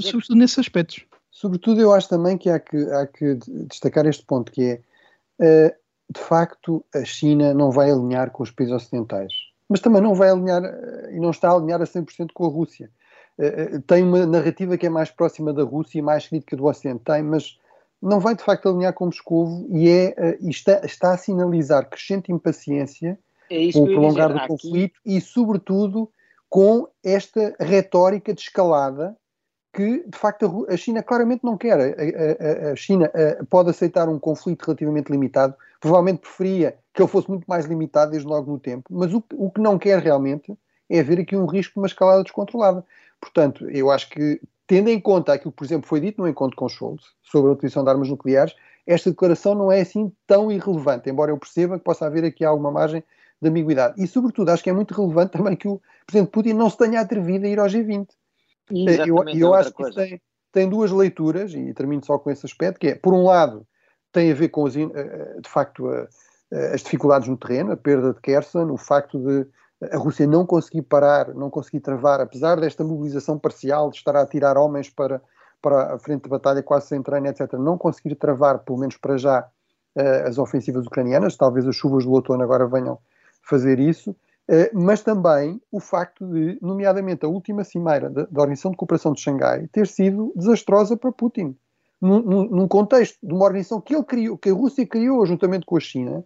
sobretudo 0.00 0.36
nesses 0.36 0.58
aspectos. 0.58 1.04
Sobretudo 1.30 1.80
eu 1.80 1.92
acho 1.92 2.08
também 2.08 2.36
que 2.36 2.50
há 2.50 2.58
que, 2.58 2.76
há 2.76 3.06
que 3.06 3.38
destacar 3.68 4.06
este 4.06 4.24
ponto, 4.24 4.50
que 4.50 4.80
é, 5.40 5.76
de 6.12 6.20
facto, 6.20 6.84
a 6.92 7.04
China 7.04 7.54
não 7.54 7.70
vai 7.70 7.90
alinhar 7.90 8.30
com 8.30 8.42
os 8.42 8.50
países 8.50 8.74
ocidentais 8.74 9.47
mas 9.68 9.80
também 9.80 10.00
não 10.00 10.14
vai 10.14 10.30
alinhar 10.30 10.64
eh, 10.64 11.10
e 11.12 11.20
não 11.20 11.30
está 11.30 11.50
a 11.50 11.54
alinhar 11.54 11.80
a 11.82 11.84
100% 11.84 12.30
com 12.32 12.46
a 12.46 12.48
Rússia. 12.48 12.90
Eh, 13.38 13.70
eh, 13.74 13.78
tem 13.86 14.02
uma 14.02 14.26
narrativa 14.26 14.78
que 14.78 14.86
é 14.86 14.90
mais 14.90 15.10
próxima 15.10 15.52
da 15.52 15.62
Rússia 15.62 15.98
e 15.98 16.02
mais 16.02 16.26
crítica 16.26 16.56
do 16.56 16.66
Ocidente, 16.66 17.04
tem, 17.04 17.22
mas 17.22 17.58
não 18.00 18.18
vai 18.20 18.34
de 18.34 18.42
facto 18.42 18.68
alinhar 18.68 18.94
com 18.94 19.06
Moscou 19.06 19.66
e, 19.70 19.88
é, 19.88 20.38
e 20.40 20.50
está, 20.50 20.80
está, 20.84 21.12
a 21.12 21.18
sinalizar 21.18 21.88
crescente 21.88 22.32
impaciência 22.32 23.18
é 23.50 23.72
com 23.72 23.82
o 23.82 23.86
prolongar 23.86 24.32
do 24.32 24.46
conflito 24.46 25.00
e, 25.04 25.20
sobretudo, 25.20 26.10
com 26.48 26.88
esta 27.04 27.54
retórica 27.58 28.32
de 28.32 28.40
escalada 28.40 29.16
que, 29.78 30.02
de 30.08 30.18
facto, 30.18 30.66
a 30.68 30.76
China 30.76 31.04
claramente 31.04 31.44
não 31.44 31.56
quer. 31.56 31.78
A, 31.78 32.68
a, 32.68 32.72
a 32.72 32.76
China 32.76 33.08
pode 33.48 33.70
aceitar 33.70 34.08
um 34.08 34.18
conflito 34.18 34.64
relativamente 34.64 35.08
limitado, 35.08 35.54
provavelmente 35.80 36.18
preferia 36.18 36.76
que 36.92 37.00
ele 37.00 37.08
fosse 37.08 37.28
muito 37.28 37.44
mais 37.46 37.64
limitado 37.64 38.10
desde 38.10 38.28
logo 38.28 38.50
no 38.50 38.58
tempo, 38.58 38.88
mas 38.90 39.14
o, 39.14 39.22
o 39.34 39.48
que 39.52 39.60
não 39.60 39.78
quer 39.78 40.00
realmente 40.00 40.52
é 40.90 40.98
haver 40.98 41.20
aqui 41.20 41.36
um 41.36 41.46
risco 41.46 41.74
de 41.74 41.78
uma 41.78 41.86
escalada 41.86 42.24
descontrolada. 42.24 42.84
Portanto, 43.20 43.70
eu 43.70 43.88
acho 43.88 44.10
que, 44.10 44.40
tendo 44.66 44.90
em 44.90 45.00
conta 45.00 45.32
aquilo 45.32 45.52
que, 45.52 45.58
por 45.58 45.64
exemplo, 45.64 45.88
foi 45.88 46.00
dito 46.00 46.20
no 46.20 46.26
encontro 46.26 46.56
com 46.56 46.68
Scholz 46.68 47.04
sobre 47.22 47.50
a 47.50 47.52
utilização 47.52 47.84
de 47.84 47.90
armas 47.90 48.08
nucleares, 48.08 48.56
esta 48.84 49.10
declaração 49.10 49.54
não 49.54 49.70
é 49.70 49.80
assim 49.80 50.10
tão 50.26 50.50
irrelevante, 50.50 51.08
embora 51.08 51.30
eu 51.30 51.38
perceba 51.38 51.78
que 51.78 51.84
possa 51.84 52.04
haver 52.06 52.24
aqui 52.24 52.44
alguma 52.44 52.72
margem 52.72 53.04
de 53.40 53.48
ambiguidade. 53.48 54.02
E, 54.02 54.08
sobretudo, 54.08 54.48
acho 54.48 54.64
que 54.64 54.70
é 54.70 54.72
muito 54.72 54.92
relevante 54.92 55.30
também 55.38 55.54
que 55.54 55.68
o 55.68 55.80
Presidente 56.04 56.32
Putin 56.32 56.54
não 56.54 56.68
se 56.68 56.78
tenha 56.78 57.00
atrevido 57.00 57.46
a 57.46 57.48
ir 57.48 57.60
ao 57.60 57.66
G20. 57.66 58.08
E 58.70 58.86
eu, 59.08 59.24
eu 59.34 59.54
acho 59.54 59.72
que 59.72 59.82
isso 59.82 59.94
tem, 59.94 60.20
tem 60.52 60.68
duas 60.68 60.90
leituras, 60.90 61.52
e 61.54 61.72
termino 61.74 62.04
só 62.04 62.18
com 62.18 62.30
esse 62.30 62.44
aspecto, 62.44 62.78
que 62.78 62.88
é, 62.88 62.94
por 62.94 63.14
um 63.14 63.24
lado, 63.24 63.66
tem 64.12 64.30
a 64.30 64.34
ver 64.34 64.48
com, 64.48 64.66
eh, 64.66 64.72
eh, 64.94 65.40
de 65.40 65.48
facto, 65.48 65.90
eh, 65.90 66.08
as 66.74 66.82
dificuldades 66.82 67.28
no 67.28 67.36
terreno, 67.36 67.72
a 67.72 67.76
perda 67.76 68.12
de 68.12 68.20
Kherson, 68.20 68.70
o 68.70 68.76
facto 68.76 69.18
de 69.18 69.46
a 69.92 69.96
Rússia 69.96 70.26
não 70.26 70.44
conseguir 70.44 70.82
parar, 70.82 71.32
não 71.34 71.48
conseguir 71.48 71.78
travar, 71.78 72.20
apesar 72.20 72.58
desta 72.58 72.82
mobilização 72.82 73.38
parcial 73.38 73.90
de 73.90 73.98
estar 73.98 74.16
a 74.16 74.26
tirar 74.26 74.58
homens 74.58 74.90
para, 74.90 75.22
para 75.62 75.94
a 75.94 75.98
frente 76.00 76.24
de 76.24 76.28
batalha 76.28 76.64
quase 76.64 76.88
sem 76.88 77.00
treino, 77.00 77.28
etc., 77.28 77.52
não 77.52 77.78
conseguir 77.78 78.16
travar, 78.16 78.58
pelo 78.58 78.76
menos 78.76 78.96
para 78.96 79.16
já, 79.16 79.48
as 80.26 80.36
ofensivas 80.36 80.84
ucranianas, 80.84 81.36
talvez 81.36 81.64
as 81.64 81.76
chuvas 81.76 82.04
do 82.04 82.10
outono 82.10 82.42
agora 82.42 82.66
venham 82.66 82.98
fazer 83.40 83.78
isso, 83.78 84.16
mas 84.72 85.02
também 85.02 85.60
o 85.70 85.78
facto 85.78 86.26
de, 86.26 86.58
nomeadamente, 86.62 87.24
a 87.24 87.28
última 87.28 87.64
cimeira 87.64 88.08
da, 88.08 88.22
da 88.24 88.40
Organização 88.40 88.70
de 88.70 88.76
Cooperação 88.76 89.12
de 89.12 89.20
Xangai 89.20 89.68
ter 89.68 89.86
sido 89.86 90.32
desastrosa 90.34 90.96
para 90.96 91.12
Putin. 91.12 91.54
Num, 92.00 92.22
num, 92.22 92.68
contexto 92.68 93.18
de 93.20 93.34
uma 93.34 93.44
organização 93.44 93.80
que 93.80 93.92
ele 93.92 94.04
criou, 94.04 94.38
que 94.38 94.48
a 94.48 94.54
Rússia 94.54 94.86
criou 94.86 95.26
juntamente 95.26 95.66
com 95.66 95.76
a 95.76 95.80
China, 95.80 96.24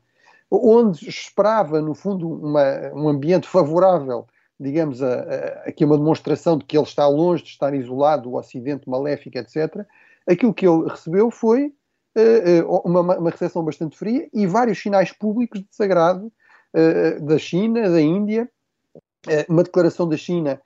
onde 0.50 1.08
esperava, 1.08 1.80
no 1.80 1.94
fundo, 1.94 2.28
uma, 2.28 2.92
um 2.94 3.08
ambiente 3.08 3.48
favorável, 3.48 4.26
digamos, 4.60 5.02
a, 5.02 5.22
a, 5.66 5.84
uma 5.84 5.96
demonstração 5.96 6.58
de 6.58 6.64
que 6.66 6.76
ele 6.76 6.84
está 6.84 7.08
longe 7.08 7.42
de 7.42 7.48
estar 7.48 7.74
isolado 7.74 8.24
do 8.24 8.36
Ocidente 8.36 8.88
maléfico, 8.88 9.38
etc., 9.38 9.86
aquilo 10.28 10.52
que 10.52 10.68
ele 10.68 10.88
recebeu 10.88 11.30
foi 11.30 11.72
uh, 12.16 12.80
uma, 12.84 13.00
uma 13.00 13.30
recepção 13.30 13.64
bastante 13.64 13.96
fria 13.96 14.28
e 14.32 14.46
vários 14.46 14.80
sinais 14.80 15.10
públicos 15.10 15.60
de 15.60 15.68
desagrado 15.68 16.30
da 17.20 17.38
China, 17.38 17.88
da 17.88 18.00
Índia, 18.00 18.48
uma 19.48 19.62
declaração 19.62 20.08
da 20.08 20.16
China 20.16 20.60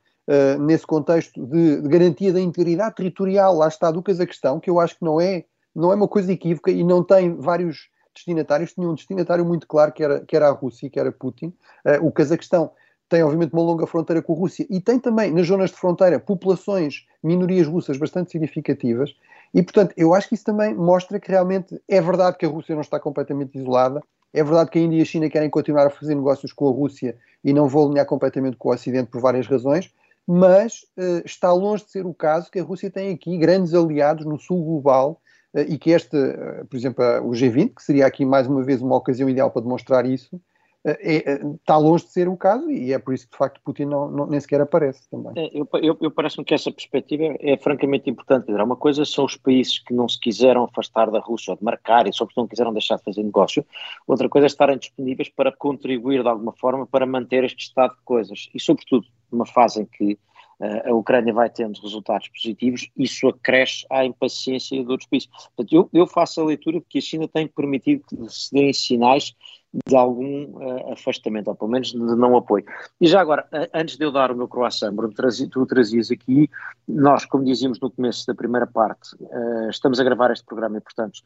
nesse 0.61 0.87
contexto 0.87 1.47
de, 1.47 1.81
garantia 1.83 2.33
da 2.33 2.41
integridade 2.41 2.97
territorial, 2.97 3.55
lá 3.57 3.69
está 3.69 3.91
do 3.91 4.03
Cazaquistão, 4.03 4.59
que 4.59 4.71
eu 4.71 4.81
acho 4.81 4.97
que 4.99 5.05
não 5.05 5.21
é, 5.21 5.45
não 5.75 5.93
é 5.93 5.95
uma 5.95 6.09
coisa 6.09 6.33
equívoca 6.33 6.71
e 6.71 6.83
não 6.83 7.03
tem 7.03 7.37
vários 7.37 7.89
destinatários, 8.15 8.73
tinha 8.73 8.89
um 8.89 8.95
destinatário 8.95 9.45
muito 9.45 9.67
claro 9.69 9.93
que 9.93 10.03
era, 10.03 10.21
que 10.21 10.35
era 10.35 10.49
a 10.49 10.53
Rússia, 10.53 10.89
que 10.89 10.99
era 10.99 11.13
Putin. 11.13 11.53
O 12.01 12.11
Cazaquistão 12.11 12.71
tem, 13.09 13.23
obviamente, 13.23 13.53
uma 13.53 13.63
longa 13.63 13.87
fronteira 13.87 14.21
com 14.21 14.33
a 14.33 14.37
Rússia 14.37 14.67
e 14.69 14.81
tem 14.81 14.99
também, 14.99 15.31
nas 15.31 15.47
zonas 15.47 15.71
de 15.71 15.77
fronteira, 15.77 16.19
populações, 16.19 17.07
minorias 17.23 17.69
russas 17.69 17.97
bastante 17.97 18.33
significativas. 18.33 19.15
E, 19.55 19.63
portanto, 19.63 19.95
eu 19.97 20.13
acho 20.13 20.29
que 20.29 20.35
isso 20.35 20.45
também 20.45 20.75
mostra 20.75 21.21
que 21.21 21.31
realmente 21.31 21.81
é 21.89 22.01
verdade 22.01 22.37
que 22.37 22.45
a 22.45 22.49
Rússia 22.49 22.75
não 22.75 22.83
está 22.83 22.99
completamente 22.99 23.57
isolada, 23.57 24.03
é 24.37 24.45
verdade 24.45 24.71
que 24.71 24.79
a 24.79 24.83
Índia 24.83 24.99
e 24.99 25.03
a 25.03 25.05
China 25.05 25.31
querem 25.31 25.49
continuar 25.49 25.87
a 25.87 25.91
fazer 25.91 26.15
negócios 26.15 26.53
com 26.53 26.69
a 26.69 26.71
Rússia 26.71 27.17
e 27.43 27.55
não 27.55 27.67
vão 27.69 27.87
alinhar 27.87 28.05
completamente 28.05 28.59
com 28.59 28.69
o 28.69 28.73
Ocidente 28.73 29.11
por 29.11 29.19
várias 29.19 29.47
razões, 29.47 29.91
mas 30.27 30.85
uh, 30.99 31.23
está 31.25 31.51
longe 31.53 31.85
de 31.85 31.91
ser 31.91 32.05
o 32.05 32.13
caso 32.13 32.51
que 32.51 32.59
a 32.59 32.63
Rússia 32.63 32.91
tem 32.91 33.15
aqui 33.15 33.39
grandes 33.39 33.73
aliados 33.73 34.27
no 34.27 34.39
sul 34.39 34.63
global 34.63 35.23
eh, 35.55 35.67
e 35.69 35.79
que 35.79 35.91
este, 35.91 36.17
eh, 36.17 36.65
por 36.69 36.77
exemplo, 36.77 37.03
o 37.23 37.31
G20, 37.31 37.77
que 37.77 37.83
seria 37.83 38.07
aqui 38.07 38.27
mais 38.27 38.47
uma 38.47 38.63
vez 38.63 38.83
uma 38.83 38.97
ocasião 38.97 39.31
ideal 39.31 39.51
para 39.51 39.63
demonstrar 39.63 40.05
isso, 40.05 40.39
está 40.87 41.77
longe 41.77 42.05
de 42.05 42.13
ser 42.13 42.29
o 42.29 42.37
caso 42.37 42.71
e 42.71 42.93
é 42.93 42.99
por 42.99 43.13
isso 43.13 43.27
que 43.27 43.33
de 43.33 43.39
facto 43.39 43.61
Putin 43.65 43.87
não, 43.87 44.11
não 44.11 44.27
nem 44.27 44.39
sequer 44.39 44.61
aparece 44.61 45.09
também. 45.11 45.33
É, 45.37 45.51
eu, 45.53 45.69
eu, 45.83 45.99
eu 46.01 46.11
parece-me 46.11 46.45
que 46.45 46.55
essa 46.55 46.71
perspectiva 46.71 47.37
é 47.41 47.57
francamente 47.57 48.09
importante. 48.09 48.47
Dizer, 48.47 48.61
uma 48.61 48.77
coisa 48.77 49.05
são 49.05 49.25
os 49.25 49.37
países 49.37 49.79
que 49.81 49.93
não 49.93 50.09
se 50.09 50.19
quiseram 50.21 50.65
afastar 50.65 51.11
da 51.11 51.19
Rússia 51.19 51.53
ou 51.53 51.57
de 51.57 51.65
marcar 51.65 52.07
e 52.07 52.13
sobretudo 52.13 52.45
não 52.45 52.49
quiseram 52.49 52.73
deixar 52.73 52.97
de 52.97 53.05
fazer 53.05 53.23
negócio. 53.23 53.67
Outra 54.07 54.29
coisa 54.29 54.47
é 54.47 54.49
estarem 54.49 54.79
disponíveis 54.79 55.29
para 55.29 55.51
contribuir 55.51 56.23
de 56.23 56.29
alguma 56.29 56.53
forma 56.53 56.87
para 56.87 57.05
manter 57.05 57.43
este 57.45 57.65
estado 57.65 57.97
de 57.97 58.03
coisas 58.05 58.49
e 58.55 58.61
sobretudo 58.61 59.07
numa 59.31 59.47
fase 59.47 59.83
em 59.83 59.87
que 59.87 60.19
a 60.59 60.95
Ucrânia 60.95 61.35
vai 61.35 61.51
tendo 61.51 61.79
resultados 61.81 62.29
positivos, 62.29 62.89
isso 62.97 63.29
acresce 63.29 63.85
à 63.91 64.05
impaciência 64.05 64.83
de 64.83 64.91
outros 64.91 65.09
países. 65.09 65.29
Portanto, 65.29 65.73
eu, 65.73 65.91
eu 65.93 66.07
faço 66.07 66.41
a 66.41 66.45
leitura 66.45 66.81
de 66.81 66.87
que 66.89 66.99
a 66.99 67.03
China 67.03 67.29
tem 67.29 67.47
permitido 67.47 68.05
que 68.09 68.17
se 68.31 68.53
deem 68.53 68.73
sinais 68.73 69.35
de 69.87 69.97
algum 69.97 70.45
uh, 70.45 70.93
afastamento, 70.93 71.49
ou 71.49 71.55
pelo 71.55 71.71
menos 71.71 71.93
de 71.93 71.99
não 71.99 72.37
apoio. 72.37 72.65
E 73.01 73.07
já 73.07 73.21
agora, 73.21 73.47
uh, 73.53 73.69
antes 73.75 73.97
de 73.97 74.05
eu 74.05 74.13
dar 74.13 74.31
o 74.31 74.37
meu 74.37 74.49
croissant, 74.49 74.93
Bruno, 74.93 75.13
tu 75.51 75.67
trazias 75.67 76.11
aqui, 76.11 76.49
nós, 76.87 77.25
como 77.25 77.45
dizíamos 77.45 77.81
no 77.81 77.91
começo 77.91 78.27
da 78.27 78.35
primeira 78.35 78.67
parte, 78.67 79.15
uh, 79.21 79.69
estamos 79.71 80.01
a 80.01 80.05
gravar 80.05 80.31
este 80.31 80.45
programa 80.45 80.79
e, 80.79 80.81
portanto, 80.81 81.21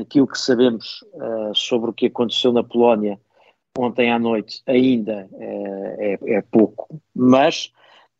aquilo 0.00 0.28
que 0.28 0.38
sabemos 0.38 1.04
sobre 1.52 1.90
o 1.90 1.92
que 1.92 2.06
aconteceu 2.06 2.52
na 2.52 2.62
Polónia 2.62 3.18
ontem 3.76 4.08
à 4.12 4.16
noite 4.16 4.62
ainda 4.64 5.28
é, 5.32 6.16
é 6.36 6.42
pouco, 6.42 6.86
mas 7.12 7.72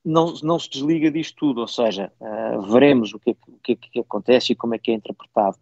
não, 0.09 0.35
não 0.43 0.59
se 0.59 0.71
desliga 0.71 1.11
disto 1.11 1.37
tudo, 1.37 1.61
ou 1.61 1.69
seja, 1.69 2.11
uh, 2.21 2.63
veremos 2.63 3.13
o 3.13 3.19
que, 3.19 3.31
é 3.31 3.35
que, 3.63 3.73
é 3.73 3.77
que 3.77 4.01
acontece 4.01 4.53
e 4.53 4.57
como 4.57 4.75
é 4.75 4.79
que 4.79 4.91
é 4.91 4.95
interpretado. 4.95 5.59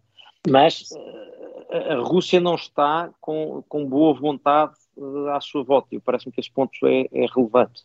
Mas 0.49 0.91
uh, 0.91 1.36
a 1.69 1.95
Rússia 1.95 2.39
não 2.39 2.55
está 2.55 3.11
com, 3.19 3.63
com 3.67 3.85
boa 3.85 4.13
vontade 4.13 4.73
uh, 4.95 5.29
à 5.29 5.41
sua 5.41 5.63
volta, 5.63 5.89
e 5.91 5.99
parece-me 5.99 6.31
que 6.31 6.39
esse 6.39 6.51
ponto 6.51 6.73
é, 6.85 7.07
é 7.11 7.25
relevante. 7.25 7.83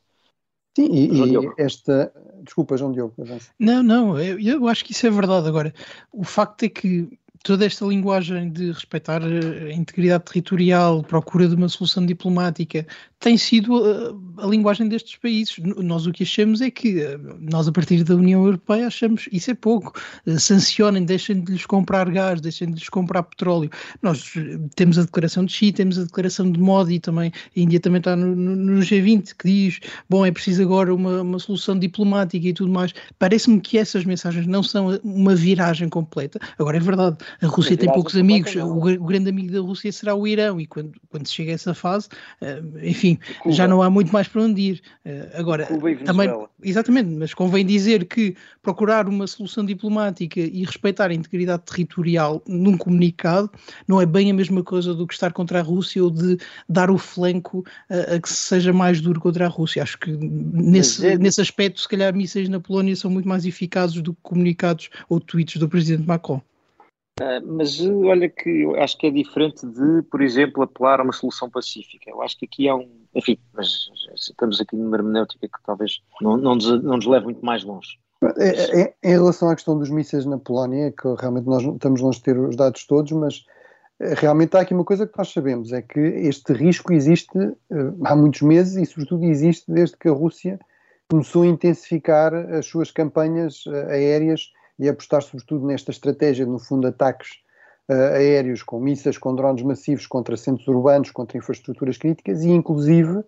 Sim, 0.76 0.88
e, 0.90 1.34
e 1.34 1.52
esta. 1.58 2.12
Desculpa, 2.42 2.76
João 2.76 2.92
Diogo. 2.92 3.14
Não, 3.58 3.82
não, 3.82 4.18
eu, 4.18 4.40
eu, 4.40 4.66
acho 4.68 4.84
que 4.84 4.92
isso 4.92 5.06
é 5.06 5.10
verdade. 5.10 5.46
Agora, 5.46 5.74
o 6.10 6.24
facto 6.24 6.62
é 6.62 6.68
que 6.68 7.18
toda 7.42 7.66
esta 7.66 7.84
linguagem 7.84 8.50
de 8.50 8.70
respeitar 8.70 9.22
a 9.22 9.72
integridade 9.72 10.24
territorial, 10.24 11.02
procura 11.02 11.48
de 11.48 11.54
uma 11.54 11.68
solução 11.68 12.04
diplomática, 12.06 12.86
tem 13.22 13.36
sido 13.36 13.76
a, 14.38 14.44
a, 14.44 14.46
linguagem 14.46 14.88
destes 14.88 15.16
países. 15.16 15.56
Nós 15.58 16.06
o 16.06 16.12
que 16.12 16.24
achamos 16.24 16.60
é 16.60 16.70
que 16.70 17.00
eh, 17.00 17.18
nós, 17.40 17.68
a 17.68 17.72
partir 17.72 18.02
da 18.02 18.16
União 18.16 18.44
Europeia, 18.44 18.88
achamos 18.88 19.28
isso 19.30 19.50
é 19.52 19.54
pouco. 19.54 19.92
Eh, 20.26 20.38
sancionem, 20.38 21.04
deixem 21.04 21.40
de 21.40 21.52
lhes 21.52 21.64
comprar 21.64 22.10
gás, 22.10 22.40
deixem 22.40 22.68
de 22.68 22.74
lhes 22.74 22.88
comprar 22.88 23.22
petróleo. 23.22 23.70
Nós 24.02 24.34
eh, 24.36 24.58
temos 24.74 24.98
a 24.98 25.02
declaração 25.02 25.44
de 25.44 25.52
Xi, 25.52 25.70
temos 25.70 25.98
a 26.00 26.02
declaração 26.02 26.50
de 26.50 26.58
Modi 26.58 26.98
também, 26.98 27.32
a 27.56 27.60
Índia 27.60 27.78
também 27.78 27.98
está 27.98 28.16
no, 28.16 28.34
no, 28.34 28.56
no 28.56 28.80
G20, 28.80 29.34
que 29.38 29.48
diz, 29.48 29.80
bom, 30.10 30.26
é 30.26 30.32
preciso 30.32 30.62
agora 30.62 30.92
uma, 30.92 31.22
uma 31.22 31.38
solução 31.38 31.78
diplomática 31.78 32.48
e 32.48 32.52
tudo 32.52 32.72
mais. 32.72 32.92
Parece-me 33.20 33.60
que 33.60 33.78
essas 33.78 34.04
mensagens 34.04 34.48
não 34.48 34.64
são 34.64 34.98
uma 35.04 35.36
viragem 35.36 35.88
completa. 35.88 36.40
Agora, 36.58 36.76
é 36.76 36.80
verdade, 36.80 37.18
A 37.40 37.46
Rússia 37.46 37.76
tem 37.76 37.90
poucos 37.92 38.16
amigos, 38.16 38.54
o, 38.54 38.76
o, 38.76 39.04
grande 39.04 39.30
amigo 39.30 39.52
da 39.52 39.60
Rússia 39.60 39.90
será 39.92 40.14
o 40.14 40.26
Irão, 40.26 40.60
e 40.60 40.66
quando, 40.66 40.92
quando 41.08 41.26
se 41.26 41.34
chega 41.34 41.52
a 41.52 41.54
essa 41.54 41.74
fase, 41.74 42.08
uh, 42.40 42.78
enfim, 42.82 43.18
já 43.48 43.66
não 43.66 43.82
há 43.82 43.90
muito 43.90 44.12
mais 44.12 44.28
para 44.28 44.42
onde 44.42 44.60
ir. 44.60 44.82
Uh, 45.04 45.38
agora, 45.38 45.66
também, 46.04 46.30
exatamente, 46.62 47.10
mas 47.10 47.34
convém 47.34 47.64
dizer 47.64 48.06
que 48.06 48.36
procurar 48.62 49.08
uma 49.08 49.26
solução 49.26 49.64
diplomática 49.64 50.40
e 50.40 50.64
respeitar 50.64 51.10
a 51.10 51.14
integridade 51.14 51.62
territorial 51.64 52.42
num 52.46 52.76
comunicado 52.76 53.50
não 53.88 54.00
é 54.00 54.06
bem 54.06 54.30
a 54.30 54.34
mesma 54.34 54.62
coisa 54.62 54.94
do 54.94 55.06
que 55.06 55.14
estar 55.14 55.32
contra 55.32 55.60
a 55.60 55.62
Rússia 55.62 56.02
ou 56.02 56.10
de 56.10 56.38
dar 56.68 56.90
o 56.90 56.98
flanco 56.98 57.64
a, 57.88 58.14
a 58.14 58.20
que 58.20 58.30
seja 58.30 58.72
mais 58.72 59.00
duro 59.00 59.20
contra 59.20 59.46
a 59.46 59.48
Rússia. 59.48 59.82
Acho 59.82 59.98
que 59.98 60.10
nesse, 60.10 61.06
é... 61.06 61.18
nesse 61.18 61.40
aspecto, 61.40 61.80
se 61.80 61.88
calhar, 61.88 62.14
mísseis 62.14 62.48
na 62.48 62.60
Polónia 62.60 62.94
são 62.96 63.10
muito 63.10 63.28
mais 63.28 63.44
eficazes 63.44 64.00
do 64.00 64.14
que 64.14 64.20
comunicados 64.22 64.90
ou 65.08 65.20
tweets 65.20 65.56
do 65.56 65.68
presidente 65.68 66.06
Macron. 66.06 66.40
Uh, 67.20 67.44
mas 67.46 67.78
olha 67.80 68.28
que 68.28 68.64
acho 68.76 68.96
que 68.96 69.06
é 69.06 69.10
diferente 69.10 69.66
de, 69.66 70.02
por 70.10 70.22
exemplo, 70.22 70.62
apelar 70.62 70.98
a 70.98 71.02
uma 71.02 71.12
solução 71.12 71.50
pacífica. 71.50 72.10
Eu 72.10 72.22
acho 72.22 72.38
que 72.38 72.46
aqui 72.46 72.68
há 72.68 72.74
um. 72.74 72.88
Enfim, 73.14 73.38
mas 73.52 73.90
estamos 74.14 74.60
aqui 74.60 74.74
numa 74.76 74.96
hermenêutica 74.96 75.46
que 75.46 75.62
talvez 75.64 76.00
não, 76.22 76.36
não, 76.38 76.54
nos, 76.54 76.82
não 76.82 76.96
nos 76.96 77.06
leve 77.06 77.26
muito 77.26 77.44
mais 77.44 77.64
longe. 77.64 77.98
É, 78.38 78.80
é, 78.80 78.94
em 79.02 79.10
relação 79.10 79.50
à 79.50 79.54
questão 79.54 79.76
dos 79.76 79.90
mísseis 79.90 80.24
na 80.24 80.38
Polónia, 80.38 80.92
que 80.92 81.08
realmente 81.18 81.46
nós 81.46 81.62
estamos 81.62 82.00
longe 82.00 82.18
de 82.18 82.24
ter 82.24 82.38
os 82.38 82.56
dados 82.56 82.86
todos, 82.86 83.10
mas 83.12 83.44
eh, 83.98 84.14
realmente 84.16 84.56
há 84.56 84.60
aqui 84.60 84.72
uma 84.72 84.84
coisa 84.84 85.06
que 85.06 85.18
nós 85.18 85.32
sabemos, 85.32 85.72
é 85.72 85.82
que 85.82 85.98
este 85.98 86.52
risco 86.52 86.92
existe 86.92 87.36
uh, 87.36 87.96
há 88.04 88.14
muitos 88.14 88.42
meses 88.42 88.76
e 88.76 88.86
sobretudo 88.86 89.24
existe 89.24 89.70
desde 89.70 89.96
que 89.96 90.08
a 90.08 90.12
Rússia 90.12 90.58
começou 91.10 91.42
a 91.42 91.46
intensificar 91.46 92.32
as 92.32 92.64
suas 92.64 92.90
campanhas 92.90 93.64
aéreas 93.88 94.52
e 94.78 94.88
apostar 94.88 95.22
sobretudo 95.22 95.66
nesta 95.66 95.90
estratégia, 95.90 96.46
no 96.46 96.58
fundo, 96.58 96.86
ataques 96.86 97.30
uh, 97.88 98.14
aéreos 98.14 98.62
com 98.62 98.80
mísseis, 98.80 99.18
com 99.18 99.34
drones 99.34 99.62
massivos 99.62 100.06
contra 100.06 100.36
centros 100.36 100.66
urbanos, 100.68 101.10
contra 101.10 101.38
infraestruturas 101.38 101.96
críticas 101.96 102.42
e, 102.42 102.50
inclusive, 102.50 103.22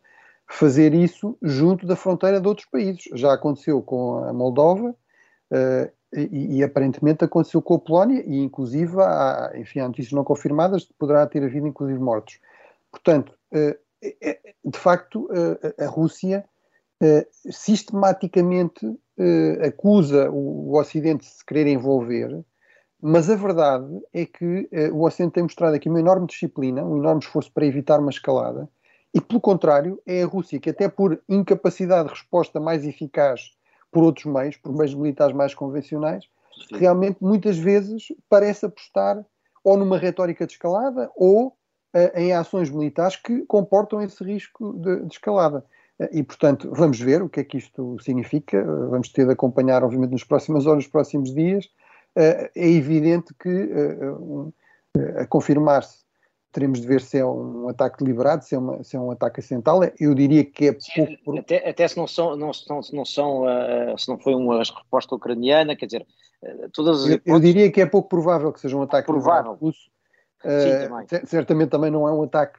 fazer 0.46 0.94
isso 0.94 1.36
junto 1.42 1.86
da 1.86 1.96
fronteira 1.96 2.40
de 2.40 2.48
outros 2.48 2.68
países. 2.68 3.04
Já 3.14 3.32
aconteceu 3.32 3.82
com 3.82 4.18
a 4.24 4.32
Moldova 4.32 4.90
uh, 4.90 5.92
e, 6.12 6.58
e, 6.58 6.62
aparentemente 6.62 7.24
aconteceu 7.24 7.60
com 7.60 7.74
a 7.74 7.78
Polónia 7.78 8.22
e, 8.26 8.38
inclusive, 8.38 9.00
há, 9.00 9.52
enfim, 9.56 9.80
há 9.80 9.88
notícias 9.88 10.12
não 10.12 10.24
confirmadas, 10.24 10.84
poderá 10.98 11.26
ter 11.26 11.42
havido, 11.42 11.66
inclusive, 11.66 11.98
mortos. 11.98 12.38
Portanto, 12.90 13.34
uh, 13.52 13.84
de 14.64 14.78
facto, 14.78 15.28
a 15.78 15.86
Rússia 15.86 16.44
sistematicamente 17.50 18.98
uh, 19.18 19.66
acusa 19.66 20.30
o, 20.30 20.70
o, 20.70 20.78
Ocidente 20.78 21.24
de 21.24 21.32
se 21.32 21.44
querer 21.44 21.66
envolver, 21.66 22.44
mas 23.00 23.28
a 23.28 23.36
verdade 23.36 24.00
é 24.12 24.24
que 24.26 24.68
uh, 24.72 24.94
o 24.94 25.04
Ocidente 25.06 25.34
tem 25.34 25.42
mostrado 25.42 25.76
aqui 25.76 25.88
uma 25.88 26.00
enorme 26.00 26.26
disciplina, 26.26 26.84
um 26.84 26.98
enorme 26.98 27.20
esforço 27.20 27.52
para 27.52 27.66
evitar 27.66 28.00
uma 28.00 28.10
escalada, 28.10 28.68
e 29.14 29.20
pelo 29.20 29.40
contrário, 29.40 30.02
é 30.04 30.24
a 30.24 30.26
Rússia 30.26 30.58
que, 30.58 30.70
até 30.70 30.88
por 30.88 31.22
incapacidade 31.28 32.08
de 32.08 32.14
resposta 32.14 32.58
mais 32.58 32.84
eficaz 32.84 33.52
por 33.92 34.02
outros 34.02 34.26
meios, 34.26 34.56
por 34.56 34.74
meios 34.76 34.92
militares 34.92 35.34
mais 35.34 35.54
convencionais, 35.54 36.24
Sim. 36.68 36.78
realmente 36.78 37.18
muitas 37.20 37.56
vezes 37.56 38.08
parece 38.28 38.66
apostar 38.66 39.24
ou 39.62 39.76
numa 39.76 39.96
retórica 39.96 40.44
de 40.44 40.54
escalada 40.54 41.08
ou 41.14 41.48
uh, 41.48 42.18
em 42.18 42.32
ações 42.32 42.70
militares 42.70 43.14
que 43.14 43.46
comportam 43.46 44.02
esse 44.02 44.22
risco 44.24 44.72
de, 44.80 45.06
de 45.06 45.14
escalada. 45.14 45.64
E, 46.10 46.22
portanto, 46.22 46.70
vamos 46.74 46.98
ver 46.98 47.22
o 47.22 47.28
que 47.28 47.40
é 47.40 47.44
que 47.44 47.58
isto 47.58 47.96
significa, 48.00 48.62
vamos 48.90 49.10
ter 49.10 49.26
de 49.26 49.32
acompanhar, 49.32 49.84
obviamente, 49.84 50.10
nas 50.10 50.24
próximas 50.24 50.66
horas, 50.66 50.84
nos 50.84 50.92
próximos 50.92 51.32
dias. 51.32 51.68
É 52.16 52.50
evidente 52.54 53.32
que, 53.34 53.70
a 55.18 55.26
confirmar-se, 55.26 56.04
teremos 56.54 56.80
de 56.80 56.86
ver 56.86 57.00
se 57.00 57.18
é 57.18 57.26
um 57.26 57.68
ataque 57.68 58.02
deliberado, 58.02 58.44
se 58.44 58.54
é, 58.54 58.58
uma, 58.58 58.82
se 58.84 58.96
é 58.96 59.00
um 59.00 59.10
ataque 59.10 59.40
acidental. 59.40 59.80
Eu 59.98 60.14
diria 60.14 60.44
que 60.44 60.68
é 60.68 60.72
pouco. 60.72 61.38
Até, 61.38 61.68
até 61.68 61.88
se 61.88 61.96
não 61.96 62.06
são, 62.06 62.36
não, 62.36 62.52
não, 62.70 62.80
não 62.92 63.04
são 63.04 63.42
uh, 63.42 63.98
se 63.98 64.08
não 64.08 64.16
foi 64.18 64.34
uma 64.34 64.58
resposta 64.58 65.16
ucraniana, 65.16 65.74
quer 65.74 65.86
dizer, 65.86 66.06
uh, 66.42 66.70
todas 66.72 67.04
as. 67.04 67.10
Eu, 67.10 67.20
eu, 67.26 67.40
diria 67.40 67.70
que 67.72 67.80
é 67.80 67.86
pouco 67.86 68.08
provável 68.08 68.52
que 68.52 68.60
seja 68.60 68.76
um 68.76 68.82
ataque 68.82 69.06
provável. 69.06 69.54
russo. 69.54 69.90
Uh, 70.44 71.08
Sim, 71.08 71.26
certamente 71.26 71.70
também 71.70 71.90
não 71.90 72.06
é 72.06 72.12
um 72.12 72.22
ataque 72.22 72.58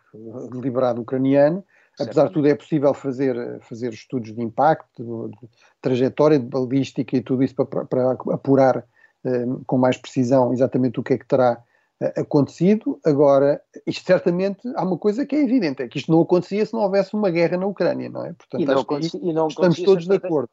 deliberado 0.51 1.01
ucraniano, 1.01 1.63
Apesar 1.99 2.27
de 2.27 2.33
tudo, 2.33 2.47
é 2.47 2.55
possível 2.55 2.93
fazer, 2.93 3.59
fazer 3.61 3.93
estudos 3.93 4.33
de 4.33 4.41
impacto, 4.41 5.29
de, 5.29 5.47
trajetória, 5.81 6.37
de 6.37 6.45
balística 6.45 7.15
e 7.15 7.21
tudo 7.21 7.43
isso 7.43 7.55
para, 7.55 7.85
para 7.85 8.11
apurar 8.11 8.77
uh, 9.23 9.63
com 9.65 9.77
mais 9.77 9.97
precisão 9.97 10.51
exatamente 10.51 10.99
o 10.99 11.03
que 11.03 11.13
é 11.13 11.17
que 11.17 11.25
terá 11.25 11.57
uh, 12.01 12.21
acontecido. 12.21 12.99
Agora, 13.05 13.61
isto 13.87 14.05
certamente 14.05 14.61
há 14.75 14.83
uma 14.83 14.97
coisa 14.97 15.25
que 15.25 15.35
é 15.35 15.43
evidente, 15.43 15.83
é 15.83 15.87
que 15.87 15.97
isto 15.97 16.11
não 16.11 16.21
acontecia 16.21 16.65
se 16.65 16.73
não 16.73 16.81
houvesse 16.81 17.13
uma 17.13 17.29
guerra 17.29 17.57
na 17.57 17.65
Ucrânia, 17.65 18.09
não 18.09 18.25
é? 18.25 18.33
Portanto, 18.33 18.61
e 18.61 18.65
não, 18.65 18.85
e 19.21 19.33
não 19.33 19.47
estamos 19.47 19.81
todos 19.81 20.05
de 20.05 20.15
acordo. 20.15 20.49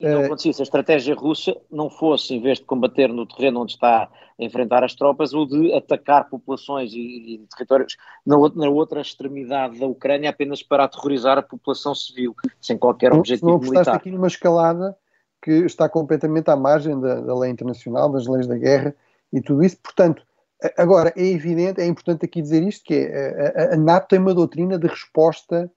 E 0.00 0.08
não 0.08 0.24
acontecia 0.24 0.52
se 0.54 0.62
a 0.62 0.64
estratégia 0.64 1.14
russa 1.14 1.54
não 1.70 1.90
fosse, 1.90 2.34
em 2.34 2.40
vez 2.40 2.58
de 2.58 2.64
combater 2.64 3.08
no 3.08 3.26
terreno 3.26 3.60
onde 3.60 3.72
está 3.72 4.04
a 4.04 4.10
enfrentar 4.42 4.82
as 4.82 4.94
tropas, 4.94 5.34
ou 5.34 5.46
de 5.46 5.74
atacar 5.74 6.30
populações 6.30 6.90
e, 6.94 7.34
e 7.34 7.46
territórios 7.54 7.98
na 8.24 8.38
outra, 8.38 8.60
na 8.60 8.70
outra, 8.70 9.00
extremidade 9.02 9.78
da 9.78 9.86
Ucrânia 9.86 10.30
apenas 10.30 10.62
para 10.62 10.84
aterrorizar 10.84 11.36
a 11.36 11.42
população 11.42 11.94
civil, 11.94 12.34
sem 12.58 12.78
qualquer 12.78 13.12
objetivo 13.12 13.50
não, 13.50 13.58
não 13.58 13.60
militar. 13.60 13.96
aqui 13.96 14.10
numa 14.10 14.26
escalada 14.26 14.96
que 15.42 15.50
está 15.50 15.86
completamente 15.86 16.50
à 16.50 16.56
margem 16.56 16.98
da, 16.98 17.20
da 17.20 17.38
lei 17.38 17.50
internacional, 17.50 18.10
das 18.10 18.26
leis 18.26 18.46
da 18.46 18.56
guerra 18.56 18.94
e 19.30 19.42
tudo 19.42 19.62
isso. 19.62 19.76
Portanto, 19.82 20.22
agora 20.78 21.12
é 21.14 21.26
evidente, 21.26 21.78
é 21.78 21.86
importante 21.86 22.24
aqui 22.24 22.40
dizer 22.40 22.62
isto, 22.62 22.84
que 22.84 22.94
é, 22.94 23.70
a, 23.70 23.74
a 23.74 23.76
NATO 23.76 24.08
tem 24.08 24.18
uma 24.18 24.32
doutrina 24.32 24.78
de 24.78 24.86
resposta 24.86 25.70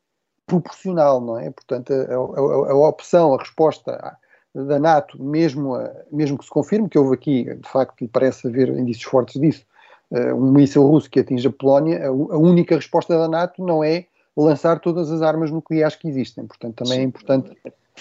proporcional, 0.46 1.22
não 1.22 1.40
é? 1.40 1.50
Portanto, 1.50 1.94
a, 1.94 2.14
a, 2.14 2.72
a 2.72 2.88
opção, 2.88 3.34
a 3.34 3.38
resposta 3.38 4.18
da 4.54 4.80
NATO, 4.80 5.22
mesmo, 5.22 5.76
mesmo 6.12 6.38
que 6.38 6.46
se 6.46 6.52
confirme, 6.52 6.88
que 6.88 6.98
houve 6.98 7.16
aqui, 7.16 7.44
de 7.56 7.68
facto, 7.68 8.04
e 8.04 8.08
parece 8.08 8.48
haver 8.48 8.70
indícios 8.70 9.06
fortes 9.06 9.42
disso, 9.42 9.66
uh, 10.12 10.36
um 10.36 10.52
míssil 10.52 10.86
russo 10.86 11.10
que 11.10 11.20
atinge 11.20 11.48
a 11.48 11.52
Polónia, 11.52 12.04
a, 12.04 12.08
a, 12.08 12.38
única 12.38 12.76
resposta 12.76 13.18
da 13.18 13.28
NATO 13.28 13.66
não 13.66 13.84
é 13.84 14.06
lançar 14.38 14.80
todas 14.80 15.12
as 15.12 15.22
armas 15.22 15.50
nucleares 15.50 15.96
que 15.96 16.08
existem. 16.08 16.46
Portanto, 16.46 16.84
também 16.84 17.00
é 17.00 17.04
importante 17.04 17.52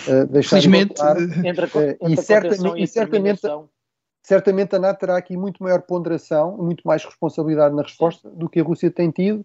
uh, 0.09 0.27
deixar 0.27 0.61
Felizmente, 0.61 0.95
claro, 0.95 1.21
entre, 1.23 1.67
uh, 1.67 2.09
e, 2.09 2.17
certamente, 2.17 2.83
e 2.83 2.87
certamente, 2.87 3.41
certamente 4.23 4.77
a 4.77 4.79
NATO 4.79 5.01
terá 5.01 5.17
aqui 5.17 5.37
muito 5.37 5.63
maior 5.63 5.81
ponderação, 5.83 6.57
muito 6.59 6.83
mais 6.87 7.03
responsabilidade 7.03 7.75
na 7.75 7.83
resposta 7.83 8.29
do 8.29 8.49
que 8.49 8.61
a 8.61 8.63
Rússia 8.63 8.91
tem 8.91 9.11
tido, 9.11 9.45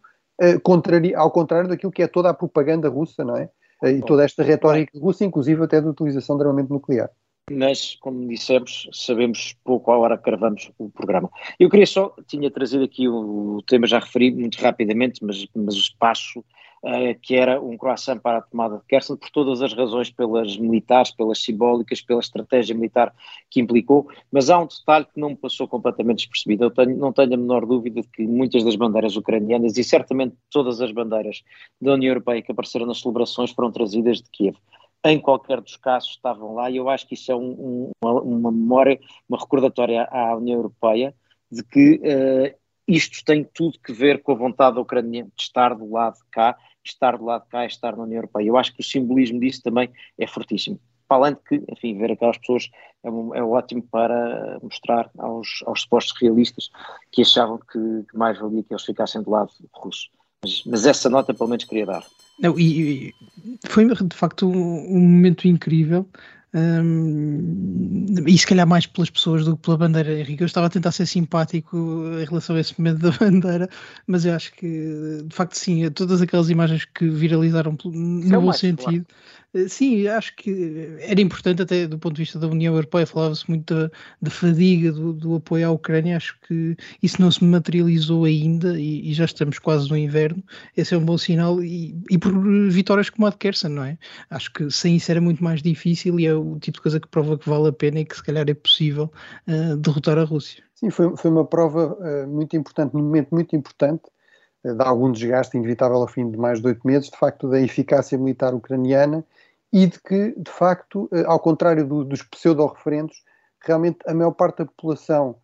ao 1.15 1.31
contrário 1.31 1.69
daquilo 1.69 1.91
que 1.91 2.03
é 2.03 2.07
toda 2.07 2.29
a 2.29 2.33
propaganda 2.33 2.89
russa, 2.89 3.23
não 3.23 3.35
é? 3.35 3.49
Uh, 3.83 3.87
e 3.87 4.01
toda 4.01 4.23
esta 4.23 4.43
retórica 4.43 4.97
russa, 4.99 5.23
inclusive 5.23 5.63
até 5.63 5.81
da 5.81 5.89
utilização 5.89 6.37
de 6.37 6.43
armamento 6.43 6.73
nuclear. 6.73 7.09
Mas, 7.49 7.95
como 8.01 8.27
dissemos, 8.27 8.89
sabemos 8.91 9.55
pouco 9.63 9.89
à 9.91 9.97
hora 9.97 10.17
que 10.17 10.25
gravamos 10.25 10.69
o 10.77 10.89
programa. 10.89 11.29
Eu 11.57 11.69
queria 11.69 11.85
só, 11.85 12.13
tinha 12.27 12.51
trazido 12.51 12.83
aqui 12.83 13.07
o, 13.07 13.55
o 13.55 13.61
tema, 13.61 13.87
já 13.87 13.99
referi 13.99 14.31
muito 14.31 14.57
rapidamente, 14.57 15.23
mas, 15.23 15.47
mas 15.55 15.75
o 15.75 15.79
espaço 15.79 16.43
que 17.21 17.35
era 17.35 17.61
um 17.61 17.77
croissant 17.77 18.19
para 18.19 18.37
a 18.37 18.41
tomada 18.41 18.77
de 18.77 18.83
Kherson, 18.85 19.17
por 19.17 19.29
todas 19.29 19.61
as 19.61 19.73
razões, 19.73 20.09
pelas 20.09 20.57
militares, 20.57 21.11
pelas 21.11 21.43
simbólicas, 21.43 22.01
pela 22.01 22.19
estratégia 22.19 22.75
militar 22.75 23.13
que 23.49 23.59
implicou, 23.59 24.07
mas 24.31 24.49
há 24.49 24.59
um 24.59 24.67
detalhe 24.67 25.05
que 25.05 25.19
não 25.19 25.29
me 25.29 25.35
passou 25.35 25.67
completamente 25.67 26.19
despercebido. 26.19 26.65
Eu 26.65 26.71
tenho, 26.71 26.97
não 26.97 27.11
tenho 27.11 27.33
a 27.33 27.37
menor 27.37 27.65
dúvida 27.65 28.01
de 28.01 28.07
que 28.07 28.25
muitas 28.25 28.63
das 28.63 28.75
bandeiras 28.75 29.15
ucranianas 29.15 29.77
e 29.77 29.83
certamente 29.83 30.35
todas 30.49 30.79
as 30.81 30.91
bandeiras 30.91 31.43
da 31.81 31.93
União 31.93 32.11
Europeia 32.11 32.41
que 32.41 32.51
apareceram 32.51 32.85
nas 32.85 33.01
celebrações 33.01 33.51
foram 33.51 33.71
trazidas 33.71 34.21
de 34.21 34.29
Kiev 34.31 34.57
em 35.05 35.19
qualquer 35.19 35.61
dos 35.61 35.77
casos 35.77 36.09
estavam 36.09 36.55
lá, 36.55 36.69
e 36.69 36.77
eu 36.77 36.89
acho 36.89 37.07
que 37.07 37.13
isso 37.13 37.31
é 37.31 37.35
um, 37.35 37.51
um, 37.51 37.91
uma, 38.01 38.21
uma, 38.21 38.51
memória, 38.51 38.99
uma 39.29 39.37
recordatória 39.37 40.07
à 40.11 40.35
União 40.35 40.57
Europeia 40.57 41.13
de 41.51 41.63
que 41.63 41.95
uh, 41.95 42.57
isto 42.87 43.23
tem 43.23 43.43
tudo 43.43 43.79
que 43.79 43.91
ver 43.91 44.21
com 44.21 44.31
a 44.31 44.35
vontade 44.35 44.75
da 44.75 44.81
Ucrânia 44.81 45.23
de 45.23 45.41
estar 45.41 45.75
do 45.75 45.91
lado 45.91 46.15
de 46.15 46.25
cá 46.31 46.57
estar 46.89 47.17
do 47.17 47.25
lado 47.25 47.43
de 47.43 47.49
cá 47.49 47.65
estar 47.65 47.95
na 47.95 48.03
União 48.03 48.17
Europeia. 48.17 48.47
Eu 48.47 48.57
acho 48.57 48.73
que 48.73 48.81
o 48.81 48.83
simbolismo 48.83 49.39
disso 49.39 49.61
também 49.63 49.89
é 50.17 50.27
fortíssimo. 50.27 50.79
Para 51.07 51.17
além 51.17 51.33
de 51.33 51.39
que, 51.47 51.71
enfim, 51.71 51.97
ver 51.97 52.11
aquelas 52.11 52.37
pessoas 52.37 52.69
é, 53.03 53.07
é 53.07 53.43
ótimo 53.43 53.81
para 53.83 54.59
mostrar 54.61 55.09
aos, 55.17 55.63
aos 55.65 55.81
supostos 55.81 56.19
realistas 56.21 56.69
que 57.11 57.21
achavam 57.21 57.57
que, 57.57 58.03
que, 58.09 58.17
mais 58.17 58.37
valia 58.37 58.63
que 58.63 58.73
eles 58.73 58.83
ficassem 58.83 59.21
do 59.21 59.29
lado 59.29 59.51
russo. 59.73 60.09
Mas, 60.43 60.63
mas 60.65 60.85
essa 60.85 61.09
nota 61.09 61.33
pelo 61.33 61.49
menos 61.49 61.65
queria 61.65 61.85
dar. 61.85 62.05
Não, 62.39 62.57
e, 62.59 63.09
e 63.09 63.13
foi 63.67 63.85
de 63.87 64.15
facto 64.15 64.47
um, 64.47 64.95
um 64.95 64.99
momento 64.99 65.47
incrível 65.47 66.05
um, 66.57 68.05
e 68.25 68.37
se 68.37 68.47
calhar 68.47 68.67
mais 68.67 68.87
pelas 68.87 69.09
pessoas 69.09 69.45
do 69.45 69.55
que 69.55 69.63
pela 69.63 69.77
bandeira, 69.77 70.19
Henrique. 70.19 70.41
Eu 70.41 70.47
estava 70.47 70.67
a 70.67 70.69
tentar 70.69 70.91
ser 70.91 71.05
simpático 71.05 71.77
em 72.19 72.25
relação 72.25 72.55
a 72.55 72.59
esse 72.59 72.79
momento 72.79 72.99
da 73.11 73.11
bandeira, 73.11 73.69
mas 74.07 74.25
eu 74.25 74.33
acho 74.33 74.51
que 74.53 75.21
de 75.23 75.35
facto 75.35 75.53
sim, 75.53 75.89
todas 75.91 76.21
aquelas 76.21 76.49
imagens 76.49 76.85
que 76.85 77.07
viralizaram 77.09 77.77
no 77.85 78.41
bom 78.41 78.53
sentido 78.53 79.05
sim, 79.67 80.07
acho 80.07 80.35
que 80.35 80.97
era 80.99 81.21
importante 81.21 81.61
até 81.61 81.87
do 81.87 81.97
ponto 81.97 82.15
de 82.15 82.23
vista 82.23 82.39
da 82.39 82.47
União 82.47 82.73
Europeia, 82.73 83.05
falava-se 83.05 83.47
muito 83.49 83.73
da, 84.21 84.29
fadiga 84.29 84.91
do, 84.91 85.13
do, 85.13 85.35
apoio 85.35 85.67
à 85.67 85.71
Ucrânia, 85.71 86.17
acho 86.17 86.39
que 86.41 86.75
isso 87.01 87.21
não 87.21 87.31
se 87.31 87.43
materializou 87.43 88.25
ainda 88.25 88.79
e, 88.79 89.09
e, 89.09 89.13
já 89.13 89.25
estamos 89.25 89.59
quase 89.59 89.89
no 89.89 89.97
inverno, 89.97 90.43
esse 90.75 90.93
é 90.93 90.97
um 90.97 91.05
bom 91.05 91.17
sinal 91.17 91.63
e, 91.63 91.99
e, 92.09 92.17
por 92.17 92.33
vitórias 92.69 93.09
como 93.09 93.25
a 93.27 93.29
de 93.29 93.37
Kersen, 93.37 93.71
não 93.71 93.83
é? 93.83 93.97
Acho 94.29 94.51
que 94.53 94.69
sem 94.69 94.95
isso 94.95 95.11
era 95.11 95.21
muito 95.21 95.43
mais 95.43 95.61
difícil 95.61 96.19
e 96.19 96.25
é 96.25 96.33
o 96.33 96.59
tipo 96.59 96.77
de 96.77 96.81
coisa 96.81 96.99
que 96.99 97.07
prova 97.07 97.37
que 97.37 97.49
vale 97.49 97.69
a 97.69 97.73
pena 97.73 97.99
e 97.99 98.05
que 98.05 98.15
se 98.15 98.23
calhar 98.23 98.47
é 98.49 98.53
possível 98.53 99.11
uh, 99.47 99.77
derrotar 99.77 100.17
a 100.17 100.23
Rússia. 100.23 100.63
Sim, 100.75 100.89
foi, 100.89 101.15
foi 101.17 101.31
uma 101.31 101.45
prova 101.45 101.97
uh, 101.99 102.27
muito 102.27 102.55
importante, 102.55 102.93
num 102.93 103.03
momento 103.03 103.29
muito 103.31 103.55
importante, 103.55 104.03
de 104.73 104.83
algum 104.83 105.11
desgaste 105.11 105.57
inevitável 105.57 105.97
ao 105.97 106.07
fim 106.07 106.29
de 106.29 106.37
mais 106.37 106.61
de 106.61 106.67
oito 106.67 106.85
meses, 106.85 107.09
de 107.09 107.17
facto 107.17 107.49
da 107.49 107.59
eficácia 107.59 108.17
militar 108.17 108.53
ucraniana 108.53 109.23
e 109.71 109.85
de 109.85 109.99
que, 110.01 110.33
de 110.37 110.51
facto, 110.51 111.09
uh, 111.11 111.25
ao 111.27 111.39
contrário 111.39 111.85
do, 111.85 112.03
dos 112.03 112.21
pseudo-referendos, 112.23 113.23
realmente 113.65 113.99
a 114.05 114.13
maior 114.13 114.31
parte 114.31 114.59
da 114.59 114.65
população 114.65 115.35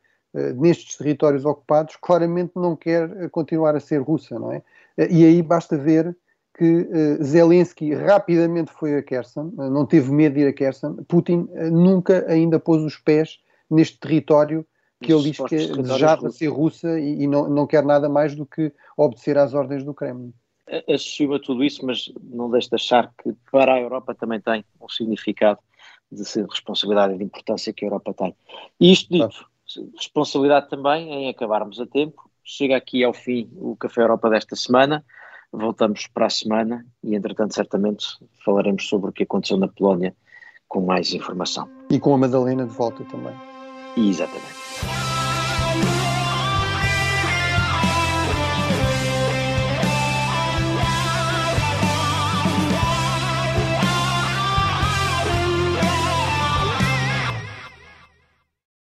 nestes 0.55 0.97
territórios 0.97 1.45
ocupados 1.45 1.95
claramente 2.01 2.53
não 2.55 2.75
quer 2.75 3.29
continuar 3.29 3.75
a 3.75 3.79
ser 3.79 4.01
russa, 4.01 4.39
não 4.39 4.51
é? 4.51 4.63
e 4.97 5.23
aí 5.25 5.43
basta 5.43 5.77
ver 5.77 6.15
que 6.57 6.87
Zelensky 7.21 7.93
rapidamente 7.93 8.71
foi 8.71 8.95
a 8.95 9.03
Kherson, 9.03 9.51
não 9.55 9.85
teve 9.85 10.11
medo 10.11 10.33
de 10.33 10.41
ir 10.41 10.47
a 10.47 10.53
Kherson, 10.53 10.95
Putin 11.07 11.47
nunca 11.71 12.25
ainda 12.27 12.59
pôs 12.59 12.81
os 12.81 12.97
pés 12.97 13.39
neste 13.69 13.99
território 13.99 14.65
que 15.03 15.13
ele 15.13 15.31
diz 15.31 15.37
que 15.37 15.81
desejava 15.81 16.29
ser 16.29 16.47
russa 16.47 16.99
e, 16.99 17.23
e, 17.23 17.27
não, 17.27 17.49
não 17.49 17.67
quer 17.67 17.83
nada 17.83 18.09
mais 18.09 18.35
do 18.35 18.45
que 18.45 18.71
obedecer 18.97 19.37
às 19.37 19.53
ordens 19.53 19.83
do 19.83 19.93
Kremlin. 19.93 20.33
Associo 20.89 21.33
a 21.33 21.39
tudo 21.39 21.63
isso, 21.63 21.85
mas 21.85 22.11
não 22.21 22.49
deixe 22.49 22.69
de 22.69 22.75
achar 22.75 23.11
que 23.21 23.33
para 23.51 23.73
a 23.73 23.79
Europa 23.79 24.15
também 24.15 24.39
tem 24.39 24.63
um 24.81 24.87
significado 24.87 25.59
de 26.11 26.23
responsabilidade 26.49 27.13
e 27.13 27.17
de 27.17 27.23
importância 27.23 27.73
que 27.73 27.85
a 27.85 27.87
Europa 27.87 28.13
tem. 28.13 28.35
E 28.79 28.91
isto 28.91 29.11
dito, 29.11 29.45
responsabilidade 29.97 30.69
também 30.69 31.11
em 31.11 31.29
acabarmos 31.29 31.79
a 31.79 31.85
tempo. 31.85 32.29
Chega 32.43 32.75
aqui 32.75 33.03
ao 33.03 33.13
fim 33.13 33.49
o 33.55 33.75
Café 33.75 34.01
Europa 34.01 34.29
desta 34.29 34.55
semana. 34.55 35.03
Voltamos 35.51 36.07
para 36.07 36.25
a 36.25 36.29
semana 36.29 36.85
e, 37.03 37.15
entretanto, 37.15 37.53
certamente 37.53 38.05
falaremos 38.43 38.87
sobre 38.87 39.09
o 39.09 39.13
que 39.13 39.23
aconteceu 39.23 39.57
na 39.57 39.67
Polónia 39.67 40.15
com 40.67 40.81
mais 40.81 41.13
informação. 41.13 41.69
E 41.91 41.99
com 41.99 42.13
a 42.15 42.17
Madalena 42.17 42.65
de 42.65 42.73
volta 42.73 43.03
também. 43.05 43.35
Exatamente. 43.95 44.62
Yeah. 44.85 45.12